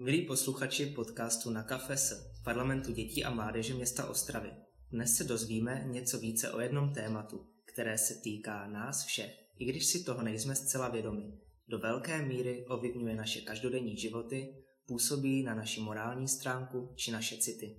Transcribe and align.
Milí 0.00 0.22
posluchači 0.22 0.86
podcastu 0.86 1.50
Na 1.50 1.62
kafe 1.62 1.96
s 1.96 2.32
Parlamentu 2.44 2.92
dětí 2.92 3.24
a 3.24 3.30
mládeže 3.30 3.74
města 3.74 4.08
Ostravy. 4.08 4.50
Dnes 4.90 5.16
se 5.16 5.24
dozvíme 5.24 5.84
něco 5.86 6.18
více 6.18 6.52
o 6.52 6.60
jednom 6.60 6.92
tématu, 6.92 7.46
které 7.64 7.98
se 7.98 8.14
týká 8.14 8.66
nás 8.66 9.04
všech, 9.04 9.30
i 9.58 9.64
když 9.64 9.86
si 9.86 10.04
toho 10.04 10.22
nejsme 10.22 10.54
zcela 10.54 10.88
vědomi. 10.88 11.22
Do 11.68 11.78
velké 11.78 12.22
míry 12.22 12.66
ovlivňuje 12.68 13.14
naše 13.14 13.40
každodenní 13.40 13.96
životy, 13.96 14.54
působí 14.86 15.42
na 15.42 15.54
naši 15.54 15.80
morální 15.80 16.28
stránku 16.28 16.92
či 16.96 17.10
naše 17.10 17.36
city. 17.36 17.76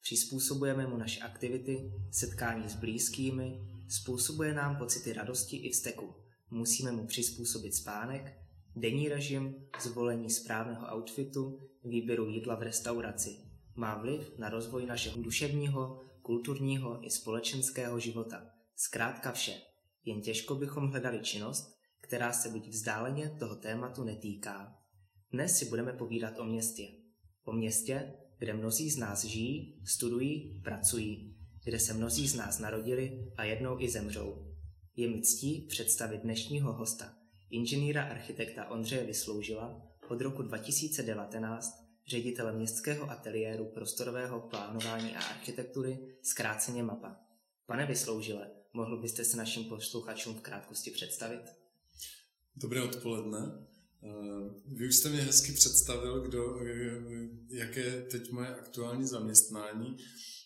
Přizpůsobujeme 0.00 0.86
mu 0.86 0.96
naše 0.96 1.20
aktivity, 1.20 1.92
setkání 2.12 2.68
s 2.68 2.74
blízkými, 2.74 3.60
způsobuje 3.88 4.54
nám 4.54 4.76
pocity 4.76 5.12
radosti 5.12 5.56
i 5.56 5.70
vzteku. 5.70 6.14
Musíme 6.50 6.92
mu 6.92 7.06
přizpůsobit 7.06 7.74
spánek, 7.74 8.39
denní 8.76 9.08
režim, 9.08 9.54
zvolení 9.80 10.30
správného 10.30 10.96
outfitu, 10.96 11.60
výběru 11.84 12.28
jídla 12.28 12.54
v 12.54 12.62
restauraci. 12.62 13.36
Má 13.74 13.98
vliv 13.98 14.38
na 14.38 14.48
rozvoj 14.48 14.86
našeho 14.86 15.22
duševního, 15.22 16.00
kulturního 16.22 17.06
i 17.06 17.10
společenského 17.10 18.00
života. 18.00 18.46
Zkrátka 18.76 19.32
vše. 19.32 19.54
Jen 20.04 20.20
těžko 20.20 20.54
bychom 20.54 20.88
hledali 20.88 21.20
činnost, 21.20 21.76
která 22.00 22.32
se 22.32 22.48
byť 22.48 22.68
vzdáleně 22.68 23.36
toho 23.38 23.56
tématu 23.56 24.04
netýká. 24.04 24.76
Dnes 25.32 25.58
si 25.58 25.64
budeme 25.64 25.92
povídat 25.92 26.38
o 26.38 26.44
městě. 26.44 26.88
O 27.44 27.52
městě, 27.52 28.12
kde 28.38 28.52
mnozí 28.52 28.90
z 28.90 28.96
nás 28.96 29.24
žijí, 29.24 29.82
studují, 29.84 30.60
pracují, 30.64 31.36
kde 31.64 31.78
se 31.78 31.94
mnozí 31.94 32.28
z 32.28 32.34
nás 32.34 32.58
narodili 32.58 33.32
a 33.36 33.44
jednou 33.44 33.80
i 33.80 33.88
zemřou. 33.88 34.46
Je 34.96 35.08
mi 35.08 35.22
ctí 35.22 35.66
představit 35.68 36.22
dnešního 36.22 36.72
hosta, 36.72 37.19
inženýra 37.50 38.02
architekta 38.02 38.70
Ondřeje 38.70 39.04
Vysloužila, 39.04 39.82
od 40.08 40.20
roku 40.20 40.42
2019 40.42 41.90
ředitele 42.06 42.52
městského 42.52 43.10
ateliéru 43.10 43.64
prostorového 43.64 44.40
plánování 44.40 45.16
a 45.16 45.20
architektury, 45.20 45.98
zkráceně 46.22 46.82
MAPA. 46.82 47.16
Pane 47.66 47.86
Vysloužile, 47.86 48.50
mohl 48.72 49.00
byste 49.00 49.24
se 49.24 49.36
našim 49.36 49.64
posluchačům 49.64 50.34
v 50.34 50.40
krátkosti 50.40 50.90
představit? 50.90 51.42
Dobré 52.56 52.82
odpoledne. 52.82 53.38
Eh, 54.02 54.50
vy 54.66 54.88
už 54.88 54.96
jste 54.96 55.08
mě 55.08 55.20
hezky 55.20 55.52
představil, 55.52 56.20
kdo, 56.20 56.60
jaké 57.50 58.02
teď 58.02 58.30
moje 58.30 58.48
aktuální 58.48 59.06
zaměstnání, 59.06 59.96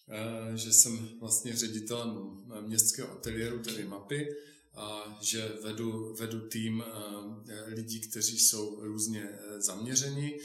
eh, 0.09 0.57
že 0.57 0.73
jsem 0.73 1.09
vlastně 1.21 1.57
ředitelem 1.57 2.43
městského 2.67 3.13
ateliéru, 3.13 3.59
tedy 3.59 3.85
mapy, 3.85 4.29
a 4.75 5.19
že 5.21 5.53
vedu, 5.63 6.15
vedu 6.15 6.49
tým 6.49 6.85
eh, 6.87 7.75
lidí, 7.75 8.01
kteří 8.01 8.39
jsou 8.39 8.85
různě 8.85 9.39
zaměřeni. 9.59 10.41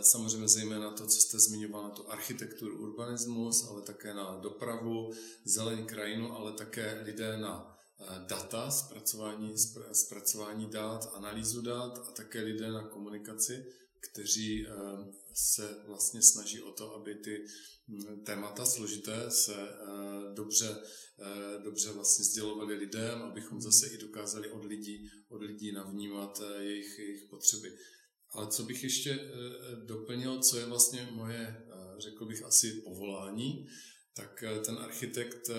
Samozřejmě 0.00 0.48
zejména 0.48 0.90
to, 0.90 1.06
co 1.06 1.20
jste 1.20 1.38
zmiňoval 1.38 1.82
na 1.82 1.90
tu 1.90 2.10
architekturu, 2.10 2.78
urbanismus, 2.78 3.68
ale 3.70 3.82
také 3.82 4.14
na 4.14 4.38
dopravu, 4.42 5.12
zelení 5.44 5.84
krajinu, 5.84 6.32
ale 6.32 6.52
také 6.52 7.02
lidé 7.04 7.36
na 7.36 7.78
data, 8.26 8.70
zpracování, 8.70 9.54
zpracování 9.92 10.66
dat, 10.66 11.12
analýzu 11.14 11.62
dat 11.62 11.98
a 12.08 12.12
také 12.12 12.40
lidé 12.40 12.72
na 12.72 12.82
komunikaci, 12.82 13.66
kteří 14.10 14.66
eh, 14.66 14.72
se 15.34 15.76
vlastně 15.86 16.22
snaží 16.22 16.62
o 16.62 16.72
to, 16.72 16.94
aby 16.94 17.14
ty 17.14 17.44
hm, 17.88 18.24
témata 18.24 18.64
složité 18.64 19.30
se 19.30 19.54
eh, 19.54 20.34
dobře, 20.34 20.76
dobře 21.64 21.92
vlastně 21.92 22.24
sdělovali 22.24 22.74
lidem, 22.74 23.22
abychom 23.22 23.60
zase 23.60 23.86
i 23.86 23.98
dokázali 23.98 24.50
od 24.50 24.64
lidí, 24.64 25.08
od 25.28 25.42
lidí 25.42 25.72
navnímat 25.72 26.40
jejich, 26.60 26.98
jejich 26.98 27.28
potřeby. 27.30 27.76
Ale 28.30 28.48
co 28.48 28.62
bych 28.62 28.82
ještě 28.82 29.18
doplnil, 29.86 30.42
co 30.42 30.58
je 30.58 30.66
vlastně 30.66 31.08
moje, 31.12 31.66
řekl 31.98 32.24
bych 32.26 32.42
asi 32.42 32.80
povolání, 32.84 33.66
tak 34.14 34.42
eh, 34.42 34.60
ten 34.60 34.78
architekt 34.78 35.50
eh, 35.50 35.54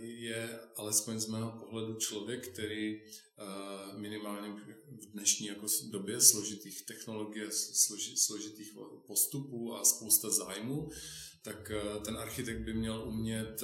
je 0.00 0.60
alespoň 0.76 1.20
z 1.20 1.26
mého 1.26 1.50
pohledu 1.50 1.94
člověk, 1.94 2.48
který 2.48 3.02
eh, 3.02 3.98
minimálně 3.98 4.48
v 5.00 5.06
dnešní 5.06 5.46
jako 5.46 5.66
době 5.90 6.20
složitých 6.20 6.82
technologií, 6.82 7.42
složitých 8.16 8.72
postupů 9.06 9.74
a 9.74 9.84
spousta 9.84 10.30
zájmů, 10.30 10.90
tak 11.42 11.72
ten 12.04 12.16
architekt 12.16 12.60
by 12.60 12.74
měl 12.74 13.04
umět 13.08 13.62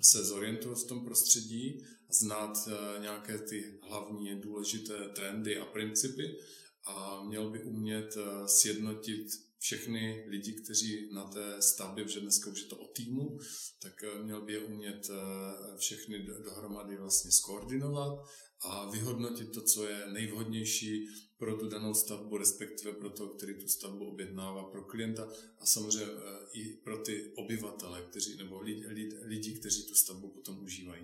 se 0.00 0.24
zorientovat 0.24 0.78
v 0.78 0.86
tom 0.86 1.04
prostředí, 1.04 1.84
znát 2.08 2.68
nějaké 3.00 3.38
ty 3.38 3.78
hlavní 3.82 4.40
důležité 4.40 5.08
trendy 5.08 5.58
a 5.58 5.64
principy 5.64 6.38
a 6.84 7.24
měl 7.24 7.50
by 7.50 7.62
umět 7.62 8.16
sjednotit 8.46 9.26
všechny 9.62 10.24
lidi, 10.28 10.52
kteří 10.52 11.08
na 11.12 11.24
té 11.24 11.62
stavbě, 11.62 12.04
protože 12.04 12.20
dneska 12.20 12.50
už 12.50 12.60
je 12.60 12.66
to 12.66 12.76
o 12.76 12.86
týmu, 12.88 13.38
tak 13.82 14.04
eh, 14.04 14.22
měl 14.22 14.40
by 14.44 14.52
je 14.52 14.58
umět 14.58 15.10
eh, 15.10 15.76
všechny 15.78 16.18
dohromady 16.44 16.96
vlastně 16.96 17.30
skoordinovat 17.30 18.24
a 18.60 18.90
vyhodnotit 18.90 19.52
to, 19.52 19.62
co 19.62 19.88
je 19.88 20.06
nejvhodnější 20.12 21.08
pro 21.38 21.56
tu 21.56 21.68
danou 21.68 21.94
stavbu, 21.94 22.36
respektive 22.36 22.92
pro 22.92 23.10
to, 23.10 23.28
který 23.28 23.54
tu 23.54 23.68
stavbu 23.68 24.08
objednává 24.08 24.64
pro 24.64 24.84
klienta 24.84 25.28
a 25.58 25.66
samozřejmě 25.66 26.12
eh, 26.12 26.58
i 26.58 26.76
pro 26.84 26.98
ty 26.98 27.32
obyvatele, 27.34 28.02
kteří, 28.10 28.36
nebo 28.36 28.60
lidi, 28.60 28.86
lidi, 28.86 29.16
lidi, 29.22 29.58
kteří 29.60 29.86
tu 29.88 29.94
stavbu 29.94 30.28
potom 30.28 30.64
užívají. 30.64 31.02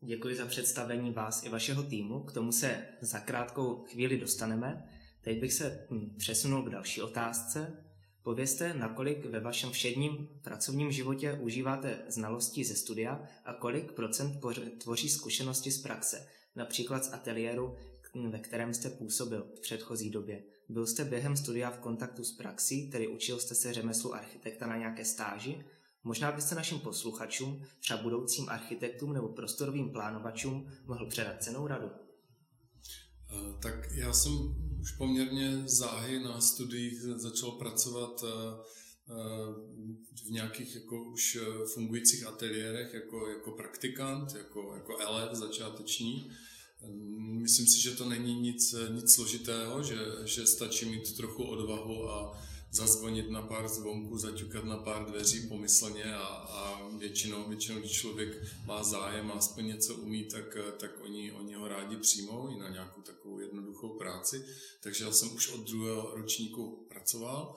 Děkuji 0.00 0.36
za 0.36 0.46
představení 0.46 1.12
vás 1.12 1.42
i 1.44 1.48
vašeho 1.48 1.82
týmu. 1.82 2.24
K 2.24 2.32
tomu 2.32 2.52
se 2.52 2.88
za 3.00 3.18
krátkou 3.20 3.84
chvíli 3.84 4.18
dostaneme. 4.18 4.88
Teď 5.22 5.40
bych 5.40 5.52
se 5.52 5.86
hm, 5.90 6.14
přesunul 6.18 6.62
k 6.62 6.70
další 6.70 7.02
otázce. 7.02 7.84
Povězte, 8.22 8.74
nakolik 8.74 9.26
ve 9.26 9.40
vašem 9.40 9.70
všedním 9.70 10.28
pracovním 10.42 10.92
životě 10.92 11.38
užíváte 11.42 12.02
znalostí 12.08 12.64
ze 12.64 12.74
studia 12.74 13.22
a 13.44 13.54
kolik 13.54 13.92
procent 13.92 14.40
tvoří 14.78 15.08
zkušenosti 15.08 15.70
z 15.70 15.82
praxe, 15.82 16.26
například 16.56 17.04
z 17.04 17.12
ateliéru, 17.12 17.76
ve 18.30 18.38
kterém 18.38 18.74
jste 18.74 18.90
působil 18.90 19.46
v 19.56 19.60
předchozí 19.60 20.10
době. 20.10 20.42
Byl 20.68 20.86
jste 20.86 21.04
během 21.04 21.36
studia 21.36 21.70
v 21.70 21.78
kontaktu 21.78 22.24
s 22.24 22.32
praxí, 22.32 22.90
tedy 22.90 23.08
učil 23.08 23.38
jste 23.38 23.54
se 23.54 23.72
řemeslu 23.72 24.14
architekta 24.14 24.66
na 24.66 24.76
nějaké 24.76 25.04
stáži? 25.04 25.64
Možná 26.04 26.32
byste 26.32 26.54
našim 26.54 26.78
posluchačům, 26.80 27.62
třeba 27.80 28.02
budoucím 28.02 28.48
architektům 28.48 29.12
nebo 29.12 29.28
prostorovým 29.28 29.90
plánovačům, 29.90 30.72
mohl 30.86 31.06
předat 31.06 31.42
cenou 31.42 31.66
radu. 31.66 31.90
Eh, 33.32 33.54
tak 33.60 33.88
já 33.94 34.12
jsem 34.12 34.32
už 34.80 34.92
poměrně 34.92 35.62
záhy 35.66 36.18
na 36.18 36.40
studiích 36.40 37.00
začal 37.00 37.50
pracovat 37.50 38.24
eh, 38.24 38.64
eh, 39.08 39.14
v 40.26 40.30
nějakých 40.30 40.74
jako 40.74 41.04
už 41.04 41.38
fungujících 41.74 42.26
ateliérech 42.26 42.94
jako, 42.94 43.28
jako 43.28 43.50
praktikant, 43.50 44.34
jako, 44.34 44.72
jako 44.74 44.98
elef 44.98 45.34
začáteční. 45.34 46.30
Myslím 47.40 47.66
si, 47.66 47.82
že 47.82 47.90
to 47.90 48.08
není 48.08 48.40
nic, 48.40 48.74
nic 48.94 49.14
složitého, 49.14 49.82
že, 49.82 49.96
že 50.24 50.46
stačí 50.46 50.86
mít 50.86 51.16
trochu 51.16 51.44
odvahu 51.44 52.10
a 52.10 52.42
zazvonit 52.72 53.30
na 53.30 53.42
pár 53.42 53.68
zvonků, 53.68 54.18
zaťukat 54.18 54.64
na 54.64 54.76
pár 54.76 55.04
dveří 55.04 55.48
pomyslně 55.48 56.14
a, 56.14 56.26
a 56.26 56.88
většinou, 56.98 57.48
většinou, 57.48 57.78
když 57.78 57.92
člověk 57.92 58.42
má 58.66 58.82
zájem 58.82 59.30
a 59.30 59.34
aspoň 59.34 59.66
něco 59.66 59.94
umí, 59.94 60.24
tak, 60.24 60.56
tak 60.80 60.90
oni, 61.00 61.32
oni 61.32 61.54
ho 61.54 61.68
rádi 61.68 61.96
přijmou 61.96 62.48
i 62.48 62.58
na 62.58 62.68
nějakou 62.68 63.00
takovou 63.02 63.40
jednoduchou 63.40 63.98
práci. 63.98 64.44
Takže 64.82 65.04
já 65.04 65.12
jsem 65.12 65.34
už 65.34 65.48
od 65.48 65.60
druhého 65.60 66.14
ročníku 66.14 66.86
pracoval 66.88 67.56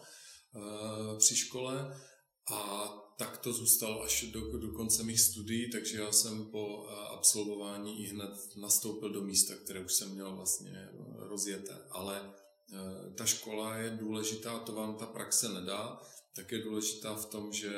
uh, 0.56 1.18
při 1.18 1.36
škole 1.36 2.02
a 2.52 2.92
tak 3.18 3.38
to 3.38 3.54
zůstalo 3.54 4.04
až 4.04 4.26
do, 4.32 4.58
do 4.58 4.72
konce 4.72 5.04
mých 5.04 5.22
studií, 5.22 5.72
takže 5.72 5.98
já 5.98 6.12
jsem 6.12 6.46
po 6.46 6.88
eh, 6.90 6.94
absolvování 7.14 8.04
i 8.04 8.08
hned 8.08 8.32
nastoupil 8.56 9.10
do 9.10 9.22
místa, 9.22 9.54
které 9.56 9.86
už 9.86 9.94
jsem 9.94 10.12
měl 10.12 10.36
vlastně 10.36 10.90
rozjeté. 11.18 11.78
Ale 11.92 12.34
ta 13.16 13.26
škola 13.26 13.78
je 13.78 13.90
důležitá, 13.90 14.60
to 14.60 14.74
vám 14.74 14.96
ta 14.96 15.06
praxe 15.06 15.50
nedá, 15.50 16.02
tak 16.36 16.52
je 16.52 16.64
důležitá 16.64 17.16
v 17.16 17.26
tom, 17.26 17.54
že, 17.54 17.76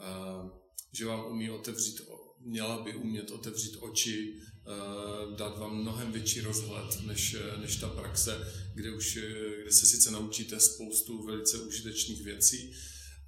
eh, 0.00 0.50
že 0.92 1.06
vám 1.06 1.26
umí 1.26 1.50
otevřít, 1.50 2.00
měla 2.40 2.82
by 2.82 2.94
umět 2.94 3.30
otevřít 3.30 3.76
oči, 3.80 4.40
eh, 4.40 5.36
dát 5.36 5.58
vám 5.58 5.76
mnohem 5.76 6.12
větší 6.12 6.40
rozhled 6.40 7.02
než, 7.06 7.36
než 7.56 7.76
ta 7.76 7.88
praxe, 7.88 8.52
kde, 8.74 8.92
už, 8.92 9.18
kde 9.62 9.72
se 9.72 9.86
sice 9.86 10.10
naučíte 10.10 10.60
spoustu 10.60 11.26
velice 11.26 11.58
užitečných 11.58 12.22
věcí, 12.22 12.72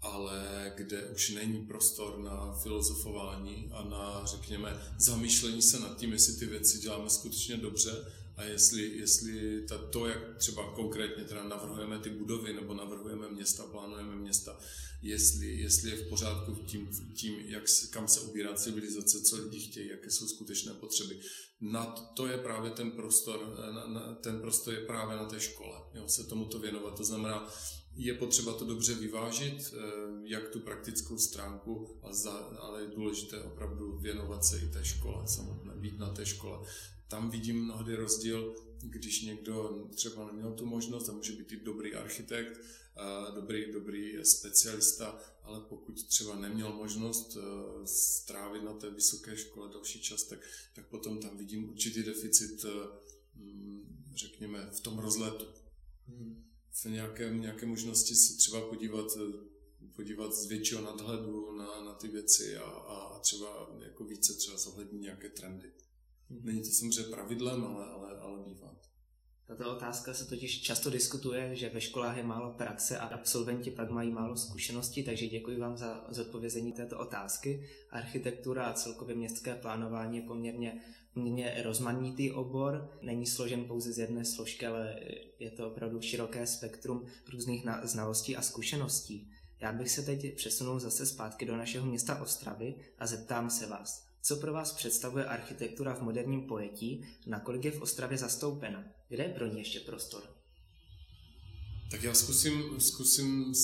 ale 0.01 0.73
kde 0.77 1.09
už 1.09 1.31
není 1.31 1.67
prostor 1.67 2.19
na 2.19 2.53
filozofování 2.53 3.71
a 3.73 3.85
na, 3.85 4.23
řekněme, 4.27 4.95
zamýšlení 4.99 5.63
se 5.63 5.81
nad 5.81 5.99
tím, 5.99 6.13
jestli 6.13 6.37
ty 6.37 6.47
věci 6.47 6.79
děláme 6.79 7.11
skutečně 7.11 7.57
dobře, 7.57 8.05
a 8.39 8.45
jestli, 8.45 8.99
jestli 8.99 9.63
ta, 9.69 9.79
to, 9.79 10.07
jak 10.07 10.37
třeba 10.37 10.73
konkrétně 10.75 11.25
teda 11.25 11.45
navrhujeme 11.45 11.99
ty 11.99 12.11
budovy 12.11 12.53
nebo 12.53 12.75
navrhujeme 12.75 13.29
města, 13.29 13.67
plánujeme 13.67 14.17
města, 14.17 14.59
jestli, 15.03 15.47
jestli 15.47 15.91
je 15.91 15.97
v 15.97 16.09
pořádku 16.09 16.55
tím, 16.55 16.89
tím 17.15 17.35
jak, 17.39 17.63
kam 17.91 18.09
se 18.09 18.21
ubírá 18.21 18.55
civilizace, 18.55 19.23
co 19.23 19.37
lidi 19.37 19.61
chtějí, 19.61 19.89
jaké 19.89 20.11
jsou 20.11 20.29
skutečné 20.29 20.75
potřeby. 20.75 21.21
Na 21.61 21.87
to 21.87 22.27
je 22.27 22.39
právě 22.39 22.71
ten 22.71 22.91
prostor, 22.91 23.55
na, 23.75 23.87
na, 23.87 24.15
ten 24.15 24.41
prostor 24.41 24.75
je 24.75 24.81
právě 24.81 25.17
na 25.17 25.25
té 25.25 25.41
škole, 25.41 25.81
jo, 25.95 26.09
se 26.09 26.25
tomuto 26.25 26.59
věnovat. 26.59 26.97
To 26.97 27.05
znamená, 27.05 27.53
je 27.97 28.15
potřeba 28.15 28.53
to 28.53 28.65
dobře 28.65 28.95
vyvážit, 28.95 29.75
jak 30.25 30.49
tu 30.49 30.61
praktickou 30.61 31.19
stránku, 31.19 32.01
ale 32.59 32.83
je 32.83 32.89
důležité 32.97 33.41
opravdu 33.41 33.99
věnovat 33.99 34.45
se 34.45 34.59
i 34.59 34.69
té 34.69 34.85
škole 34.85 35.29
samotné, 35.29 35.75
být 35.77 35.99
na 35.99 36.11
té 36.11 36.27
škole. 36.27 36.59
Tam 37.09 37.31
vidím 37.31 37.65
mnohdy 37.65 37.97
rozdíl, 37.97 38.55
když 38.83 39.23
někdo 39.23 39.87
třeba 39.95 40.27
neměl 40.27 40.53
tu 40.53 40.67
možnost, 40.67 41.09
a 41.09 41.13
může 41.13 41.33
být 41.33 41.53
i 41.53 41.57
dobrý 41.57 41.95
architekt, 41.95 42.61
dobrý, 43.35 43.73
dobrý 43.73 44.25
specialista, 44.25 45.21
ale 45.43 45.61
pokud 45.61 46.07
třeba 46.07 46.35
neměl 46.35 46.73
možnost 46.73 47.37
eh, 47.37 47.87
strávit 47.87 48.63
na 48.63 48.73
té 48.73 48.91
vysoké 48.91 49.37
škole 49.37 49.69
další 49.73 50.01
čas, 50.01 50.23
tak, 50.23 50.39
tak 50.75 50.87
potom 50.87 51.21
tam 51.21 51.37
vidím 51.37 51.69
určitý 51.69 52.03
deficit, 52.03 52.65
eh, 52.65 52.69
mm, 53.35 54.13
řekněme, 54.15 54.71
v 54.73 54.81
tom 54.81 54.99
rozletu. 54.99 55.47
Hmm. 56.09 56.45
V 56.71 56.85
nějaké, 56.85 57.31
nějaké 57.31 57.67
možnosti 57.67 58.15
se 58.15 58.37
třeba 58.37 58.69
podívat, 58.69 59.07
eh, 59.17 59.49
podívat 59.97 60.35
z 60.35 60.47
většího 60.47 60.83
nadhledu 60.83 61.57
na, 61.57 61.85
na 61.85 61.95
ty 61.95 62.09
věci 62.09 62.57
a, 62.57 62.65
a 62.65 63.19
třeba 63.19 63.71
jako 63.81 64.05
více 64.05 64.35
třeba 64.35 64.57
zohlednit 64.57 65.03
nějaké 65.03 65.29
trendy. 65.29 65.73
Není 66.31 66.63
to 66.63 66.69
samozřejmě 66.69 67.11
pravidlem, 67.11 67.65
ale, 67.65 67.87
ale, 67.87 68.19
ale 68.19 68.39
bývá. 68.45 68.75
Tato 69.47 69.77
otázka 69.77 70.15
se 70.15 70.25
totiž 70.25 70.63
často 70.63 70.91
diskutuje, 70.91 71.57
že 71.57 71.69
ve 71.69 71.81
školách 71.81 72.17
je 72.17 72.23
málo 72.23 72.53
praxe 72.53 72.99
a 72.99 73.07
absolventi 73.07 73.71
pak 73.71 73.91
mají 73.91 74.11
málo 74.11 74.37
zkušeností, 74.37 75.03
takže 75.05 75.27
děkuji 75.27 75.59
vám 75.59 75.77
za 75.77 76.07
zodpovězení 76.09 76.73
této 76.73 76.99
otázky. 76.99 77.69
Architektura 77.91 78.65
a 78.65 78.73
celkově 78.73 79.17
městské 79.17 79.55
plánování 79.55 80.17
je 80.17 80.23
poměrně, 80.23 80.81
poměrně 81.15 81.63
rozmanitý 81.63 82.33
obor, 82.33 82.99
není 83.03 83.27
složen 83.27 83.65
pouze 83.65 83.93
z 83.93 83.99
jedné 83.99 84.25
složky, 84.25 84.67
ale 84.67 85.01
je 85.39 85.51
to 85.51 85.71
opravdu 85.71 86.01
široké 86.01 86.47
spektrum 86.47 87.07
různých 87.33 87.65
znalostí 87.83 88.37
a 88.37 88.43
zkušeností. 88.43 89.31
Já 89.61 89.73
bych 89.73 89.91
se 89.91 90.03
teď 90.03 90.37
přesunul 90.37 90.81
zase 90.81 91.07
zpátky 91.07 91.47
do 91.47 91.57
našeho 91.57 91.87
města 91.87 92.23
Ostravy 92.23 92.75
a 92.99 93.07
zeptám 93.07 93.51
se 93.51 93.67
vás, 93.67 94.08
co 94.23 94.37
pro 94.37 94.53
vás 94.53 94.73
představuje 94.73 95.25
architektura 95.25 95.95
v 95.95 96.03
moderním 96.03 96.47
pojetí, 96.47 97.05
nakolik 97.27 97.65
je 97.65 97.71
v 97.71 97.83
Ostravě 97.83 98.19
zastoupena? 98.19 98.85
Kde 99.09 99.25
je 99.25 99.29
pro 99.29 99.47
ní 99.47 99.59
ještě 99.59 99.81
prostor? 99.81 100.23
Tak 101.91 102.03
já 102.03 102.15
zkusím, 102.15 102.81
zkusím 102.81 103.55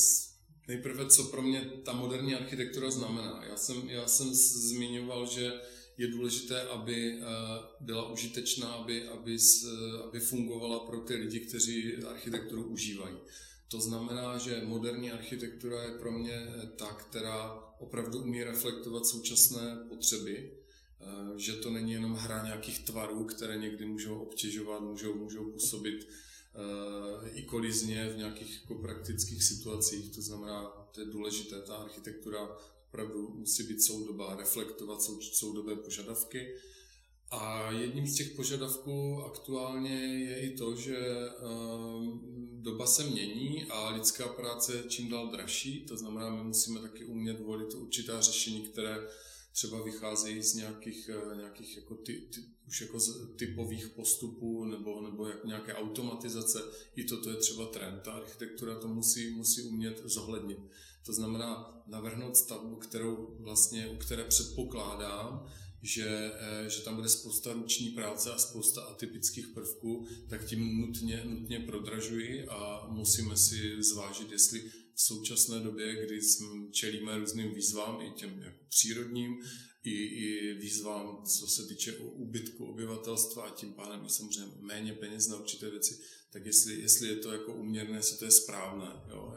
nejprve, 0.68 1.06
co 1.06 1.24
pro 1.24 1.42
mě 1.42 1.60
ta 1.84 1.92
moderní 1.92 2.34
architektura 2.34 2.90
znamená. 2.90 3.44
Já 3.48 3.56
jsem, 3.56 3.88
já 3.88 4.06
jsem 4.06 4.34
zmiňoval, 4.34 5.26
že 5.26 5.52
je 5.98 6.08
důležité, 6.08 6.62
aby 6.62 7.12
eh, 7.12 7.24
byla 7.80 8.10
užitečná, 8.10 8.68
aby, 8.68 9.08
aby, 9.08 9.36
aby 10.08 10.20
fungovala 10.20 10.78
pro 10.78 11.00
ty 11.00 11.14
lidi, 11.14 11.40
kteří 11.40 11.96
architekturu 11.96 12.64
užívají. 12.64 13.16
To 13.68 13.80
znamená, 13.80 14.38
že 14.38 14.62
moderní 14.64 15.10
architektura 15.10 15.82
je 15.82 15.98
pro 15.98 16.12
mě 16.12 16.46
ta, 16.76 16.92
která 16.92 17.64
opravdu 17.78 18.22
umí 18.22 18.44
reflektovat 18.44 19.06
současné 19.06 19.84
potřeby, 19.88 20.52
eh, 21.00 21.38
že 21.38 21.52
to 21.52 21.70
není 21.70 21.92
jenom 21.92 22.14
hra 22.14 22.44
nějakých 22.44 22.84
tvarů, 22.84 23.24
které 23.24 23.56
někdy 23.56 23.86
můžou 23.86 24.18
obtěžovat, 24.18 24.82
můžou, 24.82 25.14
můžou 25.14 25.52
působit 25.52 26.08
eh, 26.08 27.30
i 27.30 27.42
kolizně 27.42 28.08
v 28.08 28.16
nějakých 28.16 28.60
jako 28.60 28.74
praktických 28.74 29.44
situacích. 29.44 30.14
To 30.14 30.22
znamená, 30.22 30.64
to 30.92 31.00
je 31.00 31.06
důležité, 31.06 31.62
ta 31.62 31.76
architektura 31.76 32.56
opravdu 32.88 33.28
musí 33.28 33.62
být 33.62 33.82
soudobá, 33.82 34.36
reflektovat 34.36 35.02
sou, 35.02 35.20
soudobé 35.20 35.76
požadavky. 35.76 36.54
A 37.40 37.70
jedním 37.70 38.06
z 38.06 38.14
těch 38.14 38.30
požadavků 38.30 39.24
aktuálně 39.24 39.94
je 40.00 40.40
i 40.40 40.56
to, 40.56 40.76
že 40.76 40.96
eh, 40.98 41.32
doba 42.52 42.86
se 42.86 43.04
mění 43.04 43.64
a 43.64 43.88
lidská 43.88 44.28
práce 44.28 44.74
je 44.74 44.82
čím 44.88 45.08
dál 45.10 45.30
dražší, 45.30 45.86
to 45.88 45.96
znamená, 45.96 46.30
my 46.30 46.44
musíme 46.44 46.80
taky 46.80 47.04
umět 47.04 47.40
volit 47.40 47.74
určitá 47.74 48.20
řešení, 48.20 48.62
které 48.62 49.08
třeba 49.52 49.82
vycházejí 49.82 50.42
z 50.42 50.54
nějakých, 50.54 51.10
eh, 51.32 51.36
nějakých 51.36 51.76
jako 51.76 51.94
ty, 51.94 52.12
ty, 52.12 52.40
už 52.68 52.80
jako 52.80 53.00
z 53.00 53.36
typových 53.36 53.88
postupů 53.88 54.64
nebo, 54.64 55.00
nebo 55.00 55.28
jak 55.28 55.44
nějaké 55.44 55.74
automatizace. 55.74 56.62
I 56.96 57.04
toto 57.04 57.30
je 57.30 57.36
třeba 57.36 57.66
trend. 57.66 58.00
Ta 58.04 58.12
architektura 58.12 58.78
to 58.78 58.88
musí, 58.88 59.30
musí 59.30 59.62
umět 59.62 60.02
zohlednit. 60.04 60.58
To 61.06 61.12
znamená 61.12 61.82
navrhnout 61.86 62.36
stavbu, 62.36 62.76
kterou 62.76 63.36
vlastně, 63.40 63.86
u 63.86 63.96
které 63.96 64.24
předpokládám, 64.24 65.46
že, 65.84 66.32
eh, 66.34 66.70
že 66.70 66.82
tam 66.82 66.96
bude 66.96 67.08
spousta 67.08 67.52
ruční 67.52 67.90
práce 67.90 68.32
a 68.32 68.38
spousta 68.38 68.80
atypických 68.82 69.46
prvků, 69.48 70.06
tak 70.28 70.44
tím 70.44 70.80
nutně, 70.80 71.22
nutně 71.24 71.60
prodražuji 71.60 72.46
a 72.48 72.88
musíme 72.90 73.36
si 73.36 73.82
zvážit, 73.82 74.32
jestli 74.32 74.60
v 74.94 75.00
současné 75.00 75.60
době, 75.60 76.06
kdy 76.06 76.20
čelíme 76.70 77.18
různým 77.18 77.54
výzvám, 77.54 78.00
i 78.02 78.10
těm 78.10 78.38
jako 78.38 78.64
přírodním, 78.68 79.34
i, 79.84 79.90
i 79.90 80.54
výzvám, 80.54 81.22
co 81.38 81.46
se 81.46 81.66
týče 81.66 81.92
úbytku 81.96 82.64
obyvatelstva 82.64 83.42
a 83.42 83.54
tím 83.54 83.72
pádem 83.72 84.08
samozřejmě 84.08 84.52
méně 84.60 84.92
peněz 84.92 85.28
na 85.28 85.36
určité 85.36 85.70
věci, 85.70 86.00
tak 86.32 86.46
jestli, 86.46 86.80
jestli 86.80 87.08
je 87.08 87.16
to 87.16 87.32
jako 87.32 87.54
uměrné, 87.54 87.96
jestli 87.96 88.18
to 88.18 88.24
je 88.24 88.30
správné. 88.30 88.88
Jo 89.10 89.34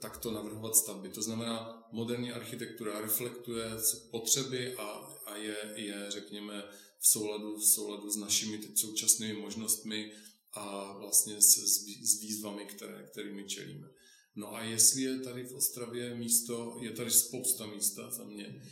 takto 0.00 0.30
navrhovat 0.30 0.76
stavby. 0.76 1.08
To 1.08 1.22
znamená, 1.22 1.84
moderní 1.92 2.32
architektura 2.32 3.00
reflektuje 3.00 3.70
potřeby 4.10 4.74
a, 4.74 5.13
je, 5.36 5.56
je, 5.76 6.06
řekněme, 6.08 6.64
v 6.98 7.08
souladu, 7.08 7.56
v 7.56 7.64
souladu 7.64 8.10
s 8.10 8.16
našimi 8.16 8.58
teď 8.58 8.78
současnými 8.78 9.40
možnostmi 9.40 10.12
a 10.52 10.96
vlastně 10.98 11.42
s, 11.42 11.56
s 12.02 12.20
výzvami, 12.20 12.64
které, 12.64 13.02
kterými 13.02 13.44
čelíme. 13.44 13.88
No 14.36 14.54
a 14.54 14.62
jestli 14.62 15.02
je 15.02 15.18
tady 15.18 15.44
v 15.44 15.54
Ostravě 15.54 16.14
místo, 16.14 16.78
je 16.80 16.90
tady 16.90 17.10
spousta 17.10 17.66
místa 17.66 18.10
za 18.10 18.24
mě. 18.24 18.46
E, 18.46 18.62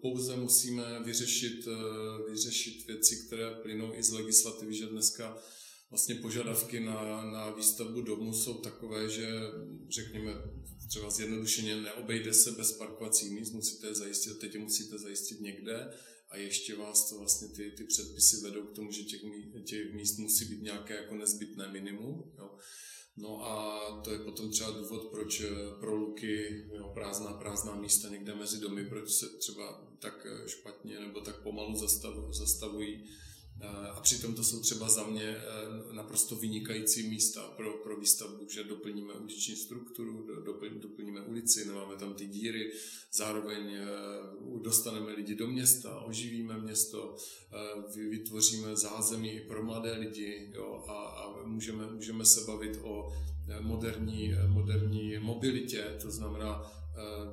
pouze 0.00 0.36
musíme 0.36 1.02
vyřešit, 1.04 1.66
e, 1.66 2.30
vyřešit 2.30 2.86
věci, 2.86 3.16
které 3.26 3.50
plynou 3.50 3.94
i 3.94 4.02
z 4.02 4.12
legislativy, 4.12 4.74
že 4.74 4.86
dneska 4.86 5.38
vlastně 5.90 6.14
požadavky 6.14 6.80
na, 6.80 7.24
na 7.24 7.50
výstavbu 7.50 8.02
domu 8.02 8.32
jsou 8.32 8.54
takové, 8.54 9.08
že 9.08 9.28
řekněme 9.88 10.32
třeba 10.88 11.10
zjednodušeně 11.10 11.76
neobejde 11.76 12.34
se 12.34 12.52
bez 12.52 12.72
parkovacích 12.72 13.30
míst, 13.30 13.52
musíte 13.52 13.94
zajistit, 13.94 14.38
teď 14.38 14.54
je 14.54 14.60
musíte 14.60 14.98
zajistit 14.98 15.40
někde 15.40 15.90
a 16.30 16.36
ještě 16.36 16.76
vás 16.76 17.10
to 17.10 17.18
vlastně 17.18 17.48
ty, 17.48 17.70
ty 17.70 17.84
předpisy 17.84 18.36
vedou 18.40 18.62
k 18.62 18.74
tomu, 18.74 18.92
že 18.92 19.02
těch, 19.02 19.20
těch 19.64 19.94
míst 19.94 20.18
musí 20.18 20.44
být 20.44 20.62
nějaké 20.62 20.94
jako 20.94 21.14
nezbytné 21.14 21.72
minimum. 21.72 22.32
Jo. 22.38 22.50
No 23.16 23.44
a 23.44 24.00
to 24.04 24.12
je 24.12 24.18
potom 24.18 24.50
třeba 24.50 24.70
důvod, 24.70 25.10
proč 25.10 25.42
pro 25.80 25.94
luky 25.94 26.64
jo, 26.72 26.90
prázdná, 26.94 27.32
prázdná 27.32 27.74
místa 27.74 28.08
někde 28.08 28.34
mezi 28.34 28.60
domy, 28.60 28.86
proč 28.86 29.10
se 29.10 29.26
třeba 29.28 29.94
tak 29.98 30.26
špatně 30.46 31.00
nebo 31.00 31.20
tak 31.20 31.42
pomalu 31.42 31.76
zastav, 31.76 32.14
zastavují 32.30 33.04
Eh, 33.04 33.27
a 33.66 34.00
přitom 34.00 34.34
to 34.34 34.44
jsou 34.44 34.60
třeba 34.60 34.88
za 34.88 35.06
mě 35.06 35.22
eh, 35.22 35.94
naprosto 35.94 36.36
vynikající 36.36 37.08
místa 37.08 37.42
pro, 37.56 37.72
pro 37.72 37.96
výstavbu, 37.96 38.46
že 38.48 38.64
doplníme 38.64 39.14
uliční 39.14 39.56
strukturu, 39.56 40.26
doplníme 40.80 41.20
ulici, 41.20 41.64
nemáme 41.64 41.96
tam 41.96 42.14
ty 42.14 42.26
díry, 42.26 42.72
zároveň 43.12 43.74
eh, 43.74 43.86
dostaneme 44.62 45.12
lidi 45.12 45.34
do 45.34 45.46
města, 45.46 46.00
oživíme 46.00 46.58
město, 46.58 47.16
vytvoříme 48.10 48.76
zázemí 48.76 49.40
pro 49.48 49.64
mladé 49.64 49.92
lidi 49.92 50.50
jo, 50.54 50.84
a, 50.88 50.92
a 50.92 51.46
můžeme, 51.46 51.86
můžeme 51.86 52.24
se 52.24 52.40
bavit 52.46 52.78
o 52.82 53.12
moderní, 53.60 54.34
moderní 54.46 55.18
mobilitě, 55.18 55.96
to 56.02 56.10
znamená, 56.10 56.72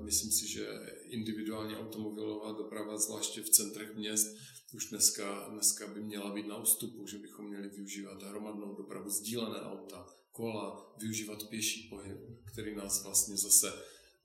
myslím 0.04 0.32
si, 0.32 0.48
že 0.48 0.68
individuální 1.04 1.76
automobilová 1.76 2.52
doprava, 2.52 2.98
zvláště 2.98 3.42
v 3.42 3.50
centrech 3.50 3.96
měst, 3.96 4.28
už 4.74 4.90
dneska, 4.90 5.48
dneska 5.52 5.88
by 5.88 6.04
měla 6.04 6.34
být 6.34 6.48
na 6.48 6.58
ústupu, 6.58 7.08
že 7.08 7.18
bychom 7.18 7.48
měli 7.48 7.70
využívat 7.70 8.24
hromadnou 8.24 8.76
dopravu, 8.76 9.10
sdílené 9.10 9.60
auta, 9.60 10.08
kola, 10.32 10.96
využívat 10.98 11.50
pěší 11.50 11.90
pohyb, 11.90 12.18
který 12.52 12.76
nás 12.76 13.04
vlastně 13.04 13.38
zase 13.38 13.74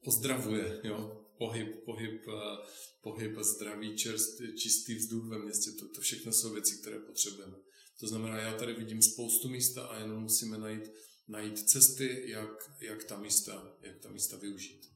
ozdravuje, 0.04 0.80
jo? 0.84 1.26
Pohyb, 1.38 1.84
pohyb, 1.84 2.22
eh, 2.28 2.66
pohyb, 3.02 3.38
zdravý, 3.38 3.96
čerst, 3.96 4.40
čistý 4.56 4.94
vzduch 4.94 5.28
ve 5.28 5.38
městě, 5.38 5.70
to, 5.70 5.88
to 5.88 6.00
všechno 6.00 6.32
jsou 6.32 6.52
věci, 6.52 6.78
které 6.78 6.98
potřebujeme. 6.98 7.56
To 8.00 8.06
znamená, 8.06 8.40
já 8.40 8.54
tady 8.54 8.74
vidím 8.74 9.02
spoustu 9.02 9.48
místa 9.48 9.86
a 9.86 9.98
jenom 9.98 10.22
musíme 10.22 10.58
najít, 10.58 10.90
najít 11.28 11.58
cesty, 11.58 12.22
jak, 12.26 12.70
jak, 12.80 13.04
ta 13.04 13.20
místa, 13.20 13.76
jak 13.82 13.98
ta 13.98 14.10
místa 14.10 14.36
využít. 14.36 14.89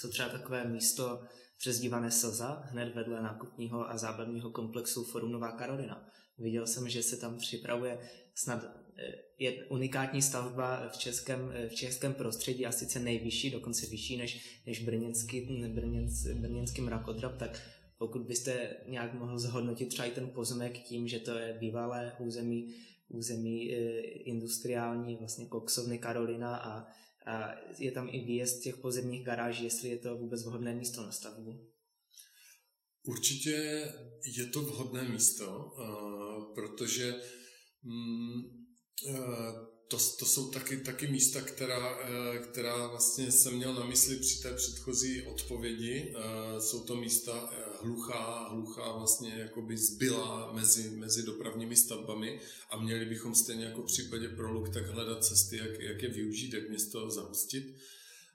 Co 0.00 0.08
třeba 0.08 0.28
takové 0.28 0.64
místo, 0.64 1.22
přezdívané 1.58 2.10
Slza, 2.10 2.62
hned 2.64 2.94
vedle 2.94 3.22
nákupního 3.22 3.90
a 3.90 3.98
zábavního 3.98 4.50
komplexu 4.50 5.04
Forum 5.04 5.32
Nová 5.32 5.52
Karolina. 5.52 6.08
Viděl 6.38 6.66
jsem, 6.66 6.88
že 6.88 7.02
se 7.02 7.16
tam 7.16 7.38
připravuje 7.38 7.98
snad 8.34 8.64
eh, 8.64 9.14
je 9.38 9.64
unikátní 9.64 10.22
stavba 10.22 10.88
v 10.88 10.98
českém, 10.98 11.52
eh, 11.54 11.68
v 11.68 11.74
českém 11.74 12.14
prostředí 12.14 12.66
a 12.66 12.72
sice 12.72 13.00
nejvyšší, 13.00 13.50
dokonce 13.50 13.86
vyšší 13.86 14.16
než, 14.16 14.60
než 14.66 14.84
brněnský, 14.84 15.40
brněnc, 15.68 16.26
brněnský 16.26 16.80
mrakodrap, 16.80 17.38
tak 17.38 17.62
pokud 17.98 18.22
byste 18.22 18.76
nějak 18.88 19.14
mohl 19.14 19.38
zhodnotit 19.38 19.86
třeba 19.86 20.08
i 20.08 20.10
ten 20.10 20.30
pozemek 20.30 20.78
tím, 20.78 21.08
že 21.08 21.18
to 21.18 21.38
je 21.38 21.56
bývalé 21.60 22.12
území 22.18 22.74
území 23.08 23.70
industriální, 24.24 25.16
vlastně 25.16 25.46
koksovny 25.46 25.98
Karolina 25.98 26.56
a 26.56 26.86
je 27.78 27.92
tam 27.92 28.08
i 28.08 28.24
výjezd 28.24 28.62
těch 28.62 28.76
pozemních 28.76 29.24
garáží, 29.24 29.64
jestli 29.64 29.88
je 29.88 29.98
to 29.98 30.16
vůbec 30.16 30.44
vhodné 30.44 30.74
místo 30.74 31.02
na 31.02 31.12
stavbu. 31.12 31.68
Určitě 33.02 33.50
je 34.36 34.46
to 34.46 34.62
vhodné 34.62 35.08
místo, 35.08 35.72
protože 36.54 37.20
mm, 37.82 38.42
to, 39.88 39.96
to 40.18 40.26
jsou 40.26 40.50
taky, 40.50 40.76
taky 40.76 41.06
místa, 41.06 41.40
která, 41.40 41.98
eh, 42.00 42.38
která 42.38 42.86
vlastně 42.86 43.32
jsem 43.32 43.54
měl 43.54 43.74
na 43.74 43.86
mysli 43.86 44.16
při 44.16 44.42
té 44.42 44.54
předchozí 44.54 45.22
odpovědi. 45.22 46.14
Eh, 46.16 46.60
jsou 46.60 46.84
to 46.84 46.96
místa 46.96 47.50
eh, 47.52 47.67
hluchá, 47.82 48.48
hluchá 48.48 48.92
vlastně 48.92 49.34
jakoby 49.38 49.76
zbylá 49.76 50.52
mezi, 50.52 50.90
mezi 50.90 51.22
dopravními 51.22 51.76
stavbami 51.76 52.40
a 52.70 52.80
měli 52.80 53.04
bychom 53.04 53.34
stejně 53.34 53.64
jako 53.64 53.82
v 53.82 53.86
případě 53.86 54.28
proluk 54.28 54.68
tak 54.68 54.86
hledat 54.86 55.24
cesty, 55.24 55.56
jak, 55.56 55.80
jak 55.80 56.02
je 56.02 56.08
využít, 56.08 56.54
jak 56.54 56.68
město 56.68 57.10
zahustit. 57.10 57.76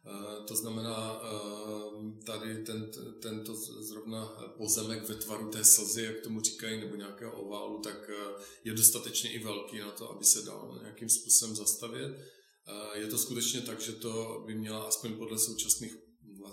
Eh, 0.06 0.44
to 0.48 0.56
znamená, 0.56 1.22
eh, 1.24 2.24
tady 2.26 2.64
ten, 2.64 2.92
tento 3.22 3.56
zrovna 3.56 4.26
pozemek 4.58 5.10
ve 5.10 5.16
tvaru 5.16 5.50
té 5.50 5.64
slzy, 5.64 6.04
jak 6.04 6.20
tomu 6.20 6.42
říkají, 6.42 6.80
nebo 6.80 6.96
nějakého 6.96 7.42
oválu, 7.42 7.82
tak 7.82 8.10
eh, 8.10 8.44
je 8.64 8.74
dostatečně 8.74 9.32
i 9.32 9.44
velký 9.44 9.80
na 9.80 9.92
to, 9.92 10.12
aby 10.12 10.26
se 10.26 10.42
dal 10.42 10.80
nějakým 10.82 11.10
způsobem 11.10 11.56
zastavět. 11.56 12.18
Je 12.94 13.08
to 13.08 13.18
skutečně 13.18 13.62
tak, 13.62 13.82
že 13.82 13.92
to 13.92 14.44
by 14.46 14.56
měla 14.56 14.84
aspoň 14.84 15.18
podle 15.18 15.40
současných 15.40 15.96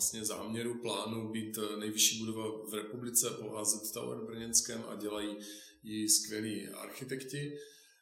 vlastně 0.00 0.24
záměrů, 0.24 0.74
plánů 0.74 1.28
být 1.28 1.58
nejvyšší 1.78 2.18
budova 2.18 2.44
v 2.70 2.74
republice 2.74 3.30
po 3.30 3.56
AZ 3.56 3.92
Tower 3.92 4.18
brněnském 4.18 4.84
a 4.88 4.96
dělají 4.96 5.36
ji 5.82 6.08
skvělí 6.08 6.68
architekti. 6.68 7.58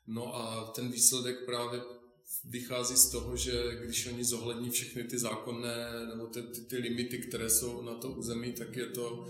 No 0.07 0.37
a 0.37 0.73
ten 0.75 0.91
výsledek 0.91 1.45
právě 1.45 1.81
vychází 2.45 2.97
z 2.97 3.11
toho, 3.11 3.37
že 3.37 3.53
když 3.85 4.07
oni 4.07 4.25
zohlední 4.25 4.71
všechny 4.71 5.05
ty 5.05 5.19
zákonné 5.19 6.07
nebo 6.15 6.27
ty, 6.27 6.43
ty, 6.43 6.61
ty 6.61 6.77
limity, 6.77 7.19
které 7.19 7.51
jsou 7.51 7.83
na 7.83 7.95
to 7.95 8.11
území, 8.11 8.53
tak 8.53 8.77
je 8.77 8.87
to 8.87 9.27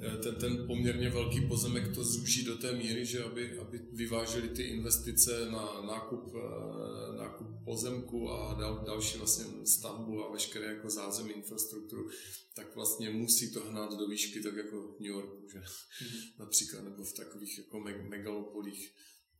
eh, 0.00 0.16
ten, 0.16 0.34
ten 0.34 0.66
poměrně 0.66 1.10
velký 1.10 1.40
pozemek 1.40 1.94
to 1.94 2.04
zúží 2.04 2.44
do 2.44 2.56
té 2.56 2.72
míry, 2.72 3.06
že 3.06 3.24
aby, 3.24 3.58
aby 3.58 3.80
vyváželi 3.92 4.48
ty 4.48 4.62
investice 4.62 5.48
na 5.50 5.82
nákup, 5.86 6.34
eh, 6.36 7.16
nákup 7.16 7.19
pozemku 7.64 8.30
a 8.30 8.54
dal, 8.54 8.84
další 8.86 9.18
vlastně 9.18 9.44
stavbu 9.66 10.24
a 10.24 10.32
veškeré 10.32 10.66
jako 10.66 10.90
zázemí 10.90 11.32
infrastrukturu, 11.32 12.10
tak 12.54 12.74
vlastně 12.74 13.10
musí 13.10 13.52
to 13.52 13.60
hnát 13.60 13.98
do 13.98 14.08
výšky, 14.08 14.42
tak 14.42 14.56
jako 14.56 14.82
v 14.82 15.00
New 15.00 15.10
Yorku, 15.10 15.48
že? 15.52 15.58
Mm-hmm. 15.58 16.32
například, 16.38 16.84
nebo 16.84 17.04
v 17.04 17.12
takových 17.12 17.58
jako 17.58 17.80
megalopolích. 18.08 18.94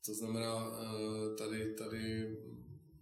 To 0.06 0.14
znamená, 0.14 0.80
eh, 0.82 1.36
tady, 1.36 1.74
tady 1.74 2.36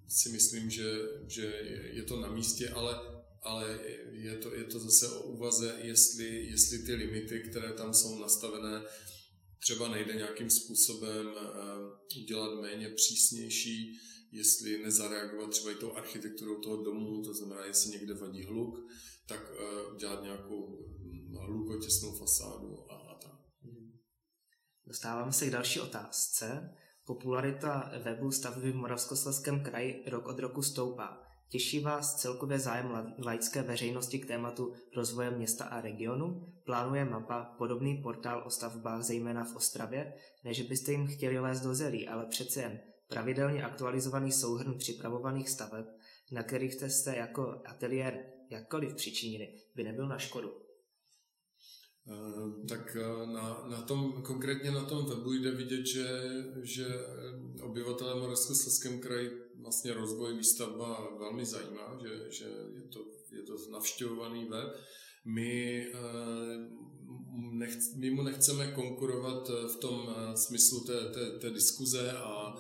si 0.09 0.29
myslím, 0.29 0.71
že, 0.71 0.99
že 1.27 1.45
je 1.93 2.03
to 2.03 2.21
na 2.21 2.33
místě, 2.33 2.69
ale, 2.69 3.01
ale 3.43 3.81
je, 4.13 4.37
to, 4.37 4.55
je 4.55 4.65
to 4.65 4.79
zase 4.79 5.09
o 5.09 5.23
úvaze, 5.23 5.79
jestli, 5.83 6.47
jestli 6.47 6.79
ty 6.79 6.95
limity, 6.95 7.41
které 7.51 7.73
tam 7.73 7.95
jsou 7.95 8.19
nastavené, 8.19 8.83
třeba 9.59 9.89
nejde 9.89 10.15
nějakým 10.15 10.51
způsobem 10.51 11.27
eh, 11.37 12.23
udělat 12.23 12.61
méně 12.61 12.89
přísnější, 12.89 13.99
jestli 14.33 14.83
nezareagovat 14.83 15.51
třeba 15.51 15.73
i 15.73 15.75
tou 15.75 15.93
architekturou 15.93 16.61
toho 16.61 16.85
domu, 16.85 17.23
to 17.23 17.35
znamená, 17.35 17.65
jestli 17.65 17.91
někde 17.91 18.15
vadí 18.15 18.45
hluk, 18.45 18.79
tak 19.29 19.53
eh, 19.59 19.93
udělat 19.95 20.23
nějakou 20.23 20.67
hm, 20.67 21.37
hlukotěsnou 21.37 22.19
fasádu 22.19 22.91
a, 22.91 22.95
a 22.95 23.15
tak. 23.23 23.41
Dostáváme 24.87 25.33
se 25.33 25.47
k 25.47 25.51
další 25.51 25.81
otázce. 25.81 26.75
Popularita 27.05 27.93
webu 28.03 28.31
stavby 28.31 28.73
v 28.73 28.77
Moravskoslezském 28.77 29.63
kraji 29.63 30.05
rok 30.07 30.27
od 30.27 30.39
roku 30.39 30.63
stoupá. 30.63 31.29
Těší 31.49 31.81
vás 31.81 32.21
celkově 32.21 32.59
zájem 32.59 33.15
laické 33.25 33.63
veřejnosti 33.63 34.19
k 34.19 34.27
tématu 34.27 34.73
rozvoje 34.97 35.31
města 35.31 35.65
a 35.65 35.81
regionu? 35.81 36.47
Plánuje 36.65 37.05
mapa 37.05 37.55
podobný 37.59 38.03
portál 38.03 38.43
o 38.47 38.51
stavbách 38.51 39.03
zejména 39.03 39.45
v 39.45 39.57
Ostravě? 39.57 40.15
Než 40.45 40.63
byste 40.63 40.93
jim 40.93 41.07
chtěli 41.07 41.39
lézt 41.39 41.63
do 41.63 41.75
zelí, 41.75 42.09
ale 42.09 42.27
přece 42.27 42.61
jen 42.61 42.81
pravidelně 43.09 43.65
aktualizovaný 43.65 44.33
souhrn 44.33 44.79
připravovaných 44.79 45.49
staveb, 45.49 45.87
na 46.33 46.43
kterých 46.43 46.75
jste 46.75 47.17
jako 47.17 47.63
ateliér 47.65 48.25
jakkoliv 48.51 48.95
přičinili, 48.95 49.55
by 49.75 49.85
nebyl 49.85 50.09
na 50.09 50.19
škodu. 50.19 50.69
Eh, 52.11 52.67
tak 52.69 52.97
eh, 52.97 53.27
na, 53.27 53.65
na 53.69 53.83
tom, 53.83 54.23
konkrétně 54.23 54.71
na 54.71 54.85
tom 54.85 55.07
webu 55.07 55.33
jde 55.33 55.51
vidět, 55.51 55.87
že, 55.87 56.07
že 56.63 56.87
eh, 56.87 57.63
obyvatelé 57.63 58.21
Moravskoslezském 58.21 59.01
kraji 59.01 59.31
vlastně 59.63 59.95
rozvoj 59.95 60.37
výstavba 60.37 61.17
velmi 61.19 61.45
zajímá, 61.45 61.99
že, 62.03 62.31
že 62.31 62.45
je, 62.75 62.83
to, 62.93 62.99
je 63.33 63.43
to 63.43 63.71
navštěvovaný 63.71 64.45
web. 64.45 64.69
My, 65.25 65.87
nechc, 67.53 67.95
my 67.95 68.11
mu 68.11 68.23
nechceme 68.23 68.73
konkurovat 68.73 69.49
v 69.49 69.77
tom 69.77 70.15
smyslu 70.35 70.85
té, 70.85 71.05
té, 71.15 71.39
té 71.39 71.51
diskuze 71.51 72.13
a 72.13 72.55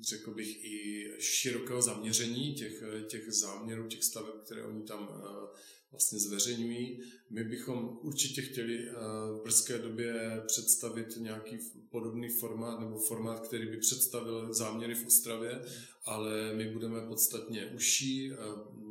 řekl 0.00 0.34
bych 0.34 0.64
i 0.64 1.04
širokého 1.18 1.82
zaměření 1.82 2.54
těch, 2.54 2.82
těch 3.06 3.32
záměrů, 3.32 3.88
těch 3.88 4.04
staveb, 4.04 4.34
které 4.44 4.64
oni 4.64 4.82
tam 4.82 5.22
vlastně 5.90 6.18
zveřejňují. 6.18 7.00
My 7.30 7.44
bychom 7.44 7.98
určitě 8.02 8.42
chtěli 8.42 8.88
eh, 8.88 8.92
v 9.32 9.40
brzké 9.44 9.78
době 9.78 10.42
představit 10.46 11.16
nějaký 11.16 11.58
podobný 11.90 12.28
formát 12.28 12.80
nebo 12.80 12.98
formát, 12.98 13.40
který 13.40 13.66
by 13.66 13.76
představil 13.76 14.54
záměry 14.54 14.94
v 14.94 15.06
Ostravě, 15.06 15.60
ale 16.04 16.54
my 16.54 16.70
budeme 16.70 17.00
podstatně 17.00 17.72
užší, 17.74 18.32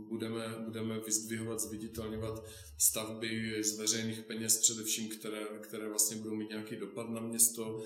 budeme, 0.10 0.56
budeme 0.66 1.00
vyzdvihovat, 1.00 1.60
zviditelňovat 1.60 2.46
stavby 2.78 3.64
z 3.64 3.78
veřejných 3.78 4.22
peněz 4.22 4.58
především, 4.58 5.10
které, 5.10 5.46
které 5.62 5.90
vlastně 5.90 6.18
budou 6.18 6.36
mít 6.36 6.50
nějaký 6.50 6.76
dopad 6.76 7.10
na 7.10 7.22
město 7.22 7.84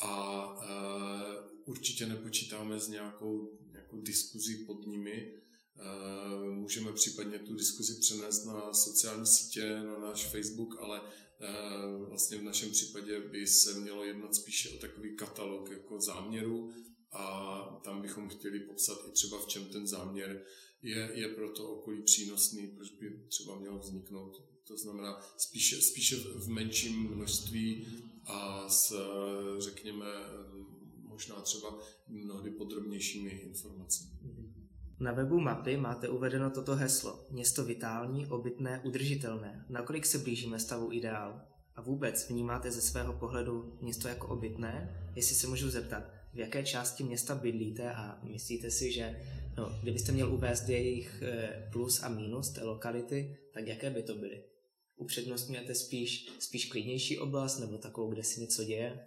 a 0.00 0.46
uh, 0.54 1.68
určitě 1.68 2.06
nepočítáme 2.06 2.80
s 2.80 2.88
nějakou, 2.88 3.58
nějakou 3.72 4.00
diskuzí 4.00 4.64
pod 4.64 4.86
nimi, 4.86 5.40
Eh, 5.80 6.50
můžeme 6.50 6.92
případně 6.92 7.38
tu 7.38 7.54
diskuzi 7.54 8.00
přenést 8.00 8.44
na 8.44 8.74
sociální 8.74 9.26
sítě, 9.26 9.80
na 9.80 9.98
náš 9.98 10.26
Facebook, 10.26 10.76
ale 10.80 11.00
eh, 11.40 12.06
vlastně 12.08 12.38
v 12.38 12.42
našem 12.42 12.70
případě 12.70 13.20
by 13.20 13.46
se 13.46 13.80
mělo 13.80 14.04
jednat 14.04 14.34
spíše 14.34 14.70
o 14.70 14.78
takový 14.78 15.16
katalog 15.16 15.70
jako 15.70 16.00
záměru 16.00 16.72
a 17.12 17.60
tam 17.84 18.02
bychom 18.02 18.28
chtěli 18.28 18.60
popsat 18.60 18.98
i 19.08 19.12
třeba 19.12 19.42
v 19.42 19.46
čem 19.46 19.64
ten 19.64 19.86
záměr 19.86 20.44
je, 20.82 21.10
je 21.14 21.28
pro 21.28 21.52
to 21.52 21.70
okolí 21.70 22.02
přínosný, 22.02 22.68
proč 22.68 22.90
by 22.90 23.24
třeba 23.28 23.58
měl 23.58 23.78
vzniknout. 23.78 24.49
To 24.70 24.76
znamená 24.76 25.20
spíše, 25.36 25.76
spíše 25.76 26.16
v 26.16 26.48
menším 26.48 27.14
množství 27.14 27.86
a 28.24 28.68
s, 28.68 28.92
řekněme, 29.58 30.06
možná 31.02 31.40
třeba 31.40 31.78
mnohdy 32.08 32.50
podrobnějšími 32.50 33.30
informacemi. 33.30 34.10
Na 35.00 35.12
webu 35.12 35.40
mapy 35.40 35.76
máte 35.76 36.08
uvedeno 36.08 36.50
toto 36.50 36.76
heslo. 36.76 37.26
Město 37.30 37.64
vitální, 37.64 38.26
obytné, 38.26 38.82
udržitelné. 38.84 39.66
Nakolik 39.68 40.06
se 40.06 40.18
blížíme 40.18 40.58
stavu 40.58 40.92
ideál? 40.92 41.42
A 41.76 41.82
vůbec 41.82 42.28
vnímáte 42.28 42.70
ze 42.70 42.80
svého 42.80 43.12
pohledu 43.12 43.78
město 43.80 44.08
jako 44.08 44.28
obytné? 44.28 44.96
Jestli 45.16 45.34
se 45.34 45.46
můžu 45.46 45.70
zeptat, 45.70 46.02
v 46.34 46.38
jaké 46.38 46.62
části 46.62 47.04
města 47.04 47.34
bydlíte 47.34 47.92
a 47.92 48.20
myslíte 48.22 48.70
si, 48.70 48.92
že 48.92 49.22
no, 49.56 49.78
kdybyste 49.82 50.12
měl 50.12 50.32
uvést 50.34 50.68
jejich 50.68 51.22
eh, 51.22 51.68
plus 51.72 52.02
a 52.02 52.08
minus 52.08 52.50
té 52.50 52.64
lokality, 52.64 53.36
tak 53.54 53.66
jaké 53.66 53.90
by 53.90 54.02
to 54.02 54.14
byly? 54.14 54.49
Upřednostňujete 55.00 55.74
spíš, 55.74 56.28
spíš 56.38 56.64
klidnější 56.64 57.18
oblast 57.18 57.58
nebo 57.58 57.78
takovou, 57.78 58.10
kde 58.10 58.24
se 58.24 58.40
něco 58.40 58.64
děje? 58.64 59.00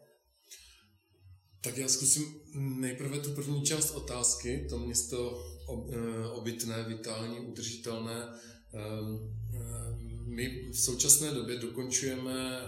Tak 1.61 1.77
já 1.77 1.87
zkusím 1.87 2.41
nejprve 2.55 3.19
tu 3.19 3.31
první 3.35 3.65
část 3.65 3.91
otázky, 3.91 4.67
to 4.69 4.79
město 4.79 5.45
eh, 5.69 6.27
obytné, 6.27 6.83
vitální, 6.83 7.39
udržitelné. 7.39 8.27
Ehm, 8.73 9.35
ehm, 9.55 10.23
my 10.25 10.69
v 10.71 10.79
současné 10.79 11.31
době 11.31 11.57
dokončujeme, 11.57 12.61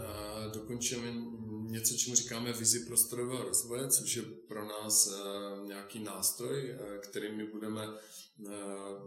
dokončujeme 0.53 1.21
něco, 1.69 1.97
čemu 1.97 2.15
říkáme 2.15 2.53
vizi 2.53 2.79
prostorového 2.79 3.43
rozvoje, 3.43 3.87
což 3.87 4.15
je 4.15 4.21
pro 4.21 4.65
nás 4.67 5.07
eh, 5.07 5.67
nějaký 5.67 5.99
nástroj, 5.99 6.71
eh, 6.71 6.97
kterým 6.97 7.37
my 7.37 7.47
budeme 7.47 7.87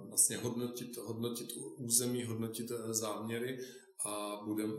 vlastně 0.09 0.37
hodnotit, 0.37 0.97
hodnotit 0.97 1.53
území, 1.77 2.25
hodnotit 2.25 2.73
záměry 2.91 3.59
a 4.05 4.43
budeme, 4.45 4.75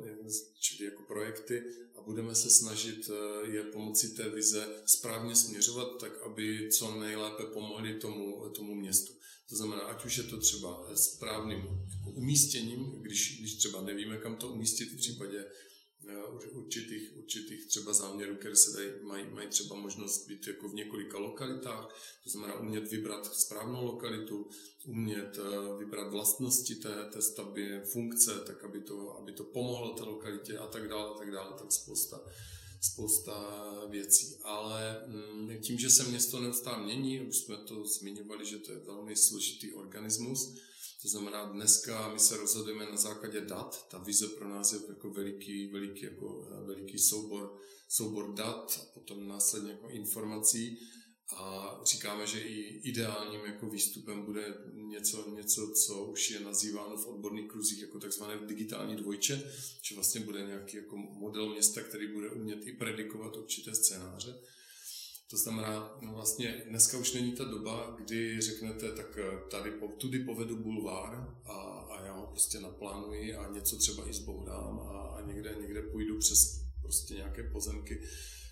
čili 0.59 0.89
jako 0.89 1.03
projekty, 1.03 1.63
a 1.95 2.01
budeme 2.01 2.35
se 2.35 2.49
snažit 2.49 3.09
eh, 3.09 3.51
je 3.51 3.63
pomocí 3.63 4.15
té 4.15 4.29
vize 4.29 4.67
správně 4.85 5.35
směřovat, 5.35 5.99
tak 5.99 6.21
aby 6.21 6.69
co 6.71 6.99
nejlépe 6.99 7.43
pomohli 7.43 7.93
tomu, 7.93 8.49
tomu 8.49 8.75
městu. 8.75 9.13
To 9.49 9.55
znamená, 9.55 9.81
ať 9.81 10.05
už 10.05 10.17
je 10.17 10.23
to 10.23 10.37
třeba 10.37 10.95
správným 10.95 11.57
jako 11.97 12.11
umístěním, 12.11 13.01
když, 13.01 13.39
když 13.39 13.55
třeba 13.55 13.81
nevíme, 13.81 14.17
kam 14.17 14.35
to 14.35 14.47
umístit 14.47 14.91
v 14.91 14.97
případě 14.97 15.45
určitých, 16.51 17.17
určitých 17.17 17.65
třeba 17.65 17.93
záměrů, 17.93 18.35
které 18.35 18.55
se 18.55 18.77
dají, 18.77 18.91
mají, 19.01 19.25
mají 19.29 19.47
třeba 19.47 19.75
možnost 19.75 20.27
být 20.27 20.47
jako 20.47 20.69
v 20.69 20.73
několika 20.73 21.17
lokalitách, 21.17 21.87
to 22.23 22.29
znamená 22.29 22.59
umět 22.59 22.91
vybrat 22.91 23.35
správnou 23.35 23.85
lokalitu, 23.85 24.49
umět 24.85 25.39
vybrat 25.79 26.11
vlastnosti 26.11 26.75
té, 26.75 27.09
té 27.13 27.21
stavby, 27.21 27.81
funkce, 27.91 28.39
tak 28.47 28.63
aby 28.63 28.81
to, 28.81 29.17
aby 29.17 29.31
to 29.31 29.43
pomohlo 29.43 29.93
té 29.93 30.03
lokalitě 30.03 30.57
a 30.57 30.67
tak 30.67 30.87
dále, 30.87 31.09
a 31.09 31.17
tak 31.17 31.31
dále, 31.31 31.55
tak 31.59 31.71
spousta, 31.71 32.21
spousta 32.81 33.65
věcí. 33.89 34.35
Ale 34.43 35.03
mm, 35.07 35.57
tím, 35.61 35.79
že 35.79 35.89
se 35.89 36.03
město 36.03 36.39
neustále 36.39 36.83
mění, 36.83 37.21
už 37.21 37.37
jsme 37.37 37.57
to 37.57 37.85
zmiňovali, 37.85 38.45
že 38.45 38.57
to 38.57 38.71
je 38.71 38.79
velmi 38.79 39.15
složitý 39.15 39.73
organismus, 39.73 40.55
to 41.01 41.07
znamená, 41.07 41.45
dneska 41.45 42.13
my 42.13 42.19
se 42.19 42.37
rozhodujeme 42.37 42.85
na 42.85 42.97
základě 42.97 43.41
dat. 43.41 43.87
Ta 43.89 43.97
vize 43.97 44.27
pro 44.27 44.49
nás 44.49 44.73
je 44.73 44.79
jako 44.87 45.09
veliký, 45.09 45.67
veliký, 45.67 46.05
jako 46.05 46.47
veliký 46.65 46.99
soubor, 46.99 47.57
soubor 47.87 48.33
dat 48.33 48.79
a 48.81 48.93
potom 48.93 49.27
následně 49.27 49.71
jako 49.71 49.89
informací. 49.89 50.79
A 51.35 51.79
říkáme, 51.85 52.27
že 52.27 52.39
i 52.39 52.61
ideálním 52.83 53.41
jako 53.45 53.69
výstupem 53.69 54.21
bude 54.21 54.53
něco, 54.73 55.29
něco, 55.35 55.71
co 55.85 56.05
už 56.05 56.31
je 56.31 56.39
nazýváno 56.39 56.97
v 56.97 57.07
odborných 57.07 57.47
kruzích 57.47 57.81
jako 57.81 57.99
takzvané 57.99 58.47
digitální 58.47 58.95
dvojče, 58.95 59.51
že 59.81 59.95
vlastně 59.95 60.21
bude 60.21 60.41
nějaký 60.41 60.77
jako 60.77 60.97
model 60.97 61.49
města, 61.49 61.81
který 61.81 62.07
bude 62.13 62.29
umět 62.29 62.67
i 62.67 62.73
predikovat 62.73 63.37
určité 63.37 63.75
scénáře. 63.75 64.39
To 65.29 65.37
znamená, 65.37 65.97
no 66.01 66.13
vlastně 66.13 66.63
dneska 66.69 66.97
už 66.97 67.13
není 67.13 67.31
ta 67.31 67.43
doba, 67.43 67.95
kdy 67.97 68.41
řeknete, 68.41 68.91
tak 68.91 69.17
eh, 69.17 69.49
tady 69.51 69.73
tudy 69.97 70.19
povedu 70.19 70.55
bulvár 70.55 71.37
a, 71.45 71.53
a 71.91 72.05
já 72.05 72.13
ho 72.13 72.27
prostě 72.27 72.59
naplánuji 72.59 73.35
a 73.35 73.51
něco 73.51 73.77
třeba 73.77 74.09
i 74.09 74.13
zbourám 74.13 74.79
a, 74.79 74.99
a 74.99 75.21
někde, 75.27 75.55
někde 75.61 75.81
půjdu 75.81 76.19
přes 76.19 76.61
prostě 76.81 77.13
nějaké 77.13 77.43
pozemky. 77.43 78.01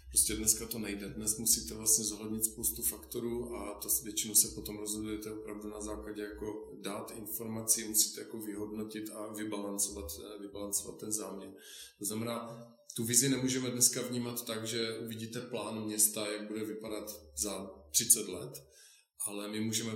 Prostě 0.10 0.36
dneska 0.36 0.66
to 0.66 0.80
nejde. 0.80 1.10
Dnes 1.10 1.38
musíte 1.38 1.74
vlastně 1.74 2.06
zohlednit 2.06 2.46
spoustu 2.46 2.82
faktorů 2.82 3.56
a 3.56 3.74
to 3.74 3.90
většinou 4.04 4.36
se 4.36 4.48
potom 4.48 4.78
rozhodujete 4.78 5.32
opravdu 5.32 5.70
na 5.70 5.82
základě 5.82 6.22
jako 6.22 6.72
dát 6.82 7.12
informací, 7.18 7.84
musíte 7.88 8.22
jako 8.22 8.40
vyhodnotit 8.40 9.10
a 9.10 9.34
vybalancovat, 9.34 10.12
eh, 10.20 10.42
vybalancovat 10.42 11.00
ten 11.00 11.12
záměr. 11.12 11.54
To 12.00 12.06
znamená, 12.06 12.68
tu 12.96 13.04
vizi 13.04 13.30
nemůžeme 13.30 13.70
dneska 13.70 14.02
vnímat 14.02 14.46
tak, 14.46 14.68
že 14.68 15.00
uvidíte 15.00 15.42
plán 15.42 15.86
města, 15.86 16.28
jak 16.28 16.48
bude 16.48 16.66
vypadat 16.66 17.22
za 17.36 17.72
30 17.92 18.28
let, 18.28 18.64
ale 19.26 19.48
my 19.48 19.60
můžeme 19.60 19.92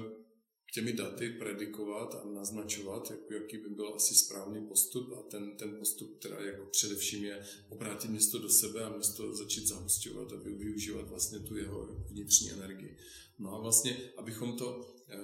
těmi 0.71 0.93
daty 0.93 1.29
predikovat 1.29 2.15
a 2.15 2.25
naznačovat, 2.25 3.11
jako 3.11 3.33
jaký 3.33 3.57
by 3.57 3.69
byl 3.69 3.93
asi 3.95 4.15
správný 4.15 4.67
postup 4.67 5.13
a 5.13 5.21
ten, 5.21 5.57
ten 5.57 5.75
postup, 5.79 6.19
teda 6.19 6.39
jako 6.39 6.65
především 6.65 7.23
je 7.23 7.45
obrátit 7.69 8.11
město 8.11 8.39
do 8.39 8.49
sebe 8.49 8.83
a 8.83 8.95
město 8.95 9.35
začít 9.35 9.67
zahostěvat 9.67 10.33
a 10.33 10.35
využívat 10.35 11.09
vlastně 11.09 11.39
tu 11.39 11.57
jeho 11.57 11.87
vnitřní 12.09 12.51
energii. 12.51 12.97
No 13.39 13.55
a 13.55 13.59
vlastně, 13.61 13.97
abychom 14.17 14.57
to 14.57 14.95
eh, 15.09 15.17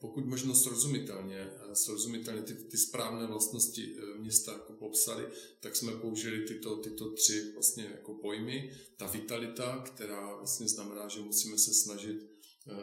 pokud 0.00 0.26
možno 0.26 0.54
srozumitelně, 0.54 1.38
eh, 1.38 1.76
srozumitelně 1.76 2.42
ty, 2.42 2.54
ty 2.54 2.78
správné 2.78 3.26
vlastnosti 3.26 3.96
eh, 3.96 4.18
města 4.18 4.52
jako 4.52 4.72
popsali, 4.72 5.26
tak 5.60 5.76
jsme 5.76 5.92
použili 5.92 6.46
tyto, 6.46 6.76
tyto 6.76 7.10
tři 7.10 7.50
vlastně 7.54 7.84
jako 7.84 8.14
pojmy. 8.14 8.72
Ta 8.96 9.06
vitalita, 9.06 9.78
která 9.86 10.36
vlastně 10.36 10.68
znamená, 10.68 11.08
že 11.08 11.20
musíme 11.20 11.58
se 11.58 11.74
snažit, 11.74 12.30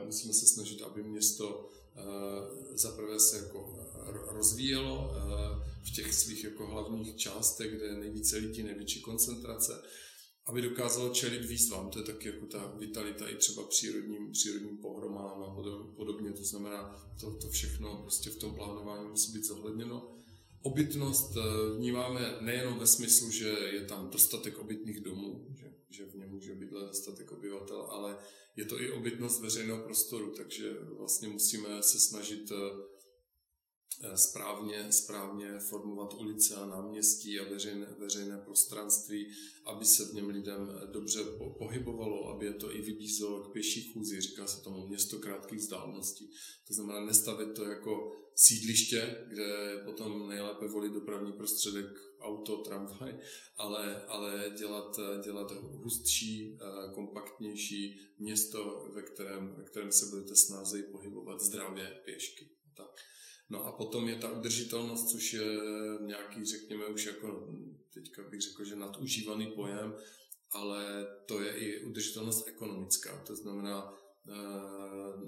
musíme 0.06 0.34
se 0.34 0.48
snažit, 0.48 0.82
aby 0.82 1.04
město 1.04 1.72
zaprvé 2.74 3.20
se 3.20 3.38
jako 3.38 3.80
rozvíjelo 4.32 5.12
v 5.88 5.96
těch 5.96 6.14
svých 6.14 6.44
jako 6.44 6.68
hlavních 6.68 7.16
částech, 7.16 7.76
kde 7.76 7.86
je 7.86 7.96
nejvíce 7.96 8.38
lidí, 8.38 8.64
největší 8.64 9.02
koncentrace, 9.02 9.82
aby 10.46 10.62
dokázalo 10.62 11.10
čelit 11.10 11.46
výzvám. 11.46 11.90
To 11.90 12.00
je 12.00 12.06
taky 12.06 12.28
jako 12.28 12.46
ta 12.46 12.74
vitalita 12.78 13.30
i 13.30 13.36
třeba 13.36 13.64
přírodním, 13.68 14.32
přírodním 14.32 14.78
pohromám 14.78 15.44
a 15.44 15.56
podobně. 15.96 16.32
To 16.32 16.44
znamená, 16.44 17.10
to, 17.20 17.32
to 17.32 17.50
všechno 17.50 18.02
prostě 18.02 18.30
v 18.30 18.38
tom 18.38 18.56
plánování 18.56 19.10
musí 19.10 19.32
být 19.32 19.46
zohledněno. 19.46 20.21
Obytnost 20.62 21.38
eh, 21.38 21.42
vnímáme 21.78 22.38
nejenom 22.42 22.80
ve 22.80 22.88
smyslu, 22.88 23.32
že 23.32 23.48
je 23.48 23.86
tam 23.86 24.10
dostatek 24.10 24.58
obytných 24.58 25.00
domů, 25.00 25.48
že, 25.56 25.74
že 25.90 26.06
v 26.06 26.16
něm 26.16 26.30
může 26.30 26.56
být 26.56 26.70
dostatek 26.70 27.32
obyvatel, 27.32 27.82
ale 27.82 28.18
je 28.56 28.66
to 28.66 28.82
i 28.82 28.92
obytnost 28.92 29.42
veřejného 29.42 29.84
prostoru, 29.84 30.34
takže 30.38 30.74
vlastně 30.98 31.28
musíme 31.28 31.84
se 31.84 32.00
snažit 32.00 32.52
eh, 32.52 32.56
správně, 34.16 34.92
správně 34.92 35.60
formovat 35.60 36.14
ulice 36.14 36.56
a 36.56 36.66
náměstí 36.66 37.40
a 37.40 37.50
veřejné, 37.50 37.88
veřejné 38.00 38.38
prostranství, 38.38 39.32
aby 39.66 39.86
se 39.86 40.06
v 40.06 40.14
něm 40.14 40.30
lidem 40.30 40.80
dobře 40.92 41.20
pohybovalo, 41.58 42.30
aby 42.30 42.46
je 42.46 42.54
to 42.54 42.76
i 42.76 42.82
vybízelo 42.82 43.44
k 43.44 43.54
pěší 43.54 43.92
chůzi, 43.94 44.22
říká 44.22 44.48
se 44.48 44.64
tomu 44.64 44.88
město 44.88 45.20
krátkých 45.20 45.60
vzdáleností. 45.60 46.32
To 46.68 46.74
znamená 46.74 47.06
nestavit 47.06 47.54
to 47.56 47.64
jako 47.64 48.12
sídliště, 48.36 49.26
kde 49.28 49.82
potom 49.86 50.30
nejlépe 50.30 50.68
volit 50.68 50.94
dopravní 50.94 51.34
prostředek 51.34 51.86
auto, 52.20 52.58
tramvaj, 52.58 53.20
ale, 53.58 54.06
ale 54.06 54.54
dělat, 54.58 55.00
dělat 55.24 55.52
hustší, 55.52 56.58
eh, 56.62 56.94
kompaktnější 56.94 58.00
město, 58.20 58.90
ve 58.94 59.02
kterém, 59.02 59.56
ve 59.58 59.64
kterém 59.64 59.92
se 59.92 60.06
budete 60.06 60.36
snázeji 60.36 60.84
pohybovat 60.84 61.42
zdravě 61.42 62.02
pěšky. 62.06 62.50
Tak. 62.78 62.90
No 63.52 63.66
a 63.66 63.72
potom 63.72 64.08
je 64.08 64.16
ta 64.16 64.32
udržitelnost, 64.32 65.12
což 65.12 65.34
je 65.34 65.46
nějaký, 66.02 66.46
řekněme, 66.46 66.86
už 66.86 67.06
jako, 67.06 67.48
teďka 67.94 68.24
bych 68.24 68.42
řekl, 68.42 68.64
že 68.64 68.76
nadužívaný 68.76 69.48
pojem, 69.48 69.96
ale 70.52 71.08
to 71.26 71.42
je 71.42 71.52
i 71.58 71.86
udržitelnost 71.86 72.48
ekonomická. 72.48 73.24
To 73.28 73.36
znamená 73.36 73.94
eh, 74.28 74.34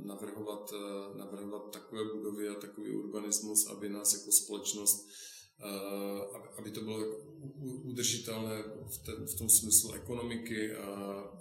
navrhovat, 0.05 0.73
eh, 0.73 1.17
navrhovat 1.17 1.71
takové 1.71 2.03
budovy 2.13 2.49
a 2.49 2.55
takový 2.55 2.91
urbanismus, 2.91 3.67
aby 3.67 3.89
nás 3.89 4.13
jako 4.13 4.31
společnost 4.31 5.09
aby 6.57 6.71
to 6.71 6.81
bylo 6.81 7.17
udržitelné 7.83 8.63
v, 9.25 9.35
tom 9.37 9.49
smyslu 9.49 9.93
ekonomiky, 9.93 10.75
a 10.75 10.85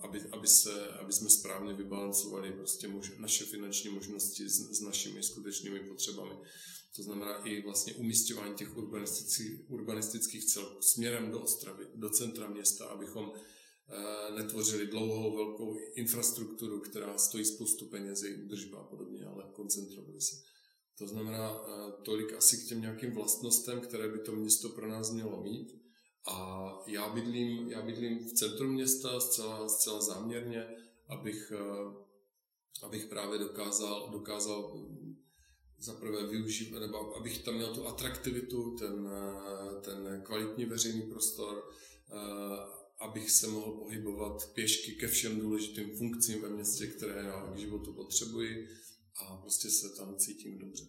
aby, 0.03 0.20
aby, 0.33 0.48
se, 0.48 0.88
aby 0.88 1.12
jsme 1.12 1.31
správně 1.31 1.75
vybalancovali 1.75 2.53
prostě 2.53 2.88
mož, 2.88 3.12
naše 3.18 3.44
finanční 3.44 3.90
možnosti 3.90 4.48
s, 4.48 4.79
s 4.79 4.81
našimi 4.81 5.22
skutečnými 5.22 5.81
potřebami. 5.81 6.35
To 6.96 7.03
znamená 7.03 7.37
i 7.37 7.62
vlastně 7.62 7.94
umístěvání 7.94 8.55
těch 8.55 8.77
urbanistických, 8.77 9.70
urbanistických 9.70 10.44
celků 10.44 10.83
směrem 10.83 11.31
do 11.31 11.40
Ostravy, 11.40 11.87
do 11.94 12.11
centra 12.11 12.48
města, 12.48 12.87
abychom 12.87 13.33
eh, 13.33 14.35
netvořili 14.37 14.87
dlouhou 14.87 15.37
velkou 15.37 15.79
infrastrukturu, 15.94 16.81
která 16.81 17.18
stojí 17.18 17.44
spoustu 17.44 17.87
peněz, 17.87 18.22
její 18.22 18.42
údržba 18.42 18.79
a 18.79 18.85
podobně, 18.85 19.25
ale 19.25 19.44
koncentrovali 19.53 20.20
se. 20.20 20.51
To 20.98 21.07
znamená 21.07 21.50
eh, 21.50 21.92
tolik 22.02 22.33
asi 22.33 22.57
k 22.57 22.68
těm 22.68 22.81
nějakým 22.81 23.12
vlastnostem, 23.12 23.81
které 23.81 24.09
by 24.09 24.18
to 24.18 24.33
město 24.33 24.68
pro 24.68 24.88
nás 24.88 25.11
mělo 25.11 25.42
mít. 25.42 25.83
A 26.28 26.68
já 26.87 27.09
bydlím, 27.09 27.70
já 27.70 27.83
bydlím 27.83 28.18
v 28.18 28.33
centru 28.33 28.68
města 28.68 29.20
zcela, 29.20 29.68
zcela 29.68 30.00
záměrně, 30.00 30.66
abych, 31.09 31.52
eh, 31.57 31.94
abych 32.83 33.07
právě 33.07 33.38
dokázal, 33.38 34.11
dokázal 34.12 34.87
zaprvé 35.78 36.26
využít, 36.26 36.72
nebo 36.72 37.16
abych 37.16 37.42
tam 37.42 37.55
měl 37.55 37.74
tu 37.74 37.88
atraktivitu, 37.88 38.76
ten, 38.78 39.11
ten 39.81 40.22
kvalitní 40.24 40.64
veřejný 40.64 41.02
prostor, 41.02 41.64
abych 42.98 43.31
se 43.31 43.46
mohl 43.46 43.72
pohybovat 43.72 44.50
pěšky 44.55 44.92
ke 44.92 45.09
všem 45.09 45.40
důležitým 45.40 45.96
funkcím 45.96 46.42
ve 46.42 46.48
městě, 46.48 46.87
které 46.87 47.22
já 47.22 47.52
k 47.55 47.59
životu 47.59 47.92
potřebuji 47.92 48.68
a 49.16 49.37
prostě 49.37 49.70
se 49.70 49.87
tam 49.96 50.16
cítím 50.16 50.59
dobře. 50.59 50.85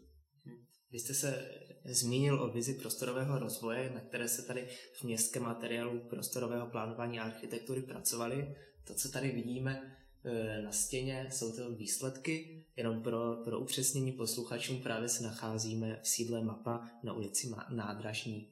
Vy 0.92 1.00
jste 1.00 1.14
se 1.14 1.52
zmínil 1.86 2.44
o 2.44 2.54
vizi 2.54 2.74
prostorového 2.74 3.40
rozvoje, 3.40 3.90
na 3.90 4.02
které 4.02 4.28
se 4.28 4.42
tady 4.42 4.68
v 5.00 5.04
městském 5.04 5.44
materiálu 5.44 6.00
prostorového 6.10 6.68
plánování 6.68 7.20
a 7.20 7.24
architektury 7.24 7.82
pracovali. 7.82 8.56
To, 8.88 8.94
co 8.94 9.10
tady 9.10 9.32
vidíme, 9.32 9.94
Eh, 10.26 10.62
na 10.62 10.72
stěně, 10.72 11.30
jsou 11.32 11.52
to 11.52 11.72
výsledky, 11.76 12.66
jenom 12.76 13.04
pro, 13.04 13.36
pro 13.44 13.60
upřesnění 13.60 14.12
posluchačům 14.12 14.82
právě 14.82 15.10
se 15.10 15.24
nacházíme 15.24 16.00
v 16.04 16.08
sídle 16.08 16.44
mapa 16.44 16.90
na 17.04 17.14
ulici 17.14 17.52
Nádražní. 17.70 18.50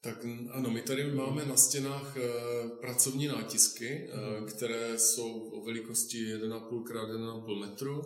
Tak 0.00 0.26
ano, 0.50 0.70
my 0.70 0.82
tady 0.82 1.14
máme 1.14 1.46
na 1.46 1.56
stěnách 1.56 2.16
e, 2.16 2.20
pracovní 2.80 3.26
nátisky, 3.26 3.88
e, 3.88 4.10
které 4.46 4.98
jsou 4.98 5.50
o 5.50 5.64
velikosti 5.64 6.16
1,5 6.16 6.82
x 6.82 6.90
1,5 6.90 7.60
metru. 7.60 8.02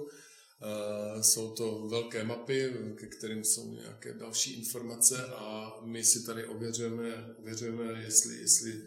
Jsou 1.21 1.51
to 1.51 1.89
velké 1.89 2.25
mapy, 2.25 2.73
ke 2.95 3.07
kterým 3.07 3.45
jsou 3.45 3.73
nějaké 3.73 4.15
další 4.15 4.53
informace 4.53 5.27
a 5.27 5.73
my 5.85 6.05
si 6.05 6.23
tady 6.23 6.47
ověřujeme, 6.47 7.35
ověřujeme 7.39 8.03
jestli, 8.03 8.37
jestli 8.41 8.83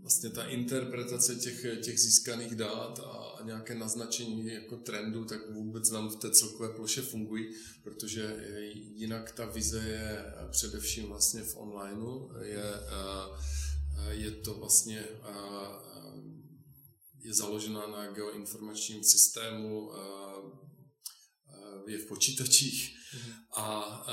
vlastně 0.00 0.30
ta 0.30 0.44
interpretace 0.44 1.34
těch, 1.34 1.66
těch 1.84 2.00
získaných 2.00 2.54
dát 2.54 2.98
a, 2.98 3.10
a 3.10 3.44
nějaké 3.44 3.74
naznačení 3.74 4.46
jako 4.46 4.76
trendu, 4.76 5.24
tak 5.24 5.50
vůbec 5.50 5.90
nám 5.90 6.08
v 6.08 6.16
té 6.16 6.30
celkové 6.30 6.68
ploše 6.68 7.02
fungují, 7.02 7.54
protože 7.82 8.36
jinak 8.94 9.32
ta 9.32 9.46
vize 9.46 9.78
je 9.78 10.24
především 10.50 11.06
vlastně 11.06 11.42
v 11.42 11.56
onlineu, 11.56 12.28
je, 12.42 12.64
je 14.10 14.30
to 14.30 14.54
vlastně 14.54 15.04
je 17.24 17.34
založena 17.34 17.86
na 17.86 18.12
geoinformačním 18.12 19.04
systému, 19.04 19.90
je 21.86 21.98
v 21.98 22.06
počítačích 22.06 22.96
mhm. 23.14 23.32
a 23.56 24.04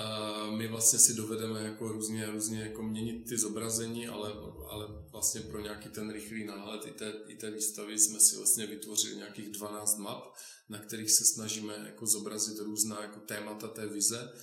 my 0.58 0.67
vlastně 0.67 1.00
si 1.00 1.13
dovedeme 1.13 1.62
jako 1.63 1.88
různě, 1.88 2.26
různě 2.26 2.62
jako 2.62 2.84
měnit 2.84 3.30
ty 3.30 3.38
zobrazení, 3.38 4.08
ale, 4.08 4.34
ale 4.69 4.86
vlastně 5.12 5.41
pro 5.41 5.62
nějaký 5.62 5.89
ten 5.89 6.12
rychlý 6.12 6.45
náhled 6.45 6.86
i 6.86 6.91
té, 6.91 7.13
i 7.28 7.36
té 7.36 7.52
výstavy 7.52 8.00
jsme 8.00 8.19
si 8.19 8.38
vlastně 8.38 8.67
vytvořili 8.67 9.15
nějakých 9.15 9.50
12 9.50 9.97
map, 9.97 10.24
na 10.69 10.80
kterých 10.80 11.12
se 11.12 11.26
snažíme 11.26 11.84
jako 11.86 12.06
zobrazit 12.06 12.60
různá 12.60 13.02
jako 13.02 13.19
témata 13.19 13.67
té 13.67 13.88
vize 13.88 14.34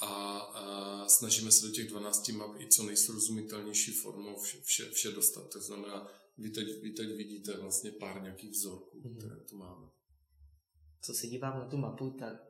a, 0.00 0.38
a 0.38 1.08
snažíme 1.08 1.52
se 1.52 1.66
do 1.66 1.72
těch 1.72 1.88
12 1.88 2.28
map 2.28 2.60
i 2.60 2.68
co 2.68 2.82
nejsrozumitelnější 2.82 3.92
formou 3.92 4.40
vše, 4.40 4.58
vše, 4.64 4.90
vše 4.90 5.10
dostat. 5.10 5.52
To 5.52 5.60
znamená, 5.60 6.08
vy 6.38 6.50
teď, 6.50 6.82
vy 6.82 6.90
teď 6.90 7.16
vidíte 7.16 7.56
vlastně 7.56 7.90
pár 7.92 8.22
nějakých 8.22 8.50
vzorků, 8.50 9.00
mm-hmm. 9.00 9.18
které 9.18 9.36
tu 9.36 9.56
máme. 9.56 9.86
Co 11.00 11.14
se 11.14 11.26
dívám 11.26 11.58
na 11.58 11.68
tu 11.68 11.76
mapu, 11.76 12.10
tak 12.10 12.47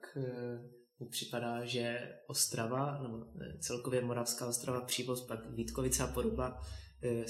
mi 1.00 1.06
připadá, 1.10 1.64
že 1.64 2.14
Ostrava, 2.26 3.02
nebo 3.02 3.16
e, 3.16 3.58
celkově 3.58 4.02
Moravská 4.02 4.48
Ostrava, 4.48 4.80
Přívoz, 4.80 5.26
pak 5.26 5.50
Vítkovice 5.50 6.02
a 6.02 6.06
Poruba, 6.06 6.60
e, 7.02 7.24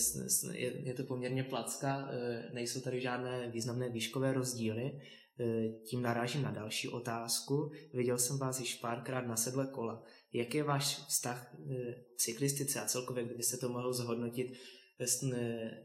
je, 0.52 0.88
je 0.88 0.94
to 0.94 1.04
poměrně 1.04 1.44
placka, 1.44 2.10
nejsou 2.52 2.80
tady 2.80 3.00
žádné 3.00 3.50
významné 3.50 3.88
výškové 3.88 4.32
rozdíly. 4.32 5.00
Tím 5.90 6.02
narážím 6.02 6.42
na 6.42 6.50
další 6.50 6.88
otázku. 6.88 7.70
Viděl 7.94 8.18
jsem 8.18 8.38
vás 8.38 8.60
již 8.60 8.74
párkrát 8.74 9.20
na 9.20 9.36
sedle 9.36 9.66
kola. 9.66 10.02
Jak 10.32 10.54
je 10.54 10.62
váš 10.62 11.06
vztah 11.06 11.56
k 12.14 12.16
cyklistice 12.16 12.80
a 12.80 12.86
celkově, 12.86 13.24
kdybyste 13.24 13.56
to 13.56 13.68
mohl 13.68 13.92
zhodnotit, 13.92 14.52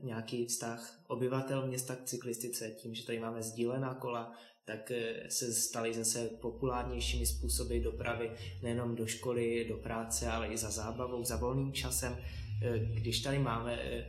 nějaký 0.02 0.46
vztah 0.46 1.04
obyvatel 1.08 1.68
města 1.68 1.96
k 1.96 2.04
cyklistice, 2.04 2.70
tím, 2.70 2.94
že 2.94 3.06
tady 3.06 3.20
máme 3.20 3.44
sdílená 3.44 3.96
kola, 3.96 4.34
tak 4.66 4.92
eh, 4.92 5.30
se 5.30 5.54
staly 5.54 5.94
zase 5.94 6.30
populárnějšími 6.42 7.26
způsoby 7.26 7.80
dopravy 7.80 8.32
nejenom 8.64 8.96
do 8.96 9.08
školy, 9.08 9.66
do 9.70 9.78
práce, 9.78 10.28
ale 10.28 10.48
i 10.48 10.58
za 10.58 10.72
zábavou, 10.72 11.24
za 11.24 11.36
volným 11.36 11.74
časem. 11.74 12.18
Eh, 12.62 12.80
když 12.80 13.20
tady 13.20 13.40
máme 13.40 13.80
eh, 13.82 14.08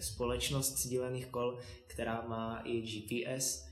společnost 0.00 0.78
sdílených 0.78 1.26
kol, 1.26 1.58
která 1.86 2.26
má 2.28 2.62
i 2.64 2.80
GPS 2.80 3.66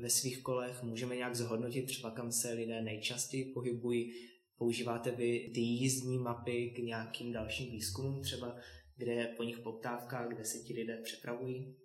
ve 0.00 0.10
svých 0.10 0.42
kolech, 0.42 0.82
můžeme 0.82 1.16
nějak 1.16 1.34
zhodnotit 1.34 1.82
třeba 1.82 2.10
kam 2.10 2.32
se 2.32 2.52
lidé 2.52 2.82
nejčastěji 2.82 3.44
pohybují, 3.44 4.12
používáte 4.58 5.10
vy 5.10 5.50
ty 5.54 5.60
jízdní 5.60 6.18
mapy 6.18 6.70
k 6.70 6.78
nějakým 6.78 7.32
dalším 7.32 7.70
výzkumům 7.70 8.22
třeba 8.22 8.56
kde 8.98 9.12
je 9.12 9.26
po 9.26 9.42
nich 9.42 9.58
poptávka, 9.58 10.26
kde 10.26 10.44
se 10.44 10.58
ti 10.58 10.74
lidé 10.74 10.96
přepravují? 10.96 11.76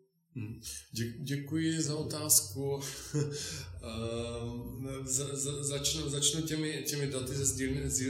Dě, 0.92 1.14
děkuji 1.18 1.82
za 1.82 1.96
otázku. 1.96 2.82
Ehm, 3.84 4.88
za, 5.06 5.36
za, 5.36 5.64
začnu, 5.64 6.10
začnu 6.10 6.42
těmi, 6.42 6.84
těmi 6.88 7.08
daty 7.08 7.34
ze 7.36 7.46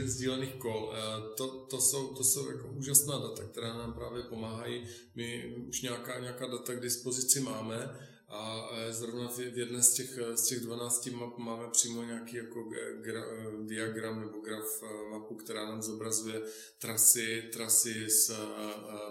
sdílených 0.06 0.54
kol. 0.58 0.94
Eh, 0.94 1.22
to, 1.36 1.46
to, 1.46 1.80
jsou, 1.80 2.14
to 2.14 2.24
jsou 2.24 2.50
jako 2.50 2.68
úžasná 2.68 3.18
data, 3.18 3.44
která 3.44 3.74
nám 3.78 3.92
právě 3.92 4.22
pomáhají. 4.22 4.84
My 5.14 5.54
už 5.68 5.82
nějaká, 5.82 6.20
nějaká 6.20 6.46
data 6.46 6.74
k 6.74 6.80
dispozici 6.80 7.40
máme 7.40 7.98
a 8.28 8.68
zrovna 8.90 9.28
v 9.28 9.38
jedné 9.38 9.82
z 9.82 9.94
těch, 9.94 10.18
z 10.34 10.42
těch 10.46 10.60
12 10.60 11.06
map 11.06 11.38
máme 11.38 11.68
přímo 11.70 12.02
nějaký 12.02 12.36
jako 12.36 12.64
gra, 13.00 13.24
diagram 13.66 14.20
nebo 14.20 14.38
graf 14.38 14.82
mapu, 15.10 15.34
která 15.34 15.66
nám 15.66 15.82
zobrazuje 15.82 16.42
trasy, 16.78 17.42
trasy 17.52 18.10
z 18.10 18.30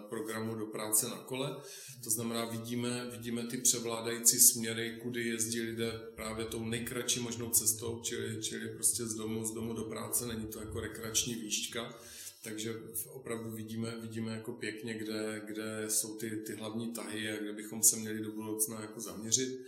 programu 0.10 0.56
do 0.56 0.66
práce 0.66 1.10
na 1.10 1.18
kole. 1.18 1.62
To 2.04 2.10
znamená, 2.10 2.46
vidíme, 2.46 3.10
vidíme 3.12 3.48
ty 3.48 3.58
převládající 3.58 4.40
směry, 4.40 5.00
kudy 5.02 5.28
jezdí 5.28 5.62
lidé 5.62 5.92
právě 6.16 6.46
tou 6.46 6.66
nejkratší 6.66 7.20
možnou 7.20 7.50
cestou, 7.50 8.02
čili, 8.04 8.44
čili 8.44 8.70
prostě 8.70 9.06
z 9.06 9.14
domu, 9.14 9.46
z 9.46 9.54
domu 9.54 9.74
do 9.74 9.84
práce, 9.84 10.26
není 10.26 10.48
to 10.48 10.60
jako 10.60 10.80
rekreační 10.80 11.36
výška 11.36 12.00
takže 12.44 12.76
opravdu 13.08 13.52
vidíme, 13.52 13.96
vidíme 14.02 14.32
jako 14.32 14.54
pěkně, 14.54 14.94
kde, 14.94 15.42
kde 15.46 15.90
jsou 15.90 16.18
ty, 16.18 16.30
ty 16.30 16.56
hlavní 16.56 16.94
tahy 16.94 17.32
a 17.32 17.42
kde 17.42 17.54
bychom 17.54 17.84
se 17.84 17.96
měli 17.96 18.24
do 18.24 18.32
budoucna 18.32 18.82
jako 18.82 19.02
zaměřit. 19.02 19.66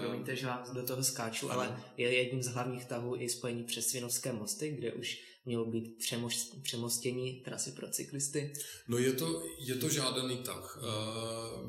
Promiňte, 0.00 0.36
že 0.36 0.46
vám 0.46 0.74
do 0.74 0.82
toho 0.82 1.04
skáču, 1.04 1.52
ale 1.52 1.84
je 1.96 2.14
jedním 2.14 2.42
z 2.42 2.46
hlavních 2.46 2.84
tahů 2.84 3.16
i 3.16 3.28
spojení 3.28 3.64
přes 3.64 3.86
Svinovské 3.86 4.32
mosty, 4.32 4.70
kde 4.70 4.92
už 4.92 5.22
mělo 5.46 5.64
být 5.64 5.98
přemostění 6.62 7.42
trasy 7.44 7.72
pro 7.72 7.90
cyklisty? 7.90 8.52
No 8.88 8.98
je 8.98 9.12
to, 9.12 9.42
je 9.58 9.74
to 9.74 9.88
žádaný 9.88 10.36
tah. 10.36 10.78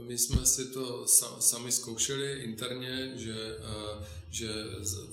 My 0.08 0.18
jsme 0.18 0.46
si 0.46 0.72
to 0.72 1.08
sami 1.40 1.72
zkoušeli 1.72 2.44
interně, 2.44 3.12
že, 3.16 3.36
že 4.30 4.50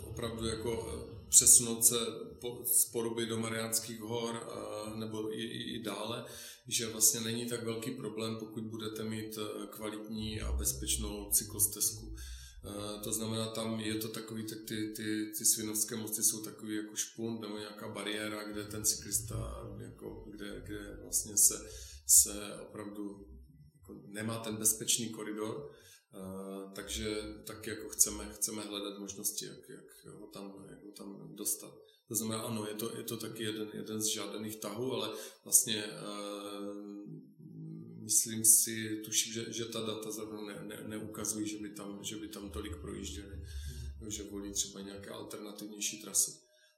opravdu 0.03 0.47
jako 0.47 1.03
přesunout 1.33 1.85
se 1.85 1.97
po, 2.41 2.65
z 2.65 2.85
Poruby 2.85 3.27
do 3.27 3.39
Mariánských 3.39 4.01
hor 4.01 4.37
a, 4.37 4.93
nebo 4.97 5.35
i, 5.35 5.43
i, 5.43 5.77
i 5.77 5.83
dále, 5.83 6.25
že 6.69 6.87
vlastně 6.87 7.21
není 7.21 7.47
tak 7.47 7.65
velký 7.65 7.91
problém, 7.91 8.37
pokud 8.39 8.65
budete 8.65 9.05
mít 9.05 9.39
e, 9.39 9.67
kvalitní 9.67 10.41
a 10.41 10.53
bezpečnou 10.53 11.31
cyklostezku. 11.31 12.15
E, 12.17 13.01
to 13.05 13.13
znamená, 13.13 13.47
tam 13.47 13.81
je 13.81 13.95
to 13.95 14.09
takový, 14.09 14.47
tak 14.47 14.59
ty, 14.69 14.93
ty, 14.97 15.33
ty 15.39 15.45
svinovské 15.45 15.97
mosty 15.97 16.23
jsou 16.23 16.43
takový 16.43 16.77
jako 16.77 16.97
špunt 16.97 17.41
nebo 17.41 17.59
nějaká 17.59 17.89
bariéra, 17.89 18.45
kde 18.45 18.65
ten 18.65 18.85
cyklista, 18.85 19.71
jako, 19.79 20.25
kde, 20.31 20.63
kde 20.67 20.99
vlastně 21.03 21.37
se, 21.37 21.55
se 22.07 22.59
opravdu 22.69 23.27
jako 23.75 24.01
nemá 24.07 24.39
ten 24.39 24.57
bezpečný 24.57 25.09
koridor, 25.09 25.71
Uh, 26.15 26.73
takže 26.73 27.17
tak 27.45 27.67
jako 27.67 27.89
chceme, 27.89 28.31
chceme 28.33 28.63
hledat 28.63 28.99
možnosti, 28.99 29.47
jak, 29.47 29.69
jak, 29.69 30.15
ho 30.15 30.27
tam, 30.27 30.65
jak 30.71 30.85
ho 30.85 30.93
tam 30.93 31.37
dostat. 31.37 31.75
To 32.09 32.15
znamená, 32.15 32.43
ano, 32.43 32.67
je 32.69 32.75
to, 32.75 32.97
je 32.97 33.03
to 33.03 33.17
taky 33.17 33.43
jeden, 33.43 33.69
jeden 33.75 34.03
z 34.03 34.07
žádaných 34.07 34.57
tahů, 34.57 34.93
ale 34.93 35.11
vlastně 35.45 35.85
uh, 35.85 37.03
myslím 38.03 38.45
si, 38.45 39.01
tuším, 39.05 39.33
že, 39.33 39.53
že 39.53 39.65
ta 39.65 39.81
data 39.81 40.11
zrovna 40.11 40.43
ne, 40.43 40.61
ne, 40.63 40.89
neukazují, 40.89 41.49
že 41.49 41.59
by, 41.59 41.71
tam, 41.71 41.99
že 42.05 42.17
by 42.17 42.29
tam 42.29 42.51
tolik 42.51 42.77
projížděli, 42.77 43.47
že 44.09 44.23
volí 44.23 44.53
třeba 44.53 44.81
nějaké 44.81 45.11
alternativnější 45.11 46.03
trasy. 46.03 46.33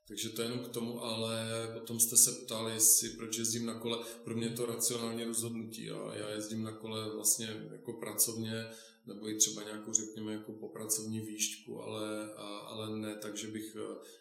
Takže 0.09 0.29
to 0.29 0.43
jenom 0.43 0.59
k 0.59 0.69
tomu, 0.69 1.03
ale 1.03 1.47
potom 1.75 2.01
jste 2.01 2.17
se 2.17 2.33
ptali, 2.33 2.73
jestli 2.73 3.09
proč 3.09 3.39
jezdím 3.39 3.67
na 3.67 3.79
kole. 3.79 4.05
Pro 4.25 4.35
mě 4.37 4.47
je 4.47 4.57
to 4.57 4.67
racionální 4.67 5.25
rozhodnutí 5.25 5.91
a 5.91 6.15
já 6.15 6.31
jezdím 6.31 6.63
na 6.63 6.73
kole 6.73 7.15
vlastně 7.15 7.69
jako 7.73 7.93
pracovně 7.93 8.67
nebo 9.07 9.29
i 9.29 9.35
třeba 9.35 9.63
nějakou, 9.63 9.93
řekněme, 9.93 10.33
jako 10.33 10.53
popracovní 10.53 11.21
výšku, 11.21 11.83
ale, 11.83 12.35
a, 12.35 12.47
ale 12.47 12.99
ne 12.99 13.17
tak, 13.17 13.37
že 13.37 13.49
bych, 13.49 13.77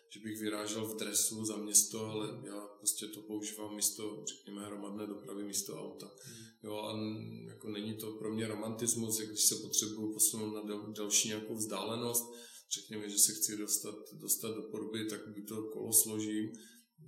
že 0.09 0.19
bych 0.19 0.39
vyrážel 0.39 0.85
v 0.85 0.97
dresu 0.97 1.45
za 1.45 1.57
město, 1.57 2.05
ale 2.05 2.41
já 2.47 2.59
prostě 2.77 3.07
to 3.07 3.21
používám 3.21 3.75
místo, 3.75 4.23
řekněme, 4.27 4.65
hromadné 4.65 5.07
dopravy, 5.07 5.43
místo 5.43 5.81
auta. 5.81 6.11
Hmm. 6.23 6.45
Jo, 6.63 6.75
a 6.75 6.99
jako 7.47 7.69
není 7.69 7.93
to 7.93 8.11
pro 8.11 8.33
mě 8.33 8.47
romantismus, 8.47 9.19
když 9.19 9.43
se 9.43 9.55
potřebuju 9.55 10.13
posunout 10.13 10.53
na 10.53 10.61
del, 10.61 10.93
další 10.97 11.27
nějakou 11.27 11.55
vzdálenost, 11.55 12.33
řekněme, 12.71 13.09
že 13.09 13.17
se 13.17 13.33
chci 13.33 13.57
dostat, 13.57 13.95
dostat 14.13 14.55
do 14.55 14.61
porby, 14.61 15.05
tak 15.05 15.27
by 15.27 15.41
to 15.41 15.63
kolo 15.63 15.93
složím, 15.93 16.51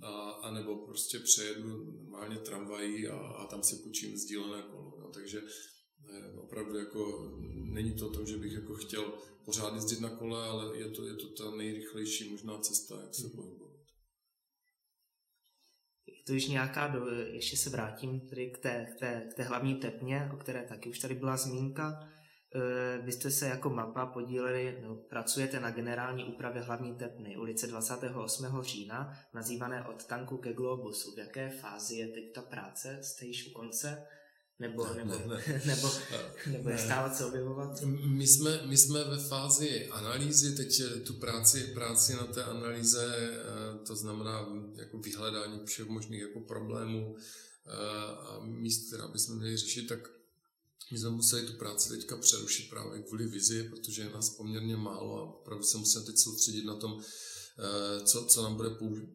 a, 0.00 0.30
a 0.30 0.50
nebo 0.50 0.76
prostě 0.76 1.18
přejedu 1.18 1.84
normálně 2.00 2.38
tramvají 2.38 3.08
a, 3.08 3.16
a 3.16 3.46
tam 3.46 3.62
si 3.62 3.76
půjčím 3.76 4.16
sdílené 4.16 4.62
kolo. 4.62 4.96
No, 5.00 5.10
takže 5.14 5.42
opravdu 6.42 6.78
jako 6.78 7.32
není 7.54 7.92
to 7.92 8.06
o 8.06 8.10
tom, 8.10 8.26
že 8.26 8.36
bych 8.36 8.52
jako 8.52 8.74
chtěl 8.74 9.12
pořád 9.44 9.74
jezdit 9.74 10.00
na 10.00 10.10
kole, 10.10 10.48
ale 10.48 10.78
je 10.78 10.90
to, 10.90 11.06
je 11.06 11.14
to 11.14 11.28
ta 11.28 11.56
nejrychlejší 11.56 12.30
možná 12.30 12.58
cesta, 12.58 13.00
jak 13.02 13.14
se 13.14 13.26
mhm. 13.26 13.36
pohybovat. 13.36 13.76
Je 16.06 16.22
to 16.26 16.32
již 16.32 16.48
nějaká, 16.48 16.88
do, 16.88 17.06
ještě 17.10 17.56
se 17.56 17.70
vrátím 17.70 18.20
tedy 18.20 18.50
k 18.50 18.58
té, 18.58 18.86
k, 18.96 19.00
té, 19.00 19.28
k 19.32 19.34
té 19.34 19.42
hlavní 19.42 19.74
tepně, 19.74 20.30
o 20.34 20.36
které 20.36 20.62
taky 20.62 20.90
už 20.90 20.98
tady 20.98 21.14
byla 21.14 21.36
zmínka. 21.36 22.00
E, 22.54 22.98
vy 23.02 23.12
jste 23.12 23.30
se 23.30 23.48
jako 23.48 23.70
mapa 23.70 24.06
podíleli, 24.06 24.78
no, 24.82 24.96
pracujete 24.96 25.60
na 25.60 25.70
generální 25.70 26.24
úpravě 26.24 26.62
hlavní 26.62 26.96
tepny 26.96 27.36
ulice 27.36 27.66
28. 27.66 28.62
října, 28.62 29.12
nazývané 29.34 29.86
od 29.86 30.06
tanku 30.06 30.38
ke 30.38 30.52
globusu. 30.52 31.14
V 31.14 31.18
jaké 31.18 31.50
fázi 31.50 31.96
je 31.96 32.08
teď 32.08 32.32
ta 32.34 32.42
práce? 32.42 33.00
Jste 33.02 33.26
již 33.26 33.48
u 33.48 33.52
konce? 33.52 34.06
Nebo, 34.58 34.86
ne, 34.86 34.94
nebo, 34.94 35.12
ne, 35.12 35.26
ne. 35.26 35.62
nebo, 35.66 35.90
nebo 36.46 36.68
je 36.68 36.78
stále 36.78 37.16
co 37.16 37.28
objevovat? 37.28 37.82
My 38.04 38.26
jsme, 38.26 38.62
my 38.66 38.76
jsme 38.76 39.04
ve 39.04 39.18
fázi 39.18 39.88
analýzy, 39.88 40.56
teď 40.56 40.82
tu 41.04 41.14
práci, 41.14 41.64
práci 41.74 42.14
na 42.14 42.26
té 42.26 42.44
analýze, 42.44 43.16
eh, 43.16 43.86
to 43.86 43.96
znamená 43.96 44.46
jako 44.76 44.98
vyhledání 44.98 45.60
všech 45.64 45.86
možných 45.86 46.20
jako 46.20 46.40
problémů 46.40 47.16
eh, 47.16 47.70
a 48.16 48.40
míst, 48.44 48.86
která 48.86 49.08
bychom 49.08 49.36
měli 49.38 49.56
řešit, 49.56 49.88
tak 49.88 50.10
my 50.90 50.98
jsme 50.98 51.10
museli 51.10 51.46
tu 51.46 51.52
práci 51.52 51.88
teďka 51.88 52.16
přerušit 52.16 52.70
právě 52.70 53.02
kvůli 53.02 53.26
vizi, 53.26 53.62
protože 53.62 54.02
je 54.02 54.10
nás 54.10 54.30
poměrně 54.30 54.76
málo 54.76 55.18
a 55.18 55.22
opravdu 55.22 55.64
se 55.64 55.78
musíme 55.78 56.04
teď 56.04 56.18
soustředit 56.18 56.64
na 56.64 56.76
tom, 56.76 57.00
eh, 57.00 57.35
co, 58.04 58.24
co 58.24 58.42
nám 58.42 58.54
bude 58.54 58.70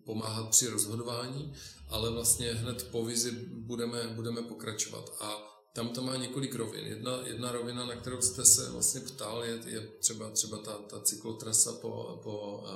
pomáhat 0.05 0.49
při 0.49 0.67
rozhodování 0.67 1.53
ale 1.91 2.09
vlastně 2.09 2.53
hned 2.53 2.87
po 2.91 3.05
vizi 3.05 3.31
budeme, 3.47 4.07
budeme 4.07 4.41
pokračovat. 4.41 5.09
A 5.19 5.47
tam 5.73 5.89
to 5.89 6.01
má 6.01 6.15
několik 6.15 6.55
rovin. 6.55 6.85
Jedna, 6.85 7.27
jedna 7.27 7.51
rovina, 7.51 7.85
na 7.85 7.95
kterou 7.95 8.21
jste 8.21 8.45
se 8.45 8.69
vlastně 8.69 9.01
ptal, 9.01 9.43
je, 9.43 9.59
je 9.65 9.87
třeba, 9.99 10.29
třeba 10.29 10.57
ta, 10.57 10.77
ta 10.77 11.01
cyklotrasa 11.01 11.73
po, 11.73 12.19
po 12.23 12.57
uh, 12.57 12.69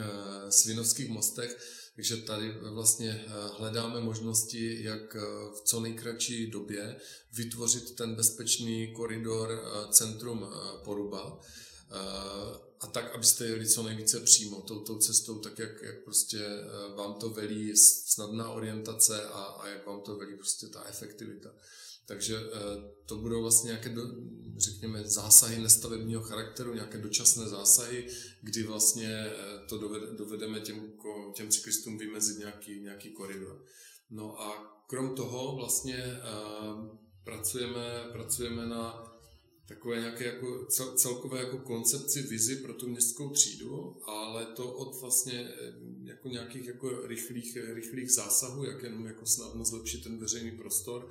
uh, 0.00 0.48
Svinovských 0.48 1.08
mostech, 1.08 1.58
takže 1.96 2.16
tady 2.16 2.52
vlastně 2.60 3.24
hledáme 3.58 4.00
možnosti, 4.00 4.82
jak 4.82 5.14
v 5.54 5.60
co 5.64 5.80
nejkratší 5.80 6.50
době 6.50 6.96
vytvořit 7.32 7.94
ten 7.94 8.14
bezpečný 8.14 8.92
koridor 8.94 9.64
centrum 9.90 10.46
Poruba 10.84 11.40
a 12.80 12.86
tak, 12.86 13.14
abyste 13.14 13.46
jeli 13.46 13.68
co 13.68 13.82
nejvíce 13.82 14.20
přímo 14.20 14.60
touto 14.60 14.98
cestou, 14.98 15.38
tak 15.38 15.58
jak, 15.58 15.82
jak 15.82 16.04
prostě 16.04 16.38
vám 16.96 17.14
to 17.14 17.30
velí 17.30 17.76
snadná 17.76 18.50
orientace 18.50 19.24
a, 19.24 19.42
a 19.42 19.68
jak 19.68 19.86
vám 19.86 20.00
to 20.00 20.16
velí 20.16 20.36
prostě 20.36 20.66
ta 20.66 20.84
efektivita. 20.84 21.50
Takže 22.08 22.36
eh, 22.36 22.90
to 23.06 23.16
budou 23.16 23.42
vlastně 23.42 23.68
nějaké, 23.68 23.88
do, 23.88 24.02
řekněme, 24.56 25.04
zásahy 25.04 25.58
nestavebního 25.58 26.22
charakteru, 26.22 26.74
nějaké 26.74 26.98
dočasné 26.98 27.48
zásahy, 27.48 28.06
kdy 28.42 28.62
vlastně 28.62 29.08
eh, 29.08 29.66
to 29.68 29.78
dovedeme 30.16 30.60
těm, 30.60 30.92
těm 31.34 31.48
cyklistům 31.48 31.98
vymezit 31.98 32.38
nějaký, 32.38 32.80
nějaký 32.80 33.10
koridor. 33.10 33.64
No 34.10 34.42
a 34.42 34.82
krom 34.86 35.14
toho 35.14 35.56
vlastně 35.56 35.96
eh, 35.96 36.20
pracujeme, 37.24 38.08
pracujeme 38.12 38.66
na 38.66 39.12
takové 39.68 40.00
nějaké 40.00 40.24
jako 40.24 40.66
celkové 40.96 41.38
jako 41.38 41.58
koncepci 41.58 42.22
vizi 42.22 42.56
pro 42.56 42.72
tu 42.72 42.88
městskou 42.88 43.30
třídu, 43.30 43.96
ale 44.06 44.46
to 44.46 44.72
od 44.72 45.00
vlastně 45.00 45.52
jako 46.04 46.28
nějakých 46.28 46.66
jako 46.66 47.06
rychlých, 47.06 47.56
rychlých 47.74 48.12
zásahů, 48.12 48.64
jak 48.64 48.82
jenom 48.82 49.06
jako 49.06 49.26
snadno 49.26 49.64
zlepšit 49.64 50.04
ten 50.04 50.18
veřejný 50.18 50.50
prostor, 50.50 51.08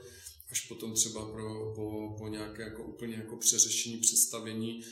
až 0.52 0.62
potom 0.68 0.94
třeba 0.94 1.32
pro, 1.32 1.74
po, 1.76 2.16
po 2.18 2.28
nějaké 2.28 2.64
jako 2.64 2.84
úplně 2.84 3.16
jako 3.16 3.38
přeřešení, 3.38 3.98
představení, 3.98 4.84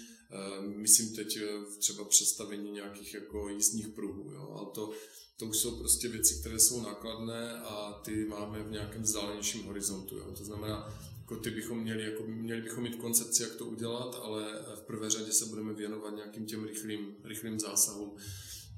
uh, 0.59 0.65
myslím 0.65 1.15
teď 1.15 1.37
eh, 1.37 1.77
třeba 1.79 2.03
představení 2.03 2.71
nějakých 2.71 3.13
jako 3.13 3.49
jízdních 3.49 3.87
pruhů, 3.87 4.31
jo, 4.31 4.49
ale 4.57 4.71
to, 4.73 4.91
to 5.37 5.45
už 5.45 5.57
jsou 5.57 5.77
prostě 5.77 6.07
věci, 6.07 6.39
které 6.39 6.59
jsou 6.59 6.81
nákladné 6.81 7.51
a 7.51 8.01
ty 8.05 8.25
máme 8.25 8.63
v 8.63 8.71
nějakém 8.71 9.01
vzdálenějším 9.01 9.63
horizontu, 9.63 10.17
jo. 10.17 10.31
to 10.37 10.45
znamená, 10.45 10.99
jako 11.25 11.35
ty 11.35 11.51
bychom 11.51 11.79
měli, 11.79 12.03
jako 12.03 12.23
měli 12.27 12.61
bychom 12.61 12.83
mít 12.83 12.95
koncepci, 12.95 13.43
jak 13.43 13.55
to 13.55 13.65
udělat, 13.65 14.15
ale 14.23 14.65
v 14.75 14.81
prvé 14.81 15.09
řadě 15.09 15.31
se 15.31 15.45
budeme 15.45 15.73
věnovat 15.73 16.15
nějakým 16.15 16.45
těm 16.45 16.63
rychlým, 16.63 17.15
rychlým 17.23 17.59
zásahům 17.59 18.17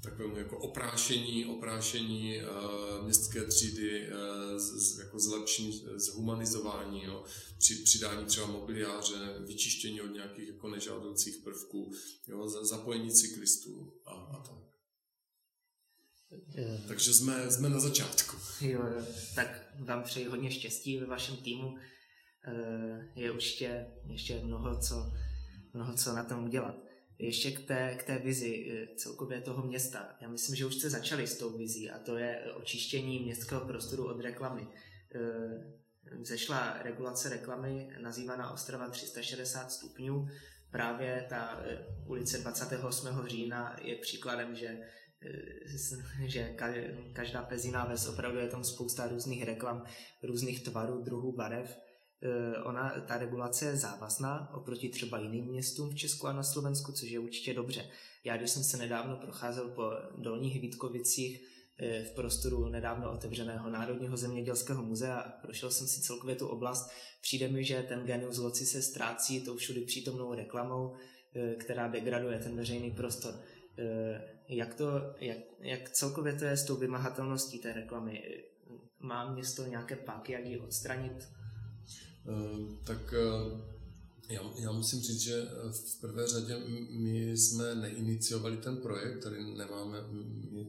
takovému 0.03 0.37
jako 0.37 0.57
oprášení, 0.59 1.45
oprášení 1.45 2.37
uh, 2.37 3.05
městské 3.05 3.45
třídy, 3.45 4.09
uh, 4.09 4.57
z, 4.57 4.99
jako 4.99 5.19
zlepšení, 5.19 5.85
zhumanizování, 5.95 7.03
jo, 7.03 7.23
při 7.57 7.75
přidání 7.75 8.25
třeba 8.25 8.47
mobiliáře, 8.47 9.35
vyčištění 9.47 10.01
od 10.01 10.13
nějakých 10.13 10.47
jako 10.47 10.69
nežádoucích 10.69 11.37
prvků, 11.43 11.91
jo, 12.27 12.49
zapojení 12.49 13.11
cyklistů 13.11 13.93
a, 14.05 14.11
a 14.11 14.43
tak. 14.43 14.57
Je. 16.55 16.83
Takže 16.87 17.13
jsme, 17.13 17.51
jsme 17.51 17.69
na 17.69 17.79
začátku. 17.79 18.37
Jo, 18.61 18.81
tak 19.35 19.73
vám 19.79 20.03
přeji 20.03 20.25
hodně 20.25 20.51
štěstí 20.51 20.97
ve 20.97 21.05
vašem 21.05 21.37
týmu. 21.37 21.77
Je 23.15 23.31
určitě 23.31 23.87
ještě 24.05 24.41
mnoho 24.43 24.79
co, 24.79 25.13
mnoho 25.73 25.93
co 25.93 26.13
na 26.13 26.23
tom 26.23 26.43
udělat. 26.43 26.75
Ještě 27.19 27.51
k 27.51 27.67
té, 27.67 27.95
k 27.95 28.03
té 28.03 28.19
vizi 28.19 28.71
eh, 28.71 28.95
celkově 28.95 29.41
toho 29.41 29.63
města. 29.63 30.15
Já 30.21 30.29
myslím, 30.29 30.55
že 30.55 30.65
už 30.65 30.75
jste 30.75 30.89
začali 30.89 31.27
s 31.27 31.37
tou 31.37 31.57
vizí 31.57 31.89
a 31.89 31.99
to 31.99 32.17
je 32.17 32.53
očištění 32.53 33.19
městského 33.19 33.61
prostoru 33.61 34.07
od 34.07 34.21
reklamy. 34.21 34.67
Eh, 35.15 35.77
zešla 36.21 36.83
regulace 36.83 37.29
reklamy 37.29 37.89
nazývaná 38.01 38.51
Ostrava 38.51 38.89
360 38.89 39.71
stupňů. 39.71 40.27
Právě 40.71 41.25
ta 41.29 41.61
eh, 41.65 41.85
ulice 42.05 42.37
28. 42.37 43.27
října 43.27 43.75
je 43.81 43.95
příkladem, 43.95 44.55
že 44.55 44.79
že 46.25 46.55
každá 47.13 47.41
peziná 47.41 47.85
ves 47.85 48.07
opravdu 48.07 48.39
je 48.39 48.47
tam 48.47 48.63
spousta 48.63 49.07
různých 49.07 49.43
reklam, 49.43 49.83
různých 50.23 50.63
tvarů, 50.63 51.01
druhů 51.01 51.35
barev 51.35 51.77
Eh, 51.77 51.86
ona, 52.63 53.01
ta 53.07 53.17
regulace 53.17 53.65
je 53.65 53.77
závazná 53.77 54.53
oproti 54.53 54.89
třeba 54.89 55.19
jiným 55.19 55.45
městům 55.45 55.89
v 55.89 55.95
Česku 55.95 56.27
a 56.27 56.33
na 56.33 56.43
Slovensku, 56.43 56.91
což 56.91 57.09
je 57.09 57.19
určitě 57.19 57.53
dobře. 57.53 57.85
Já, 58.23 58.37
když 58.37 58.49
jsem 58.49 58.63
se 58.63 58.77
nedávno 58.77 59.17
procházel 59.17 59.69
po 59.69 59.91
Dolních 60.17 60.61
Vítkovicích 60.61 61.41
eh, 61.79 62.03
v 62.03 62.15
prostoru 62.15 62.69
nedávno 62.69 63.11
otevřeného 63.11 63.69
Národního 63.69 64.17
zemědělského 64.17 64.83
muzea, 64.83 65.33
prošel 65.41 65.71
jsem 65.71 65.87
si 65.87 66.01
celkově 66.01 66.35
tu 66.35 66.47
oblast, 66.47 66.89
přijde 67.21 67.47
mi, 67.47 67.63
že 67.63 67.83
ten 67.83 68.05
genius 68.05 68.37
loci 68.37 68.65
se 68.65 68.81
ztrácí 68.81 69.45
tou 69.45 69.57
všudy 69.57 69.81
přítomnou 69.81 70.33
reklamou, 70.33 70.95
eh, 71.35 71.55
která 71.55 71.87
degraduje 71.87 72.39
ten 72.39 72.55
veřejný 72.55 72.91
prostor. 72.91 73.33
Jak, 74.49 74.75
to, 74.75 74.91
jak, 75.19 75.37
jak 75.59 75.89
celkově 75.89 76.33
to 76.33 76.45
je 76.45 76.57
s 76.57 76.65
tou 76.65 76.75
vymahatelností 76.75 77.59
té 77.59 77.73
reklamy? 77.73 78.23
Má 78.99 79.33
město 79.33 79.65
nějaké 79.65 79.95
páky, 79.95 80.33
jak 80.33 80.45
ji 80.45 80.59
odstranit? 80.59 81.36
Ehm, 82.27 82.79
tak 82.85 83.13
ehm, 83.13 83.63
já, 84.29 84.53
já 84.55 84.71
musím 84.71 85.01
říct, 85.01 85.19
že 85.21 85.41
eh, 85.41 85.71
v 85.71 86.01
prvé 86.01 86.27
řadě 86.27 86.57
my 86.89 87.37
jsme 87.37 87.75
neiniciovali 87.75 88.57
ten 88.57 88.77
projekt, 88.77 89.23
tady 89.23 89.43
nemáme, 89.43 89.97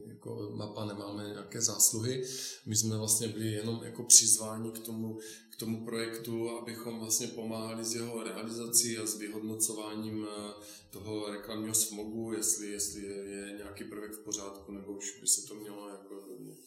jako 0.07 0.51
mapa 0.55 0.85
nemáme 0.85 1.23
nějaké 1.23 1.61
zásluhy. 1.61 2.23
My 2.65 2.75
jsme 2.75 2.97
vlastně 2.97 3.27
byli 3.27 3.51
jenom 3.51 3.81
jako 3.83 4.03
přizváni 4.03 4.71
k 4.71 4.79
tomu, 4.79 5.19
k 5.49 5.55
tomu 5.55 5.85
projektu, 5.85 6.49
abychom 6.49 6.99
vlastně 6.99 7.27
pomáhali 7.27 7.85
s 7.85 7.95
jeho 7.95 8.23
realizací 8.23 8.97
a 8.97 9.05
s 9.05 9.17
vyhodnocováním 9.17 10.27
eh, 10.29 10.53
toho 10.89 11.31
reklamního 11.31 11.75
smogu, 11.75 12.33
jestli, 12.33 12.67
jestli 12.67 13.01
je, 13.01 13.53
nějaký 13.57 13.83
prvek 13.83 14.11
v 14.11 14.23
pořádku, 14.23 14.71
nebo 14.71 14.91
už 14.91 15.19
by 15.21 15.27
se 15.27 15.47
to 15.47 15.55
mělo 15.55 15.89
jako 15.89 16.25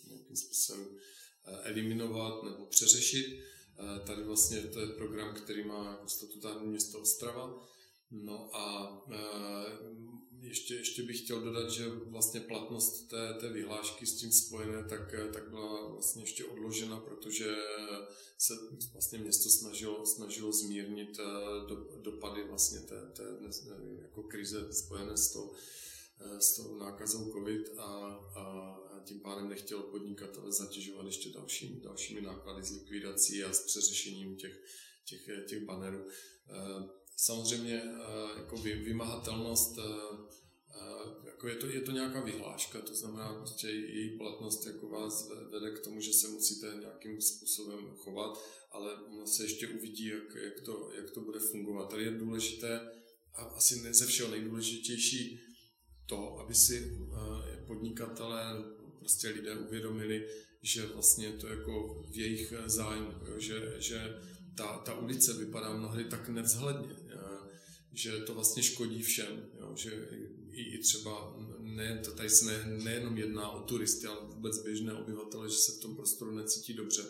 nějakým 0.09 0.37
způsobem 0.37 0.87
eh, 1.47 1.63
eliminovat 1.63 2.43
nebo 2.43 2.67
přeřešit. 2.67 3.52
Tady 4.07 4.23
vlastně 4.23 4.61
to 4.61 4.81
je 4.81 4.87
program, 4.87 5.35
který 5.35 5.65
má 5.65 5.91
jako 5.91 6.09
statutární 6.09 6.67
město 6.67 7.01
Ostrava. 7.01 7.69
No 8.11 8.57
a 8.57 8.97
eh, 9.11 9.17
ještě, 10.41 10.75
ještě 10.75 11.03
bych 11.03 11.21
chtěl 11.21 11.41
dodat, 11.41 11.71
že 11.71 11.89
vlastně 11.89 12.41
platnost 12.41 13.09
té, 13.09 13.35
té 13.41 13.49
vyhlášky 13.49 14.07
s 14.07 14.17
tím 14.17 14.33
spojené, 14.33 14.85
tak, 14.85 15.15
eh, 15.15 15.33
tak 15.33 15.51
byla 15.51 15.91
vlastně 15.91 16.23
ještě 16.23 16.45
odložena, 16.45 17.01
protože 17.01 17.57
se 18.39 18.55
vlastně 18.93 19.19
město 19.19 19.49
snažilo, 19.49 20.07
snažilo 20.07 20.53
zmírnit 20.53 21.17
do, 21.69 21.89
dopady 22.01 22.45
vlastně 22.45 22.81
té, 22.81 23.13
té 23.17 23.25
jako 24.03 24.23
krize 24.23 24.73
spojené 24.73 25.17
s 25.17 25.33
tou, 25.33 25.53
s 26.41 26.57
tou 26.57 26.77
nákazou 26.77 27.33
COVID 27.33 27.79
a, 27.79 27.83
a 28.35 28.79
tím 29.05 29.21
pádem 29.21 29.49
nechtěl 29.49 29.79
podnikatele 29.79 30.53
zatěžovat 30.53 31.07
ještě 31.07 31.31
dalšími, 31.31 31.81
dalšími 31.81 32.21
náklady 32.21 32.63
s 32.63 32.71
likvidací 32.71 33.45
a 33.45 33.53
s 33.53 33.61
přeřešením 33.61 34.37
těch, 34.37 34.61
těch, 35.05 35.29
těch 35.49 35.65
banerů. 35.65 36.07
Eh, 36.51 36.89
samozřejmě 37.17 37.83
eh, 37.85 38.39
jako 38.39 38.57
vymahatelnost 38.57 39.79
eh, 39.79 40.43
jako 41.27 41.49
je, 41.49 41.57
to, 41.57 41.67
je 41.67 41.81
to 41.81 41.93
nějaká 41.93 42.21
vyhláška, 42.21 42.81
to 42.81 42.95
znamená 42.95 43.35
prostě 43.35 43.69
její 43.69 44.19
platnost 44.19 44.67
jako 44.67 44.89
vás 44.89 45.31
vede 45.51 45.71
k 45.71 45.85
tomu, 45.85 46.01
že 46.01 46.13
se 46.13 46.29
musíte 46.29 46.75
nějakým 46.81 47.21
způsobem 47.21 47.91
chovat, 47.97 48.39
ale 48.71 48.95
ono 48.95 49.27
se 49.27 49.45
ještě 49.45 49.69
uvidí, 49.69 50.07
jak, 50.07 50.35
jak, 50.35 50.61
to, 50.61 50.91
jak 50.97 51.11
to 51.11 51.21
bude 51.21 51.39
fungovat. 51.39 51.91
Tady 51.91 52.05
je 52.05 52.11
důležité 52.11 52.81
a 53.35 53.43
asi 53.43 53.95
ze 53.95 54.07
všeho 54.07 54.31
nejdůležitější 54.31 55.41
to, 56.07 56.39
aby 56.39 56.55
si 56.55 56.99
podnikatelé 57.67 58.65
prostě 59.03 59.29
lidé 59.29 59.55
uvědomili, 59.55 60.29
že 60.63 60.87
vlastně 60.87 61.33
to 61.33 61.47
jako 61.47 62.05
v 62.11 62.17
jejich 62.17 62.53
zájmu, 62.67 63.13
jo, 63.27 63.39
že, 63.39 63.75
že 63.79 64.21
ta, 64.55 64.79
ta 64.79 64.99
ulice 64.99 65.33
vypadá 65.33 65.77
mnohdy 65.77 66.05
tak 66.05 66.29
nevzhledně, 66.29 66.97
že 67.93 68.19
to 68.19 68.35
vlastně 68.35 68.63
škodí 68.63 69.03
všem, 69.03 69.51
jo, 69.61 69.75
že 69.77 70.09
i, 70.51 70.63
i 70.63 70.79
třeba 70.79 71.37
ne, 71.59 72.03
tady 72.17 72.31
se 72.31 72.45
ne, 72.45 72.79
nejenom 72.85 73.19
jedná 73.19 73.51
o 73.51 73.63
turisty, 73.63 74.07
ale 74.07 74.27
vůbec 74.27 74.63
běžné 74.63 74.95
obyvatele, 74.95 75.51
že 75.51 75.57
se 75.57 75.73
v 75.73 75.81
tom 75.81 75.97
prostoru 75.97 76.31
necítí 76.31 76.75
dobře, 76.75 77.03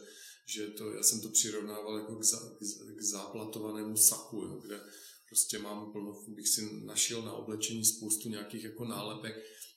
že 0.46 0.66
to, 0.66 0.92
já 0.92 1.02
jsem 1.02 1.20
to 1.20 1.28
přirovnával 1.28 1.98
jako 1.98 2.16
k, 2.16 2.24
za, 2.24 2.38
k, 2.38 2.96
k 2.96 3.02
záplatovanému 3.02 3.96
saku, 3.96 4.36
jo, 4.36 4.60
kde 4.66 4.80
prostě 5.28 5.58
mám 5.58 5.92
plno, 5.92 6.24
bych 6.28 6.48
si 6.48 6.70
našel 6.84 7.22
na 7.22 7.32
oblečení 7.32 7.84
spoustu 7.84 8.28
nějakých 8.28 8.64
jako 8.64 8.84
nálepek, 8.84 9.34
Eh, 9.36 9.71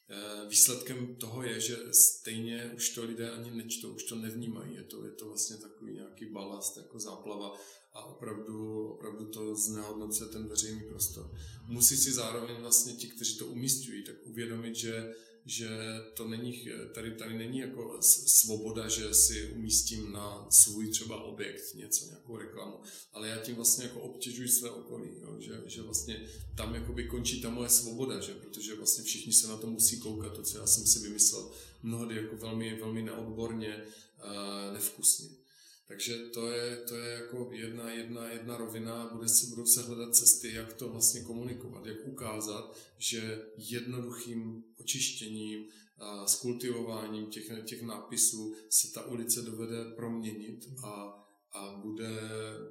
výsledkem 0.49 1.15
toho 1.15 1.43
je, 1.43 1.59
že 1.59 1.77
stejně 1.91 2.71
už 2.75 2.89
to 2.89 3.03
lidé 3.03 3.31
ani 3.31 3.51
nečtou, 3.51 3.93
už 3.93 4.03
to 4.03 4.15
nevnímají. 4.15 4.75
Je 4.75 4.83
to, 4.83 5.05
je 5.05 5.11
to 5.11 5.27
vlastně 5.27 5.57
takový 5.57 5.93
nějaký 5.93 6.25
balast, 6.25 6.77
jako 6.77 6.99
záplava 6.99 7.53
a 7.93 8.05
opravdu, 8.05 8.87
opravdu 8.87 9.25
to 9.25 9.55
znehodnocuje 9.55 10.29
ten 10.29 10.47
veřejný 10.47 10.81
prostor. 10.89 11.31
Musí 11.67 11.97
si 11.97 12.13
zároveň 12.13 12.55
vlastně 12.55 12.93
ti, 12.93 13.07
kteří 13.07 13.37
to 13.37 13.45
umístují, 13.45 14.03
tak 14.03 14.15
uvědomit, 14.23 14.75
že 14.75 15.13
že 15.45 15.69
to 16.13 16.27
není, 16.27 16.65
tady, 16.93 17.11
tady 17.11 17.37
není 17.37 17.59
jako 17.59 17.97
svoboda, 18.01 18.87
že 18.87 19.13
si 19.13 19.51
umístím 19.55 20.11
na 20.11 20.47
svůj 20.49 20.87
třeba 20.87 21.23
objekt 21.23 21.73
něco, 21.73 22.05
nějakou 22.05 22.37
reklamu, 22.37 22.79
ale 23.13 23.27
já 23.27 23.37
tím 23.37 23.55
vlastně 23.55 23.83
jako 23.83 23.99
obtěžuji 23.99 24.47
své 24.47 24.69
okolí, 24.69 25.09
jo? 25.21 25.35
Že, 25.39 25.61
že 25.65 25.81
vlastně 25.81 26.21
tam 26.55 26.75
jakoby 26.75 27.03
končí 27.03 27.41
ta 27.41 27.49
moje 27.49 27.69
svoboda, 27.69 28.19
že? 28.19 28.33
protože 28.33 28.75
vlastně 28.75 29.03
všichni 29.03 29.33
se 29.33 29.47
na 29.47 29.57
to 29.57 29.67
musí 29.67 29.99
koukat, 29.99 30.33
to, 30.33 30.43
co 30.43 30.57
já 30.57 30.67
jsem 30.67 30.85
si 30.85 30.99
vymyslel, 30.99 31.51
mnohdy 31.83 32.15
jako 32.15 32.37
velmi, 32.37 32.79
velmi 32.79 33.01
neodborně, 33.01 33.83
uh, 34.23 34.73
nevkusně. 34.73 35.44
Takže 35.87 36.17
to 36.17 36.51
je, 36.51 36.77
to 36.77 36.95
je 36.95 37.11
jako 37.13 37.49
jedna, 37.51 37.91
jedna, 37.91 38.29
jedna 38.31 38.57
rovina, 38.57 39.09
bude 39.13 39.29
se, 39.29 39.47
budou 39.47 39.65
se 39.65 39.81
hledat 39.81 40.15
cesty, 40.15 40.53
jak 40.53 40.73
to 40.73 40.89
vlastně 40.89 41.21
komunikovat, 41.21 41.85
jak 41.85 42.07
ukázat, 42.07 42.77
že 42.97 43.45
jednoduchým 43.57 44.63
očištěním 44.77 45.65
a 45.97 46.27
skultivováním 46.27 47.25
těch, 47.25 47.51
těch 47.65 47.81
nápisů 47.81 48.55
se 48.69 48.91
ta 48.93 49.05
ulice 49.05 49.41
dovede 49.41 49.85
proměnit 49.95 50.65
a, 50.83 51.23
a 51.51 51.81
bude, 51.83 52.19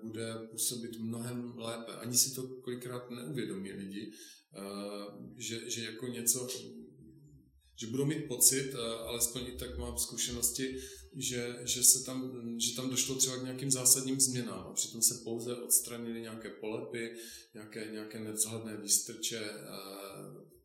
bude 0.02 0.34
působit 0.50 0.98
mnohem 0.98 1.52
lépe. 1.56 1.92
Ani 1.92 2.16
si 2.16 2.34
to 2.34 2.42
kolikrát 2.48 3.10
neuvědomí 3.10 3.72
lidi, 3.72 4.12
že, 5.36 5.70
že 5.70 5.84
jako 5.84 6.06
něco, 6.06 6.48
že 7.76 7.86
budou 7.86 8.04
mít 8.04 8.28
pocit, 8.28 8.74
alespoň 9.06 9.42
i 9.46 9.52
tak 9.52 9.78
mám 9.78 9.98
zkušenosti, 9.98 10.78
že, 11.16 11.56
že, 11.64 11.84
se 11.84 12.04
tam, 12.04 12.32
že 12.60 12.76
tam 12.76 12.90
došlo 12.90 13.14
třeba 13.14 13.36
k 13.36 13.42
nějakým 13.42 13.70
zásadním 13.70 14.20
změnám 14.20 14.66
a 14.70 14.72
přitom 14.72 15.02
se 15.02 15.14
pouze 15.24 15.56
odstranily 15.56 16.20
nějaké 16.20 16.50
polepy, 16.50 17.16
nějaké, 17.54 17.88
nějaké 17.92 18.20
nevzhledné 18.20 18.76
výstrče, 18.76 19.40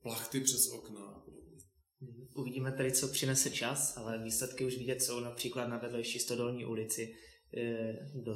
plachty 0.02 0.40
přes 0.40 0.68
okna 0.68 1.02
a 1.02 1.20
podobně. 1.20 1.58
Uvidíme 2.36 2.72
tady, 2.72 2.92
co 2.92 3.08
přinese 3.08 3.50
čas, 3.50 3.98
ale 3.98 4.24
výsledky 4.24 4.66
už 4.66 4.78
vidět 4.78 5.02
jsou 5.02 5.20
například 5.20 5.68
na 5.68 5.78
vedlejší 5.78 6.20
Stodolní 6.20 6.66
ulici. 6.66 7.16
E, 7.58 7.94
do, 8.14 8.36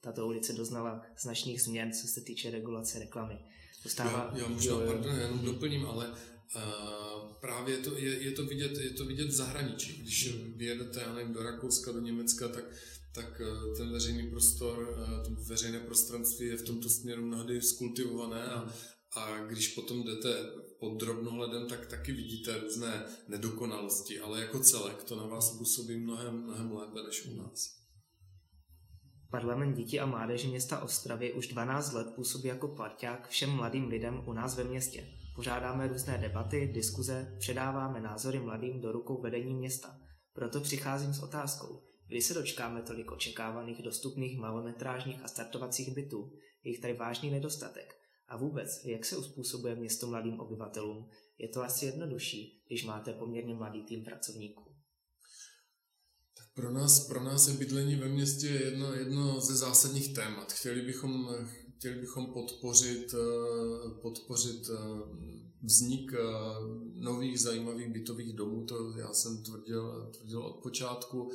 tato 0.00 0.26
ulice 0.26 0.52
doznala 0.52 1.02
značných 1.22 1.62
změn, 1.62 1.92
co 1.92 2.06
se 2.08 2.20
týče 2.20 2.50
regulace 2.50 2.98
reklamy. 2.98 3.38
Dostává, 3.84 4.30
já, 4.34 4.42
já 4.42 4.48
možná, 4.48 4.72
jo, 4.72 4.82
pardon, 4.86 5.18
jenom 5.18 5.44
doplním, 5.44 5.86
ale 5.86 6.14
právě 7.40 7.76
to, 7.76 7.98
je, 7.98 8.22
je, 8.22 8.30
to 8.30 8.44
vidět, 8.46 8.72
je 8.78 8.90
to 8.90 9.04
vidět 9.04 9.28
v 9.28 9.32
zahraničí. 9.32 10.02
Když 10.02 10.36
vyjedete 10.56 11.00
já 11.00 11.14
nevím, 11.14 11.32
do 11.32 11.42
Rakouska, 11.42 11.92
do 11.92 12.00
Německa, 12.00 12.48
tak, 12.48 12.64
tak 13.12 13.40
eh, 13.40 13.76
ten 13.76 13.92
veřejný 13.92 14.30
prostor, 14.30 14.98
eh, 14.98 15.24
to 15.24 15.30
veřejné 15.48 15.80
prostranství 15.80 16.46
je 16.46 16.56
v 16.56 16.66
tomto 16.66 16.90
směru 16.90 17.26
mnohdy 17.26 17.62
skultivované 17.62 18.44
a, 18.44 18.74
a 19.12 19.44
když 19.44 19.68
potom 19.68 20.04
jdete 20.04 20.44
pod 20.80 21.00
drobnohledem, 21.00 21.68
tak 21.68 21.86
taky 21.86 22.12
vidíte 22.12 22.58
různé 22.58 23.04
nedokonalosti, 23.28 24.20
ale 24.20 24.40
jako 24.40 24.60
celek 24.60 25.02
to 25.02 25.16
na 25.16 25.26
vás 25.26 25.50
působí 25.58 25.96
mnohem, 25.96 26.42
mnohem 26.42 26.72
lépe 26.72 27.02
než 27.02 27.26
u 27.26 27.36
nás. 27.36 27.80
Parlament 29.30 29.76
dětí 29.76 30.00
a 30.00 30.06
mládeže 30.06 30.48
města 30.48 30.80
Ostravy 30.80 31.32
už 31.32 31.46
12 31.46 31.92
let 31.92 32.06
působí 32.16 32.48
jako 32.48 32.68
parťák 32.68 33.28
všem 33.28 33.50
mladým 33.50 33.88
lidem 33.88 34.22
u 34.26 34.32
nás 34.32 34.56
ve 34.56 34.64
městě. 34.64 35.19
Pořádáme 35.34 35.88
různé 35.88 36.18
debaty, 36.18 36.70
diskuze, 36.74 37.36
předáváme 37.38 38.00
názory 38.00 38.38
mladým 38.38 38.80
do 38.80 38.92
rukou 38.92 39.22
vedení 39.22 39.54
města. 39.54 40.00
Proto 40.32 40.60
přicházím 40.60 41.14
s 41.14 41.22
otázkou, 41.22 41.82
kdy 42.06 42.22
se 42.22 42.34
dočkáme 42.34 42.82
tolik 42.82 43.12
očekávaných 43.12 43.82
dostupných 43.82 44.38
malometrážních 44.38 45.22
a 45.24 45.28
startovacích 45.28 45.94
bytů, 45.94 46.32
je 46.64 46.70
jich 46.70 46.80
tady 46.80 46.94
vážný 46.94 47.30
nedostatek. 47.30 47.94
A 48.28 48.36
vůbec, 48.36 48.68
jak 48.84 49.04
se 49.04 49.16
uspůsobuje 49.16 49.76
město 49.76 50.06
mladým 50.06 50.40
obyvatelům, 50.40 51.08
je 51.38 51.48
to 51.48 51.62
asi 51.62 51.86
jednodušší, 51.86 52.62
když 52.66 52.84
máte 52.84 53.12
poměrně 53.12 53.54
mladý 53.54 53.84
tým 53.84 54.04
pracovníků. 54.04 54.74
Pro 56.54 56.72
nás, 56.72 57.06
pro 57.08 57.24
nás 57.24 57.48
je 57.48 57.54
bydlení 57.54 57.96
ve 57.96 58.08
městě 58.08 58.46
jedno, 58.46 58.92
jedno 58.94 59.40
ze 59.40 59.56
zásadních 59.56 60.14
témat. 60.14 60.52
Chtěli 60.52 60.82
bychom, 60.82 61.28
chtěli 61.80 62.00
bychom 62.00 62.26
podpořit, 62.26 63.14
eh, 63.14 63.90
podpořit 64.02 64.70
eh, 64.70 64.78
vznik 65.62 66.12
eh, 66.12 66.18
nových 66.94 67.40
zajímavých 67.40 67.88
bytových 67.88 68.32
domů, 68.32 68.64
to 68.64 68.98
já 68.98 69.12
jsem 69.12 69.42
tvrdil, 69.42 70.10
tvrdil 70.18 70.42
od 70.42 70.56
počátku. 70.56 71.30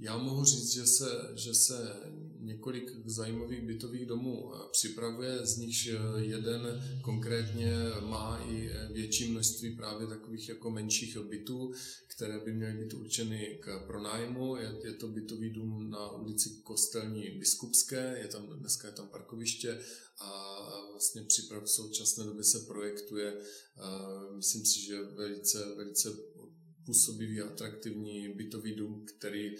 Já 0.00 0.18
mohu 0.18 0.44
říct, 0.44 0.72
že 0.72 0.86
se, 0.86 1.32
že 1.34 1.54
se 1.54 1.96
několik 2.40 2.92
zajímavých 3.06 3.62
bytových 3.62 4.06
domů 4.06 4.52
připravuje, 4.72 5.46
z 5.46 5.56
nichž 5.56 5.90
jeden 6.16 6.82
konkrétně 7.04 7.72
má 8.00 8.46
i 8.50 8.70
větší 8.92 9.30
množství 9.30 9.76
právě 9.76 10.06
takových 10.06 10.48
jako 10.48 10.70
menších 10.70 11.18
bytů, 11.18 11.72
které 12.06 12.38
by 12.44 12.52
měly 12.52 12.84
být 12.84 12.94
určeny 12.94 13.58
k 13.60 13.86
pronájmu. 13.86 14.56
Je, 14.56 14.76
je 14.84 14.92
to 14.92 15.08
bytový 15.08 15.50
dům 15.50 15.90
na 15.90 16.12
ulici 16.12 16.50
Kostelní 16.62 17.30
Biskupské, 17.30 18.18
je 18.18 18.28
tam, 18.28 18.58
dneska 18.58 18.88
je 18.88 18.94
tam 18.94 19.08
parkoviště 19.08 19.80
a 20.18 20.58
vlastně 20.90 21.22
připrav 21.22 21.64
v 21.64 21.70
současné 21.70 22.24
době 22.24 22.44
se 22.44 22.58
projektuje, 22.58 23.40
myslím 24.36 24.66
si, 24.66 24.80
že 24.80 25.02
velice, 25.02 25.74
velice 25.76 26.08
působivý, 26.86 27.40
atraktivní 27.40 28.28
bytový 28.28 28.74
dům, 28.74 29.06
který 29.16 29.56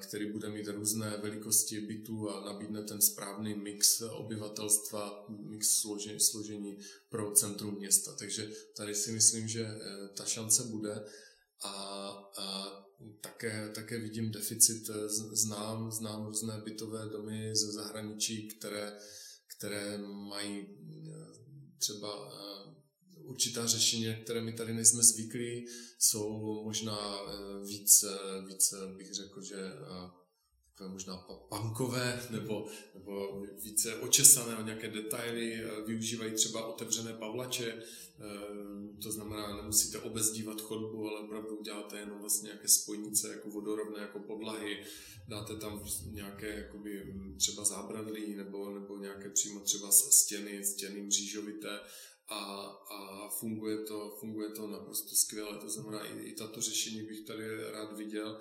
který 0.00 0.32
bude 0.32 0.50
mít 0.50 0.68
různé 0.68 1.16
velikosti 1.22 1.80
bytů 1.80 2.30
a 2.30 2.44
nabídne 2.44 2.82
ten 2.82 3.00
správný 3.00 3.54
mix 3.54 4.00
obyvatelstva, 4.00 5.26
mix 5.28 5.68
složení, 5.68 6.20
složení 6.20 6.78
pro 7.08 7.32
centrum 7.32 7.74
města. 7.74 8.12
Takže 8.18 8.50
tady 8.76 8.94
si 8.94 9.12
myslím, 9.12 9.48
že 9.48 9.62
e, 9.62 9.78
ta 10.16 10.24
šance 10.24 10.62
bude 10.62 11.04
a, 11.64 11.72
a 12.38 12.66
také, 13.20 13.70
také 13.74 13.98
vidím 13.98 14.30
deficit, 14.30 14.90
e, 14.90 15.08
znám, 15.32 15.90
znám 15.90 16.26
různé 16.26 16.62
bytové 16.64 17.08
domy 17.08 17.56
ze 17.56 17.72
zahraničí, 17.72 18.48
které, 18.48 18.98
které 19.56 19.98
mají 19.98 20.66
třeba 21.78 22.32
určitá 23.32 23.66
řešení, 23.66 24.16
které 24.24 24.40
my 24.40 24.52
tady 24.52 24.74
nejsme 24.74 25.02
zvyklí, 25.02 25.66
jsou 25.98 26.62
možná 26.64 26.98
eh, 26.98 27.66
víc, 27.66 28.04
víc 28.48 28.74
bych 28.96 29.14
řekl, 29.14 29.42
že 29.42 29.56
eh, 29.56 30.10
takové 30.72 30.90
možná 30.90 31.16
punkové 31.48 32.22
nebo, 32.30 32.66
nebo 32.94 33.42
více 33.62 33.96
očesané 33.96 34.56
o 34.56 34.62
nějaké 34.62 34.88
detaily, 34.88 35.54
eh, 35.54 35.82
využívají 35.86 36.32
třeba 36.32 36.66
otevřené 36.66 37.12
pavlače, 37.12 37.82
to 39.02 39.12
znamená, 39.12 39.56
nemusíte 39.56 39.98
obezdívat 39.98 40.60
chodbu, 40.60 41.08
ale 41.08 41.20
opravdu 41.20 41.56
uděláte 41.56 41.98
jenom 41.98 42.20
vlastně 42.20 42.46
nějaké 42.46 42.68
spojnice 42.68 43.28
jako 43.28 43.50
vodorovné, 43.50 44.00
jako 44.00 44.18
podlahy, 44.18 44.84
dáte 45.28 45.56
tam 45.56 45.84
nějaké 46.10 46.48
jakoby, 46.58 47.04
mm, 47.04 47.36
třeba 47.38 47.64
zábradlí 47.64 48.34
nebo, 48.36 48.70
nebo 48.70 48.98
nějaké 48.98 49.30
přímo 49.30 49.60
třeba 49.60 49.90
stěny, 49.92 50.64
stěny 50.64 51.02
mřížovité 51.02 51.80
a, 52.28 52.64
a 52.90 53.28
funguje, 53.28 53.78
to, 53.78 54.16
funguje 54.20 54.48
to 54.48 54.66
naprosto 54.66 55.16
skvěle. 55.16 55.58
To 55.58 55.68
znamená, 55.68 56.06
i, 56.06 56.22
i 56.22 56.34
tato 56.34 56.60
řešení 56.60 57.02
bych 57.02 57.20
tady 57.26 57.70
rád 57.70 57.96
viděl. 57.96 58.40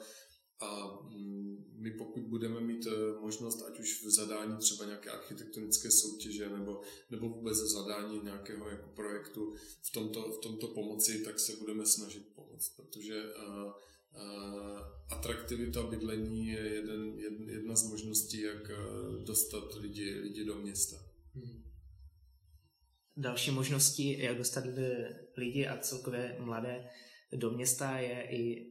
A 0.59 0.99
mm, 1.09 1.65
my 1.75 1.91
pokud 1.91 2.23
budeme 2.23 2.61
mít 2.61 2.87
eh, 2.87 3.19
možnost, 3.21 3.61
ať 3.61 3.79
už 3.79 4.03
v 4.03 4.09
zadání 4.09 4.57
třeba 4.57 4.85
nějaké 4.85 5.09
architektonické 5.09 5.91
soutěže 5.91 6.49
nebo, 6.49 6.81
nebo 7.09 7.29
vůbec 7.29 7.57
zadání 7.57 8.19
nějakého 8.23 8.69
jako 8.69 8.89
projektu 8.89 9.53
v 9.81 9.91
tomto, 9.91 10.31
v 10.31 10.39
tomto 10.39 10.67
pomoci, 10.67 11.23
tak 11.23 11.39
se 11.39 11.55
budeme 11.55 11.85
snažit 11.85 12.33
pomoct, 12.35 12.69
protože 12.69 13.23
uh, 13.23 13.63
uh, 13.63 14.79
atraktivita 15.09 15.83
bydlení 15.83 16.47
je 16.47 16.59
jeden, 16.59 17.19
jedna 17.49 17.75
z 17.75 17.89
možností, 17.89 18.41
jak 18.41 18.71
dostat 19.25 19.73
lidi, 19.75 20.19
lidi 20.19 20.45
do 20.45 20.55
města. 20.55 21.11
Další 23.21 23.51
možností, 23.51 24.19
jak 24.19 24.38
dostat 24.38 24.63
lidi 25.38 25.67
a 25.67 25.77
celkově 25.77 26.38
mladé 26.39 26.89
do 27.36 27.51
města, 27.51 27.97
je 27.99 28.21
i 28.29 28.62
e, 28.62 28.65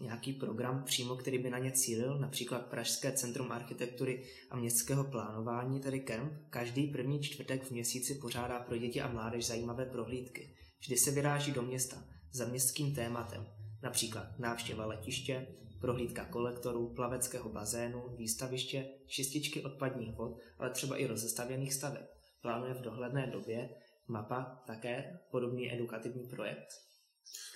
nějaký 0.00 0.32
program 0.32 0.84
přímo, 0.84 1.16
který 1.16 1.38
by 1.38 1.50
na 1.50 1.58
ně 1.58 1.72
cílil, 1.72 2.18
například 2.18 2.66
Pražské 2.66 3.12
centrum 3.12 3.52
architektury 3.52 4.24
a 4.50 4.56
městského 4.56 5.04
plánování, 5.04 5.80
tedy 5.80 6.00
KEMP, 6.00 6.32
každý 6.50 6.86
první 6.86 7.22
čtvrtek 7.22 7.64
v 7.64 7.70
měsíci 7.70 8.14
pořádá 8.14 8.58
pro 8.58 8.76
děti 8.76 9.00
a 9.00 9.12
mládež 9.12 9.46
zajímavé 9.46 9.86
prohlídky. 9.86 10.54
Vždy 10.80 10.96
se 10.96 11.10
vyráží 11.10 11.52
do 11.52 11.62
města 11.62 12.04
za 12.32 12.46
městským 12.46 12.94
tématem, 12.94 13.46
například 13.82 14.38
návštěva 14.38 14.86
letiště, 14.86 15.46
prohlídka 15.80 16.24
kolektorů, 16.24 16.94
plaveckého 16.94 17.48
bazénu, 17.48 18.02
výstaviště, 18.16 18.88
čističky 19.06 19.62
odpadních 19.62 20.14
vod, 20.14 20.38
ale 20.58 20.70
třeba 20.70 20.96
i 20.96 21.06
rozestavěných 21.06 21.74
staveb 21.74 22.17
plánuje 22.48 22.74
v 22.74 22.80
dohledné 22.80 23.30
době 23.32 23.68
mapa 24.08 24.62
také 24.66 25.18
podobný 25.30 25.72
edukativní 25.72 26.28
projekt, 26.28 26.68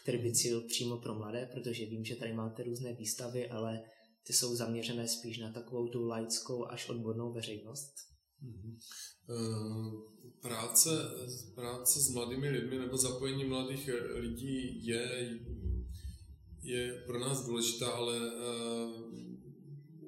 který 0.03 0.18
by 0.18 0.34
cíl 0.34 0.61
přímo 0.61 0.97
pro 0.97 1.14
mladé, 1.14 1.51
protože 1.53 1.86
vím, 1.86 2.05
že 2.05 2.16
tady 2.16 2.32
máte 2.32 2.62
různé 2.62 2.93
výstavy, 2.93 3.51
ale 3.51 3.82
ty 4.26 4.32
jsou 4.32 4.57
zaměřené 4.57 5.09
spíš 5.09 5.38
na 5.38 5.53
takovou 5.53 5.88
tu 5.88 6.07
laickou 6.07 6.66
až 6.66 6.88
odbornou 6.88 7.32
veřejnost. 7.32 7.95
Mm-hmm. 8.43 8.76
Práce, 10.43 10.90
práce 11.55 12.01
s 12.01 12.11
mladými 12.11 12.49
lidmi 12.49 12.78
nebo 12.78 12.97
zapojení 12.97 13.45
mladých 13.45 13.90
lidí 14.14 14.86
je, 14.86 15.38
je 16.62 17.03
pro 17.07 17.18
nás 17.20 17.47
důležitá, 17.47 17.86
ale 17.90 18.18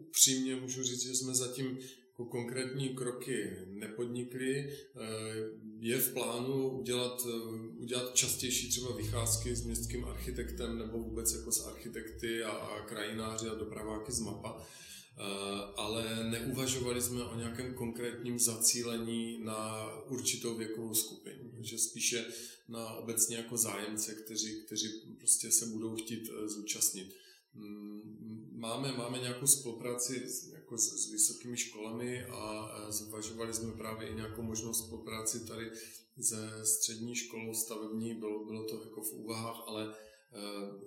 upřímně 0.08 0.56
můžu 0.56 0.82
říct, 0.82 1.02
že 1.02 1.14
jsme 1.14 1.34
zatím 1.34 1.78
konkrétní 2.14 2.88
kroky 2.88 3.56
nepodnikli. 3.66 4.76
Je 5.78 5.98
v 5.98 6.12
plánu 6.12 6.68
udělat, 6.68 7.26
udělat 7.76 8.14
častější 8.14 8.68
třeba 8.68 8.96
vycházky 8.96 9.56
s 9.56 9.64
městským 9.64 10.04
architektem 10.04 10.78
nebo 10.78 10.98
vůbec 10.98 11.34
jako 11.34 11.52
s 11.52 11.66
architekty 11.66 12.44
a, 12.44 12.50
a 12.50 12.80
krajináři 12.80 13.48
a 13.48 13.54
dopraváky 13.54 14.12
z 14.12 14.20
mapa 14.20 14.66
ale 15.76 16.30
neuvažovali 16.30 17.02
jsme 17.02 17.24
o 17.24 17.36
nějakém 17.36 17.74
konkrétním 17.74 18.38
zacílení 18.38 19.38
na 19.44 19.90
určitou 20.08 20.56
věkovou 20.56 20.94
skupinu, 20.94 21.50
že 21.60 21.78
spíše 21.78 22.26
na 22.68 22.94
obecně 22.94 23.36
jako 23.36 23.56
zájemce, 23.56 24.14
kteří, 24.14 24.62
kteří 24.66 24.88
prostě 25.18 25.50
se 25.50 25.66
budou 25.66 25.96
chtít 25.96 26.30
zúčastnit. 26.46 27.14
Mm, 27.54 28.48
máme, 28.52 28.92
máme 28.92 29.18
nějakou 29.18 29.46
spolupráci 29.46 30.22
jako 30.74 30.78
s, 30.78 31.06
s 31.06 31.12
vysokými 31.12 31.56
školami 31.56 32.24
a 32.24 32.70
zvažovali 32.90 33.54
jsme 33.54 33.72
právě 33.72 34.08
i 34.08 34.14
nějakou 34.14 34.42
možnost 34.42 34.86
spolupráci 34.86 35.46
tady 35.46 35.70
se 36.20 36.64
střední 36.64 37.14
školou 37.14 37.54
stavební, 37.54 38.14
bylo, 38.14 38.44
bylo 38.44 38.64
to 38.64 38.84
jako 38.84 39.02
v 39.02 39.12
úvahách, 39.12 39.62
ale 39.66 39.84
e, 39.84 39.94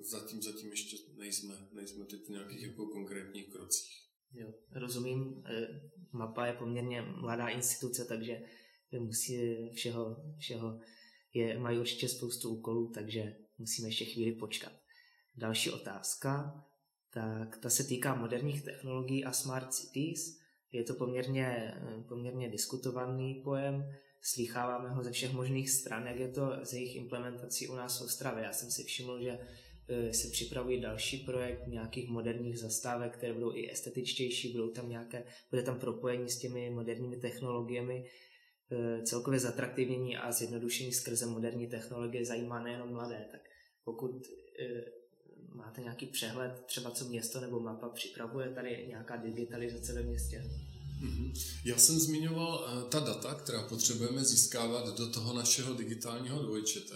zatím, 0.03 0.41
zatím 0.41 0.69
ještě 0.69 0.97
nejsme, 1.17 1.67
nejsme 1.73 2.05
teď 2.05 2.25
v 2.25 2.29
nějakých 2.29 2.63
jako 2.63 2.85
konkrétních 2.85 3.49
krocích. 3.51 4.03
Jo, 4.33 4.53
rozumím, 4.71 5.43
e, 5.45 5.81
mapa 6.11 6.45
je 6.45 6.53
poměrně 6.53 7.01
mladá 7.01 7.47
instituce, 7.47 8.05
takže 8.05 8.41
musí 8.99 9.55
všeho, 9.73 10.15
všeho 10.39 10.79
je, 11.33 11.59
mají 11.59 11.79
určitě 11.79 12.09
spoustu 12.09 12.49
úkolů, 12.49 12.91
takže 12.93 13.35
musíme 13.57 13.88
ještě 13.88 14.05
chvíli 14.05 14.31
počkat. 14.31 14.73
Další 15.35 15.71
otázka, 15.71 16.63
tak 17.18 17.57
ta 17.57 17.70
se 17.70 17.84
týká 17.84 18.15
moderních 18.15 18.63
technologií 18.63 19.26
a 19.26 19.32
smart 19.32 19.74
cities. 19.74 20.38
Je 20.72 20.84
to 20.84 20.93
poměrně, 20.93 21.74
poměrně 22.07 22.49
diskutovaný 22.49 23.41
pojem, 23.43 23.84
slýcháváme 24.22 24.89
ho 24.89 25.03
ze 25.03 25.11
všech 25.11 25.34
možných 25.34 25.70
stran, 25.70 26.07
jak 26.07 26.20
je 26.20 26.28
to 26.28 26.59
z 26.63 26.74
jejich 26.74 26.95
implementací 26.95 27.68
u 27.68 27.76
nás 27.76 27.99
v 27.99 28.03
Ostravě. 28.03 28.43
Já 28.43 28.53
jsem 28.53 28.72
si 28.72 28.84
všiml, 28.84 29.22
že 29.24 29.39
e, 29.88 30.13
se 30.13 30.30
připravují 30.32 30.82
další 30.82 31.18
projekt 31.18 31.68
nějakých 31.68 32.09
moderních 32.09 32.59
zastávek, 32.59 33.18
které 33.18 33.34
budou 33.34 33.55
i 33.55 33.72
estetičtější, 33.72 34.51
budou 34.51 34.70
tam 34.70 34.89
nějaké, 34.89 35.24
bude 35.49 35.63
tam 35.63 35.80
propojení 35.80 36.30
s 36.30 36.39
těmi 36.39 36.70
moderními 36.70 37.18
technologiemi, 37.18 38.09
e, 38.72 39.03
celkově 39.03 39.39
zatraktivnění 39.39 40.18
a 40.18 40.32
zjednodušení 40.32 40.93
skrze 40.93 41.26
moderní 41.26 41.68
technologie 41.68 42.26
zajímá 42.26 42.63
nejenom 42.63 42.91
mladé, 42.91 43.28
tak 43.32 43.41
pokud 43.84 44.11
e, 44.59 44.97
máte 45.58 45.82
nějaký 45.82 46.05
přehled, 46.05 46.64
třeba 46.66 46.91
co 46.91 47.05
město 47.05 47.41
nebo 47.41 47.60
mapa 47.60 47.89
připravuje 47.89 48.49
tady 48.49 48.86
nějaká 48.88 49.16
digitalizace 49.16 49.93
ve 49.93 50.03
městě? 50.03 50.43
Mhm. 50.99 51.34
Já 51.66 51.78
jsem 51.78 51.99
zmiňoval 51.99 52.68
eh, 52.68 52.89
ta 52.89 52.99
data, 52.99 53.34
která 53.34 53.64
potřebujeme 53.64 54.24
získávat 54.24 54.97
do 54.97 55.12
toho 55.12 55.34
našeho 55.34 55.74
digitálního 55.74 56.43
dvojčete. 56.43 56.95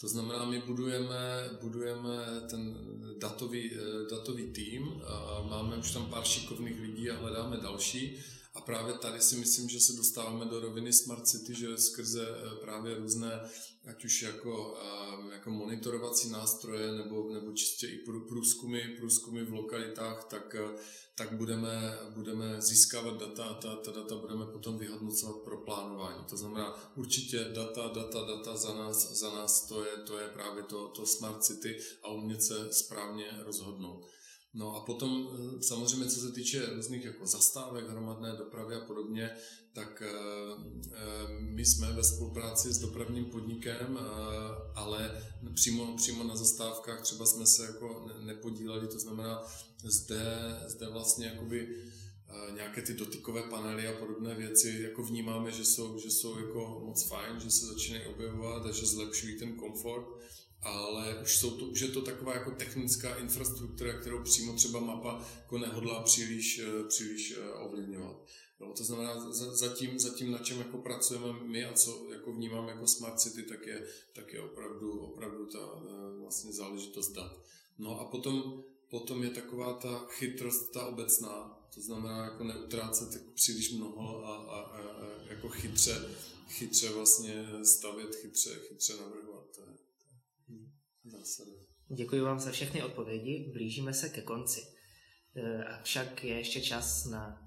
To 0.00 0.08
znamená, 0.08 0.44
my 0.44 0.60
budujeme, 0.60 1.50
budujeme 1.60 2.10
ten 2.50 2.78
datový, 3.20 3.70
eh, 3.74 4.10
datový 4.10 4.52
tým, 4.52 5.02
máme 5.50 5.76
už 5.76 5.90
tam 5.90 6.10
pár 6.10 6.24
šikovných 6.24 6.80
lidí 6.80 7.10
a 7.10 7.16
hledáme 7.16 7.56
další. 7.56 8.18
A 8.54 8.60
právě 8.60 8.94
tady 8.94 9.20
si 9.20 9.36
myslím, 9.36 9.68
že 9.68 9.80
se 9.80 9.92
dostáváme 9.92 10.44
do 10.44 10.60
roviny 10.60 10.92
Smart 10.92 11.28
City, 11.28 11.54
že 11.54 11.76
skrze 11.76 12.28
eh, 12.28 12.56
právě 12.56 12.94
různé, 12.94 13.50
ať 13.86 14.04
už 14.04 14.22
jako, 14.22 14.78
eh, 14.82 15.34
jako 15.34 15.50
monitorovací 15.50 16.30
nástroje 16.30 16.92
nebo, 16.92 17.34
nebo 17.34 17.52
čistě 17.52 17.86
i 17.86 17.98
průzkumy, 18.28 18.80
průzkumy 18.98 19.44
v 19.44 19.52
lokalitách, 19.52 20.24
tak, 20.24 20.54
eh, 20.54 20.78
tak 21.14 21.32
budeme, 21.32 21.98
budeme 22.10 22.62
získávat 22.62 23.20
data 23.20 23.44
a 23.44 23.54
ta, 23.54 23.76
ta 23.76 23.90
data 23.90 24.14
budeme 24.14 24.46
potom 24.46 24.78
vyhodnocovat 24.78 25.36
pro 25.36 25.56
plánování. 25.56 26.24
To 26.24 26.36
znamená 26.36 26.92
určitě 26.96 27.44
data, 27.44 27.88
data, 27.88 28.24
data 28.24 28.56
za 28.56 28.74
nás, 28.74 29.12
za 29.12 29.30
nás 29.30 29.66
to, 29.66 29.84
je, 29.84 29.96
to 29.96 30.18
je 30.18 30.28
právě 30.28 30.62
to, 30.62 30.88
to 30.88 31.06
Smart 31.06 31.44
City 31.44 31.80
a 32.02 32.08
umět 32.08 32.42
se 32.42 32.72
správně 32.72 33.26
rozhodnout. 33.38 34.06
No 34.54 34.76
a 34.76 34.80
potom 34.80 35.28
eh, 35.32 35.62
samozřejmě, 35.62 36.06
co 36.06 36.20
se 36.20 36.32
týče 36.32 36.66
různých 36.74 37.04
jako 37.04 37.26
zastávek, 37.26 37.90
hromadné 37.90 38.36
dopravy 38.36 38.74
a 38.74 38.80
podobně, 38.80 39.30
tak 39.72 40.02
eh, 40.02 40.10
eh, 40.92 41.40
my 41.40 41.64
jsme 41.64 41.92
ve 41.92 42.04
spolupráci 42.04 42.72
s 42.72 42.78
dopravním 42.78 43.24
podnikem, 43.24 43.98
ale 44.74 45.22
přímo, 45.54 45.96
přímo 45.96 46.24
na 46.24 46.36
zastávkách 46.36 47.02
třeba 47.02 47.26
jsme 47.26 47.46
se 47.46 47.66
jako 47.66 48.06
nepodíleli, 48.20 48.88
to 48.88 48.98
znamená 48.98 49.42
zde, 49.84 50.24
zde 50.66 50.88
vlastně 50.88 51.26
jakoby 51.26 51.68
nějaké 52.54 52.82
ty 52.82 52.94
dotykové 52.94 53.42
panely 53.42 53.88
a 53.88 53.92
podobné 53.92 54.34
věci 54.34 54.80
jako 54.82 55.02
vnímáme, 55.02 55.52
že 55.52 55.64
jsou, 55.64 55.98
že 55.98 56.10
jsou 56.10 56.38
jako 56.38 56.82
moc 56.86 57.08
fajn, 57.08 57.40
že 57.40 57.50
se 57.50 57.66
začínají 57.66 58.04
objevovat 58.04 58.66
a 58.66 58.72
že 58.72 58.86
zlepšují 58.86 59.38
ten 59.38 59.56
komfort 59.56 60.06
ale 60.64 61.18
už, 61.22 61.36
jsou 61.36 61.50
to, 61.50 61.64
už 61.64 61.80
je 61.80 61.88
to 61.88 62.02
taková 62.02 62.34
jako 62.34 62.50
technická 62.50 63.14
infrastruktura, 63.14 64.00
kterou 64.00 64.22
přímo 64.22 64.52
třeba 64.52 64.80
mapa 64.80 65.24
jako 65.40 65.58
nehodlá 65.58 66.02
příliš, 66.02 66.58
eh, 66.58 66.84
příliš 66.88 67.36
eh, 67.36 67.50
ovlivňovat. 67.50 68.26
No, 68.60 68.72
to 68.72 68.84
znamená, 68.84 69.30
zatím, 69.32 69.98
zatím 69.98 70.30
na 70.30 70.38
čem 70.38 70.58
jako 70.58 70.78
pracujeme 70.78 71.32
my 71.42 71.64
a 71.64 71.72
co 71.72 72.06
jako 72.12 72.32
vnímám 72.32 72.68
jako 72.68 72.86
Smart 72.86 73.20
City, 73.20 73.42
tak 73.42 73.66
je, 73.66 73.86
tak 74.12 74.32
je 74.32 74.40
opravdu, 74.40 75.00
opravdu 75.00 75.46
ta 75.46 75.58
eh, 75.58 76.20
vlastně 76.20 76.52
záležitost 76.52 77.12
dat. 77.12 77.40
No 77.78 78.00
a 78.00 78.04
potom, 78.04 78.64
potom 78.90 79.22
je 79.22 79.30
taková 79.30 79.72
ta 79.72 80.06
chytrost, 80.08 80.72
ta 80.72 80.86
obecná, 80.86 81.60
to 81.74 81.80
znamená 81.80 82.24
jako 82.24 82.44
neutrácet 82.44 83.12
jako 83.12 83.30
příliš 83.34 83.72
mnoho 83.72 84.24
a, 84.24 84.36
a, 84.36 84.60
a, 84.60 84.82
jako 85.28 85.48
chytře, 85.48 86.10
chytře 86.48 86.88
vlastně 86.92 87.46
stavět, 87.64 88.14
chytře, 88.14 88.60
chytře 88.68 88.96
navrhovat 88.96 89.23
zásady. 91.24 91.50
Děkuji 91.88 92.20
vám 92.20 92.40
za 92.40 92.50
všechny 92.50 92.82
odpovědi, 92.82 93.50
blížíme 93.52 93.94
se 93.94 94.08
ke 94.08 94.22
konci. 94.22 94.60
E, 95.36 95.64
avšak 95.64 96.24
je 96.24 96.38
ještě 96.38 96.60
čas 96.60 97.04
na 97.04 97.40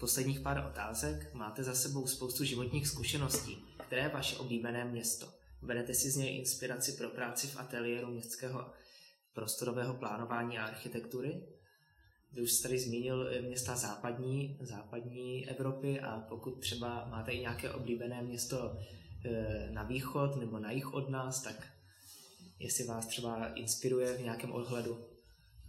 posledních 0.00 0.40
pár 0.40 0.66
otázek. 0.70 1.34
Máte 1.34 1.64
za 1.64 1.74
sebou 1.74 2.06
spoustu 2.06 2.44
životních 2.44 2.88
zkušeností. 2.88 3.64
Které 3.86 4.02
je 4.02 4.08
vaše 4.08 4.36
oblíbené 4.36 4.84
město? 4.84 5.26
Berete 5.62 5.94
si 5.94 6.10
z 6.10 6.16
něj 6.16 6.38
inspiraci 6.38 6.92
pro 6.92 7.08
práci 7.08 7.46
v 7.46 7.56
ateliéru 7.56 8.08
městského 8.08 8.72
prostorového 9.34 9.94
plánování 9.94 10.58
a 10.58 10.64
architektury? 10.64 11.42
Vy 12.32 12.42
už 12.42 12.52
jste 12.52 12.68
tady 12.68 12.78
zmínil 12.78 13.30
města 13.42 13.76
západní, 13.76 14.58
západní 14.60 15.48
Evropy 15.48 16.00
a 16.00 16.20
pokud 16.20 16.60
třeba 16.60 17.08
máte 17.08 17.32
i 17.32 17.40
nějaké 17.40 17.72
oblíbené 17.72 18.22
město 18.22 18.78
e, 19.24 19.70
na 19.70 19.82
východ 19.82 20.36
nebo 20.36 20.58
na 20.58 20.70
jih 20.70 20.94
od 20.94 21.08
nás, 21.08 21.42
tak 21.42 21.75
jestli 22.58 22.84
vás 22.84 23.06
třeba 23.06 23.52
inspiruje 23.54 24.16
v 24.16 24.20
nějakém 24.20 24.52
ohledu. 24.52 25.04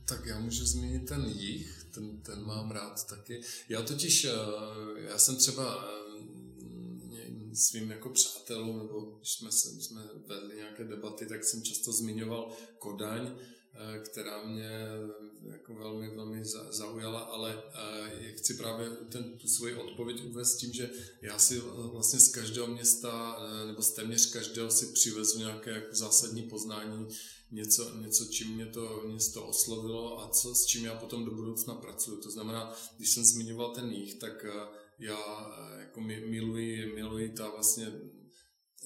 Tak 0.05 0.25
já 0.25 0.39
můžu 0.39 0.65
zmínit 0.65 1.07
ten 1.07 1.25
jich, 1.25 1.85
ten, 1.93 2.21
ten 2.21 2.45
mám 2.45 2.71
rád 2.71 3.07
taky. 3.07 3.41
Já 3.69 3.81
totiž, 3.81 4.25
eh, 4.25 4.31
já 5.01 5.17
jsem 5.17 5.35
třeba 5.35 5.85
eh, 5.85 7.55
svým 7.55 7.91
jako 7.91 8.09
přátelům, 8.09 8.77
nebo 8.77 9.01
když 9.01 9.31
jsme, 9.31 9.51
jsme 9.51 10.01
vedli 10.27 10.55
nějaké 10.55 10.83
debaty, 10.83 11.25
tak 11.25 11.43
jsem 11.43 11.63
často 11.63 11.91
zmiňoval 11.91 12.51
Kodaň, 12.79 13.35
která 14.03 14.43
mě 14.43 14.69
jako 15.51 15.73
velmi, 15.73 16.09
velmi 16.09 16.45
zaujala, 16.69 17.19
ale 17.19 17.63
eh, 17.73 18.31
chci 18.31 18.53
právě 18.53 18.89
ten, 18.89 19.37
tu 19.37 19.47
svoji 19.47 19.75
odpověď 19.75 20.23
uvést 20.25 20.55
tím, 20.55 20.73
že 20.73 20.89
já 21.21 21.39
si 21.39 21.61
vlastně 21.75 22.19
z 22.19 22.27
každého 22.27 22.67
města 22.67 23.37
eh, 23.39 23.67
nebo 23.67 23.81
z 23.81 23.91
téměř 23.91 24.31
každého 24.31 24.71
si 24.71 24.85
přivezu 24.85 25.39
nějaké 25.39 25.71
jako 25.71 25.95
zásadní 25.95 26.43
poznání, 26.43 27.07
něco, 27.51 27.95
něco 27.95 28.25
čím 28.25 28.55
mě 28.55 28.65
to 28.65 29.01
město 29.05 29.45
oslovilo 29.45 30.21
a 30.21 30.29
co, 30.29 30.55
s 30.55 30.65
čím 30.65 30.85
já 30.85 30.95
potom 30.95 31.25
do 31.25 31.31
budoucna 31.31 31.75
pracuji. 31.75 32.17
To 32.17 32.31
znamená, 32.31 32.75
když 32.97 33.09
jsem 33.09 33.23
zmiňoval 33.23 33.73
ten 33.75 33.91
jich, 33.91 34.13
tak 34.15 34.45
já 34.99 35.17
jako 35.79 36.01
miluji, 36.01 36.93
miluji 36.95 37.29
ta 37.29 37.49
vlastně 37.49 37.91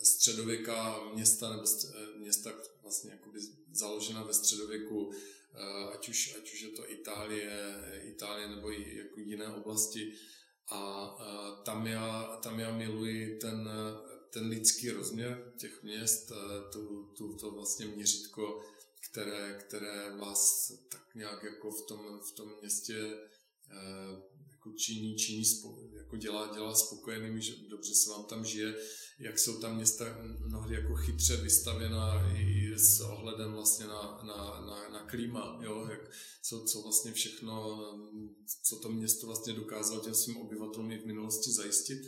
středověká 0.04 1.12
města 1.14 1.50
nebo 1.50 1.64
města 2.18 2.54
vlastně 2.82 3.20
založena 3.72 4.24
ve 4.24 4.34
středověku, 4.34 5.12
eh, 5.54 5.94
ať 5.94 6.10
už, 6.10 6.36
ať 6.38 6.54
už 6.54 6.62
je 6.62 6.70
to 6.70 6.92
Itálie, 6.92 7.52
Itálie 8.04 8.48
nebo 8.48 8.72
i 8.72 8.98
jako 8.98 9.20
jiné 9.20 9.48
oblasti. 9.48 10.14
A 10.74 11.16
tam 11.66 11.88
já, 11.88 12.40
tam 12.44 12.60
já 12.60 12.78
miluji 12.78 13.38
ten, 13.38 13.70
ten 14.30 14.48
lidský 14.48 14.90
rozměr 14.92 15.54
těch 15.58 15.84
měst, 15.84 16.32
eh, 16.32 16.72
tu, 16.72 17.14
tu, 17.18 17.34
to 17.34 17.52
vlastně 17.52 17.86
měřítko, 17.86 18.64
které, 19.12 19.58
které 19.68 20.16
vás 20.18 20.72
tak 20.90 21.16
nějak 21.16 21.44
jako 21.44 21.72
v 21.72 21.88
tom, 21.88 22.20
v 22.20 22.32
tom 22.32 22.54
městě 22.62 23.18
jako 24.52 24.78
činí, 24.78 25.16
činí 25.16 25.44
jako 25.94 26.18
dělá, 26.18 26.54
dělá 26.54 26.76
spokojenými, 26.76 27.42
že 27.42 27.56
dobře 27.68 27.96
se 27.96 28.10
vám 28.10 28.26
tam 28.26 28.46
žije, 28.46 28.76
jak 29.22 29.40
jsou 29.40 29.60
tam 29.60 29.76
města 29.76 30.06
mnohdy 30.40 30.76
jako 30.76 30.96
chytře 30.96 31.38
vystavěná 31.38 32.34
i 32.38 32.74
s 32.76 33.02
ohledem 33.02 33.54
vlastně 33.54 33.88
na, 33.88 34.22
na, 34.24 34.62
na, 34.66 34.90
na 34.90 35.06
klíma, 35.06 35.60
jo, 35.62 35.88
jak, 35.90 36.12
co, 36.42 36.64
co 36.64 36.82
vlastně 36.82 37.14
všechno, 37.14 37.80
co 38.64 38.76
to 38.76 38.90
město 38.90 39.28
vlastně 39.28 39.54
dokázalo 39.54 40.02
těm 40.02 40.16
svým 40.16 40.38
obyvatelům 40.38 40.92
i 40.92 40.98
v 40.98 41.06
minulosti 41.06 41.52
zajistit. 41.52 42.02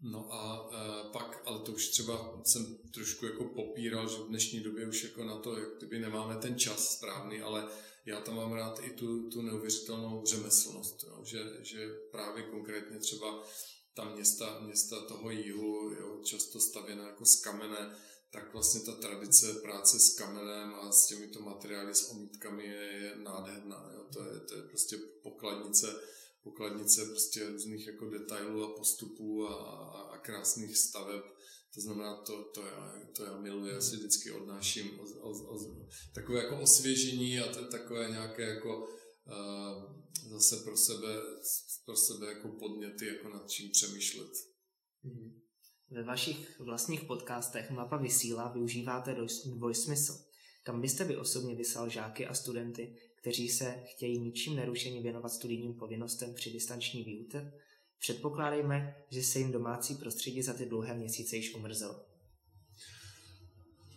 No 0.00 0.34
a 0.34 0.70
e, 0.72 1.10
pak, 1.12 1.42
ale 1.44 1.58
to 1.58 1.72
už 1.72 1.88
třeba 1.88 2.40
jsem 2.44 2.78
trošku 2.94 3.26
jako 3.26 3.44
popíral, 3.44 4.08
že 4.08 4.16
v 4.16 4.28
dnešní 4.28 4.60
době 4.60 4.88
už 4.88 5.02
jako 5.04 5.24
na 5.24 5.38
to, 5.38 5.58
jak 5.58 5.68
kdyby 5.78 5.98
nemáme 5.98 6.36
ten 6.36 6.58
čas 6.58 6.96
správný, 6.96 7.40
ale 7.40 7.68
já 8.06 8.20
tam 8.20 8.36
mám 8.36 8.52
rád 8.52 8.80
i 8.82 8.90
tu, 8.90 9.30
tu 9.30 9.42
neuvěřitelnou 9.42 10.24
řemeslnost, 10.26 11.04
jo, 11.04 11.20
že, 11.24 11.38
že 11.60 11.88
právě 12.10 12.42
konkrétně 12.42 12.98
třeba 12.98 13.44
ta 13.98 14.04
města, 14.14 14.60
města 14.60 15.00
toho 15.00 15.30
jihu, 15.30 15.90
jo, 16.00 16.20
často 16.24 16.60
stavěná 16.60 17.06
jako 17.06 17.26
z 17.26 17.40
kamene, 17.40 17.96
tak 18.30 18.52
vlastně 18.52 18.80
ta 18.80 18.92
tradice 18.92 19.52
práce 19.52 19.98
s 19.98 20.14
kamenem 20.14 20.74
a 20.74 20.92
s 20.92 21.06
těmito 21.06 21.40
materiály, 21.40 21.94
s 21.94 22.10
omítkami 22.10 22.66
je, 22.66 22.82
je 22.82 23.16
nádherná. 23.16 23.90
Jo. 23.94 24.04
To, 24.12 24.24
je, 24.24 24.40
to 24.40 24.54
je 24.54 24.62
prostě 24.62 24.96
pokladnice, 25.22 26.00
pokladnice 26.42 27.04
prostě 27.04 27.48
různých 27.48 27.86
jako 27.86 28.10
detailů 28.10 28.64
a 28.64 28.76
postupů 28.76 29.48
a, 29.48 29.54
a, 29.54 30.00
a 30.00 30.18
krásných 30.18 30.78
staveb. 30.78 31.24
To 31.74 31.80
znamená, 31.80 32.16
to, 32.16 32.42
to, 32.42 32.66
já, 32.66 33.00
to 33.16 33.24
já 33.24 33.38
miluji, 33.38 33.72
já 33.72 33.80
si 33.80 33.96
vždycky 33.96 34.30
odnáším 34.32 35.00
o, 35.00 35.02
o, 35.20 35.54
o, 35.54 35.86
takové 36.14 36.42
jako 36.42 36.60
osvěžení 36.60 37.40
a 37.40 37.52
to, 37.52 37.64
takové 37.64 38.10
nějaké 38.10 38.42
jako 38.42 38.78
uh, 38.78 39.97
zase 40.28 40.56
pro 40.56 40.76
sebe, 40.76 41.08
pro 41.84 41.96
sebe 41.96 42.26
jako 42.26 42.48
podněty, 42.48 43.06
jako 43.06 43.28
nad 43.28 43.50
čím 43.50 43.70
přemýšlet. 43.70 44.30
Mhm. 45.02 45.40
Ve 45.90 46.02
vašich 46.02 46.60
vlastních 46.60 47.04
podcastech 47.04 47.70
Mapa 47.70 47.96
vysílá 47.96 48.52
využíváte 48.52 49.16
dvojsmysl. 49.44 50.24
Kam 50.62 50.80
byste 50.80 51.04
vy 51.04 51.16
osobně 51.16 51.54
vyslal 51.54 51.88
žáky 51.88 52.26
a 52.26 52.34
studenty, 52.34 52.96
kteří 53.20 53.48
se 53.48 53.82
chtějí 53.84 54.20
ničím 54.20 54.56
nerušeně 54.56 55.02
věnovat 55.02 55.28
studijním 55.28 55.74
povinnostem 55.74 56.34
při 56.34 56.50
distanční 56.50 57.04
výuce? 57.04 57.52
Předpokládejme, 57.98 59.04
že 59.10 59.22
se 59.22 59.38
jim 59.38 59.52
domácí 59.52 59.94
prostředí 59.94 60.42
za 60.42 60.52
ty 60.52 60.66
dlouhé 60.66 60.94
měsíce 60.94 61.36
již 61.36 61.54
umrzelo. 61.54 62.04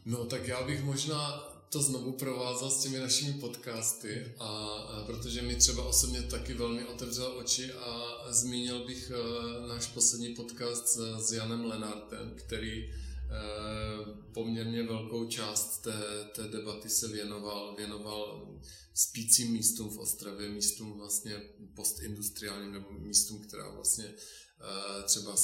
No 0.05 0.25
tak 0.25 0.47
já 0.47 0.63
bych 0.67 0.83
možná 0.83 1.50
to 1.71 1.81
znovu 1.81 2.11
provázal 2.11 2.71
s 2.71 2.83
těmi 2.83 2.99
našimi 2.99 3.33
podcasty, 3.33 4.33
a, 4.39 4.47
a 4.47 5.03
protože 5.05 5.41
mi 5.41 5.55
třeba 5.55 5.83
osobně 5.83 6.21
taky 6.21 6.53
velmi 6.53 6.85
otevřel 6.85 7.37
oči 7.37 7.73
a 7.73 8.17
zmínil 8.29 8.87
bych 8.87 9.11
uh, 9.11 9.67
náš 9.67 9.87
poslední 9.87 10.35
podcast 10.35 10.87
s, 10.87 11.27
s 11.27 11.31
Janem 11.31 11.65
Lenartem, 11.65 12.33
který 12.35 12.87
uh, 12.87 14.09
poměrně 14.33 14.83
velkou 14.83 15.27
část 15.27 15.77
té, 15.77 16.03
té 16.35 16.47
debaty 16.47 16.89
se 16.89 17.07
věnoval, 17.07 17.75
věnoval 17.77 18.47
spícím 18.93 19.51
místům 19.51 19.89
v 19.89 19.99
Ostravě, 19.99 20.49
místům 20.49 20.97
vlastně 20.97 21.41
postindustriálním 21.75 22.73
nebo 22.73 22.91
místům, 22.91 23.39
která 23.39 23.69
vlastně 23.75 24.05
uh, 24.05 25.03
třeba 25.03 25.35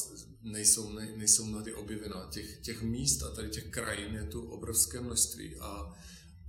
nejsou, 0.42 0.90
ne, 0.90 1.14
nejsou 1.16 1.46
mnohdy 1.46 1.74
objevená. 1.74 2.30
Těch, 2.32 2.58
těch 2.58 2.82
míst 2.82 3.24
a 3.24 3.36
tady 3.36 3.50
těch 3.50 3.70
krajin 3.70 4.16
je 4.16 4.24
tu 4.24 4.50
obrovské 4.50 5.02
množství 5.02 5.56
a 5.60 5.94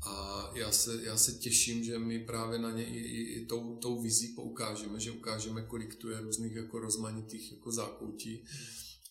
a 0.03 0.51
já 0.55 0.73
se, 0.73 1.03
já 1.03 1.17
se 1.17 1.33
těším, 1.33 1.85
že 1.85 1.99
my 1.99 2.19
právě 2.19 2.59
na 2.59 2.71
ně 2.71 2.87
i, 2.87 2.99
i, 2.99 3.23
i 3.23 3.47
tou, 3.47 3.77
tou 3.77 4.03
vizí 4.03 4.29
poukážeme, 4.29 5.01
že 5.01 5.11
ukážeme, 5.11 5.63
kolik 5.63 5.95
tu 5.95 6.11
je 6.11 6.21
různých 6.21 6.55
jako 6.57 6.79
rozmanitých 6.79 7.53
jako 7.53 7.73
zákoutí 7.73 8.45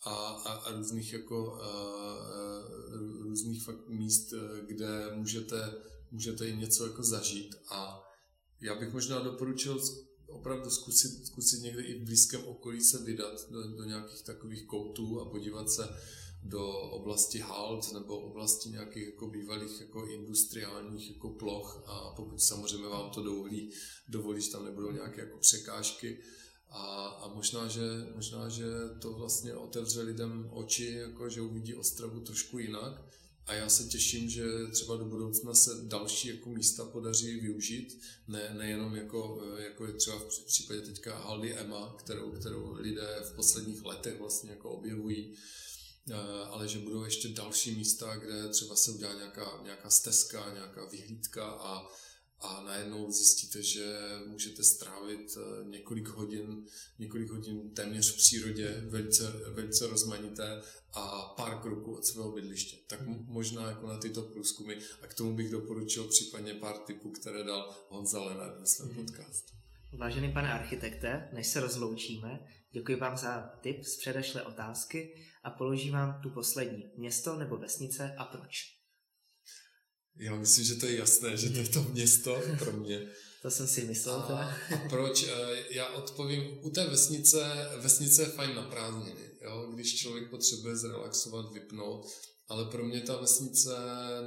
a, 0.03 0.13
a, 0.15 0.53
a 0.53 0.71
různých 0.71 1.13
jako 1.13 1.53
a, 1.53 1.67
a, 1.67 2.17
různých 3.23 3.63
fakt 3.63 3.88
míst, 3.88 4.33
kde 4.67 5.15
můžete, 5.15 5.73
můžete 6.11 6.47
i 6.47 6.57
něco 6.57 6.88
jako 6.88 7.03
zažít. 7.03 7.55
A 7.71 8.03
já 8.61 8.75
bych 8.75 8.93
možná 8.93 9.19
doporučil 9.19 9.81
opravdu 10.27 10.69
zkusit, 10.69 11.25
zkusit 11.25 11.61
někde 11.61 11.81
i 11.81 11.99
v 11.99 12.05
blízkém 12.05 12.43
okolí 12.45 12.81
se 12.81 13.03
vydat 13.03 13.51
do, 13.51 13.67
do 13.67 13.83
nějakých 13.83 14.21
takových 14.21 14.63
koutů 14.63 15.21
a 15.21 15.29
podívat 15.29 15.69
se, 15.69 15.83
do 16.43 16.67
oblasti 16.71 17.39
halt 17.39 17.93
nebo 17.93 18.19
oblasti 18.19 18.69
nějakých 18.69 19.05
jako 19.05 19.27
bývalých 19.27 19.81
jako 19.81 20.05
industriálních 20.05 21.11
jako 21.11 21.29
ploch 21.29 21.83
a 21.85 22.13
pokud 22.15 22.41
samozřejmě 22.41 22.88
vám 22.88 23.09
to 23.09 23.23
dovolí, 23.23 23.71
dovolí 24.07 24.41
že 24.41 24.51
tam 24.51 24.65
nebudou 24.65 24.91
nějaké 24.91 25.21
jako 25.21 25.38
překážky. 25.38 26.19
A, 26.69 27.07
a 27.07 27.33
možná, 27.33 27.67
že, 27.67 27.81
možná, 28.15 28.49
že 28.49 28.65
to 29.01 29.13
vlastně 29.13 29.55
otevře 29.55 30.01
lidem 30.01 30.49
oči, 30.53 30.85
jako 30.85 31.29
že 31.29 31.41
uvidí 31.41 31.75
Ostravu 31.75 32.19
trošku 32.19 32.59
jinak. 32.59 33.01
A 33.45 33.53
já 33.53 33.69
se 33.69 33.83
těším, 33.83 34.29
že 34.29 34.43
třeba 34.71 34.95
do 34.95 35.05
budoucna 35.05 35.53
se 35.53 35.71
další 35.83 36.27
jako 36.27 36.49
místa 36.49 36.85
podaří 36.85 37.39
využít, 37.39 38.01
ne, 38.27 38.55
nejenom 38.57 38.95
jako, 38.95 39.43
jako 39.57 39.85
je 39.85 39.93
třeba 39.93 40.19
v 40.19 40.45
případě 40.45 40.81
teďka 40.81 41.17
Haldy 41.17 41.53
Emma, 41.53 41.95
kterou, 41.99 42.31
kterou 42.31 42.73
lidé 42.73 43.21
v 43.23 43.35
posledních 43.35 43.85
letech 43.85 44.19
vlastně 44.19 44.49
jako 44.49 44.69
objevují, 44.69 45.35
ale 46.49 46.68
že 46.68 46.80
budou 46.80 47.03
ještě 47.03 47.28
další 47.28 47.76
místa, 47.76 48.16
kde 48.16 48.49
třeba 48.49 48.76
se 48.76 48.91
udělá 48.91 49.14
nějaká, 49.14 49.62
nějaká 49.64 49.89
stezka, 49.89 50.53
nějaká 50.53 50.86
vyhlídka 50.86 51.45
a, 51.45 51.88
a 52.39 52.64
najednou 52.64 53.12
zjistíte, 53.12 53.64
že 53.64 53.99
můžete 54.28 54.64
strávit 54.64 55.38
eh, 55.38 55.70
několik 55.70 56.08
hodin, 56.08 56.66
několik 56.99 57.30
hodin 57.30 57.70
téměř 57.70 58.14
v 58.14 58.18
přírodě, 58.18 58.84
velice, 58.89 59.32
velice 59.32 59.88
rozmanité 59.88 60.62
a 60.93 61.34
pár 61.38 61.62
kroků 61.62 61.95
od 61.95 62.05
svého 62.05 62.32
bydliště. 62.32 62.78
Tak 62.88 62.99
možná 63.26 63.70
jako 63.70 63.88
na 63.88 63.97
tyto 63.97 64.22
průzkumy 64.22 64.76
a 65.01 65.08
k 65.08 65.14
tomu 65.14 65.36
bych 65.36 65.51
doporučil 65.51 66.03
případně 66.03 66.53
pár 66.53 66.78
typů, 66.78 67.12
které 67.12 67.43
dal 67.43 67.76
Honza 67.89 68.24
Lenard 68.24 68.60
ve 68.60 68.66
svém 68.66 68.89
mhm. 68.89 69.05
podcastu. 69.05 69.58
Vážený 69.97 70.34
pane 70.34 70.53
architekte, 70.53 71.30
než 71.34 71.47
se 71.47 71.60
rozloučíme, 71.60 72.39
děkuji 72.72 72.97
vám 72.97 73.18
za 73.18 73.51
tip 73.62 73.84
z 73.84 73.97
předešlé 73.97 74.43
otázky 74.43 75.16
a 75.48 75.50
položím 75.50 75.93
vám 75.93 76.22
tu 76.24 76.30
poslední. 76.30 76.84
Město 76.98 77.36
nebo 77.36 77.58
vesnice 77.58 78.16
a 78.18 78.26
proč? 78.26 78.78
Já 80.16 80.36
myslím, 80.36 80.66
že 80.66 80.76
to 80.76 80.86
je 80.86 80.98
jasné, 80.98 81.38
že 81.38 81.50
to 81.50 81.58
je 81.58 81.70
to 81.70 81.84
město 81.84 82.41
pro 82.60 82.72
mě. 82.72 83.08
To 83.41 83.52
jsem 83.52 83.68
si 83.68 83.86
myslel. 83.86 84.16
A, 84.16 84.56
a 84.76 84.89
proč? 84.89 85.26
Já 85.70 85.89
odpovím, 85.89 86.43
u 86.62 86.70
té 86.70 86.88
vesnice, 86.89 87.70
vesnice 87.82 88.22
je 88.22 88.28
fajn 88.28 88.56
na 88.56 88.64
prázdniny, 88.64 89.30
jo? 89.41 89.72
když 89.74 89.95
člověk 89.95 90.30
potřebuje 90.30 90.76
zrelaxovat, 90.76 91.54
vypnout, 91.54 92.06
ale 92.48 92.66
pro 92.66 92.86
mě 92.86 93.02
ta 93.02 93.22
vesnice 93.22 93.76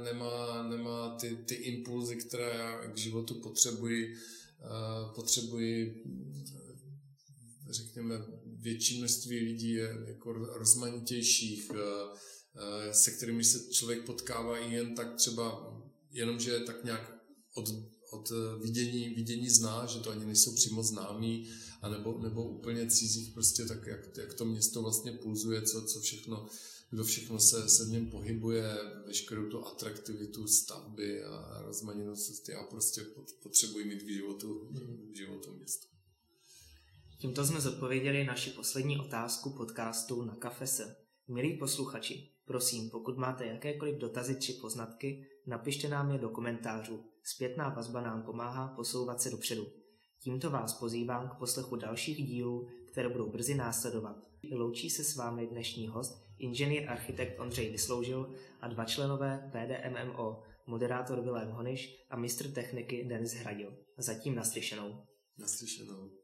nemá, 0.03 0.63
nemá 0.63 1.17
ty, 1.21 1.35
ty 1.35 1.55
impulzy, 1.55 2.15
které 2.15 2.57
já 2.57 2.87
k 2.87 2.97
životu 2.97 3.41
potřebuji, 3.41 4.15
potřebuji 5.15 6.03
řekněme, 7.69 8.15
větší 8.61 8.97
množství 8.97 9.39
lidí 9.39 9.71
je 9.71 9.97
jako 10.07 10.33
rozmanitějších, 10.33 11.71
eh, 11.75 12.17
eh, 12.55 12.93
se 12.93 13.11
kterými 13.11 13.43
se 13.43 13.71
člověk 13.71 14.05
potkává 14.05 14.57
i 14.57 14.73
jen 14.73 14.95
tak 14.95 15.15
třeba, 15.15 15.73
jenom 16.11 16.39
že 16.39 16.59
tak 16.59 16.83
nějak 16.83 17.21
od, 17.53 17.69
od 18.11 18.31
vidění, 18.61 19.09
vidění 19.09 19.49
zná, 19.49 19.85
že 19.85 19.99
to 19.99 20.09
ani 20.09 20.25
nejsou 20.25 20.55
přímo 20.55 20.83
známí, 20.83 21.49
anebo, 21.81 22.19
nebo 22.21 22.49
úplně 22.49 22.89
cizích, 22.89 23.33
prostě 23.33 23.65
tak, 23.65 23.87
jak, 23.87 24.17
jak 24.17 24.33
to 24.33 24.45
město 24.45 24.81
vlastně 24.81 25.11
pulzuje, 25.11 25.61
co, 25.61 25.81
co 25.81 25.99
všechno, 25.99 26.47
kdo 26.89 27.03
všechno 27.03 27.39
se, 27.39 27.69
se 27.69 27.85
v 27.85 27.89
něm 27.89 28.09
pohybuje, 28.09 28.77
veškerou 29.05 29.49
tu 29.49 29.65
atraktivitu 29.65 30.47
stavby 30.47 31.23
a 31.23 31.61
rozmanitost. 31.61 32.49
Já 32.49 32.63
prostě 32.63 33.01
potřebuji 33.43 33.85
mít 33.85 34.01
v 34.01 34.13
životu, 34.13 34.69
v 35.11 35.17
životu 35.17 35.53
město. 35.53 35.90
Tímto 37.21 37.45
jsme 37.45 37.61
zodpověděli 37.61 38.23
naši 38.23 38.49
poslední 38.49 38.99
otázku 38.99 39.49
podcastu 39.57 40.21
na 40.21 40.35
kafese. 40.35 40.95
Milí 41.27 41.57
posluchači, 41.57 42.31
prosím, 42.45 42.89
pokud 42.89 43.17
máte 43.17 43.45
jakékoliv 43.45 43.97
dotazy 43.97 44.35
či 44.39 44.53
poznatky, 44.53 45.25
napište 45.47 45.89
nám 45.89 46.11
je 46.11 46.17
do 46.17 46.29
komentářů. 46.29 47.03
Zpětná 47.23 47.69
vazba 47.69 48.01
nám 48.01 48.23
pomáhá 48.23 48.67
posouvat 48.67 49.21
se 49.21 49.29
dopředu. 49.29 49.67
Tímto 50.19 50.49
vás 50.49 50.73
pozývám 50.73 51.29
k 51.29 51.39
poslechu 51.39 51.75
dalších 51.75 52.27
dílů, 52.27 52.67
které 52.91 53.09
budou 53.09 53.31
brzy 53.31 53.55
následovat. 53.55 54.15
Loučí 54.51 54.89
se 54.89 55.03
s 55.03 55.15
vámi 55.15 55.47
dnešní 55.47 55.87
host, 55.87 56.23
inženýr 56.39 56.89
architekt 56.89 57.39
Ondřej 57.39 57.69
Vysloužil 57.69 58.35
a 58.61 58.67
dva 58.67 58.85
členové 58.85 59.51
PDMMO, 59.51 60.43
moderátor 60.67 61.21
Vilém 61.21 61.49
Honiš 61.49 62.05
a 62.09 62.17
mistr 62.17 62.51
techniky 62.51 63.05
Denis 63.09 63.33
Hradil. 63.33 63.77
Zatím 63.97 64.35
naslyšenou. 64.35 65.03
Naslyšenou. 65.37 66.20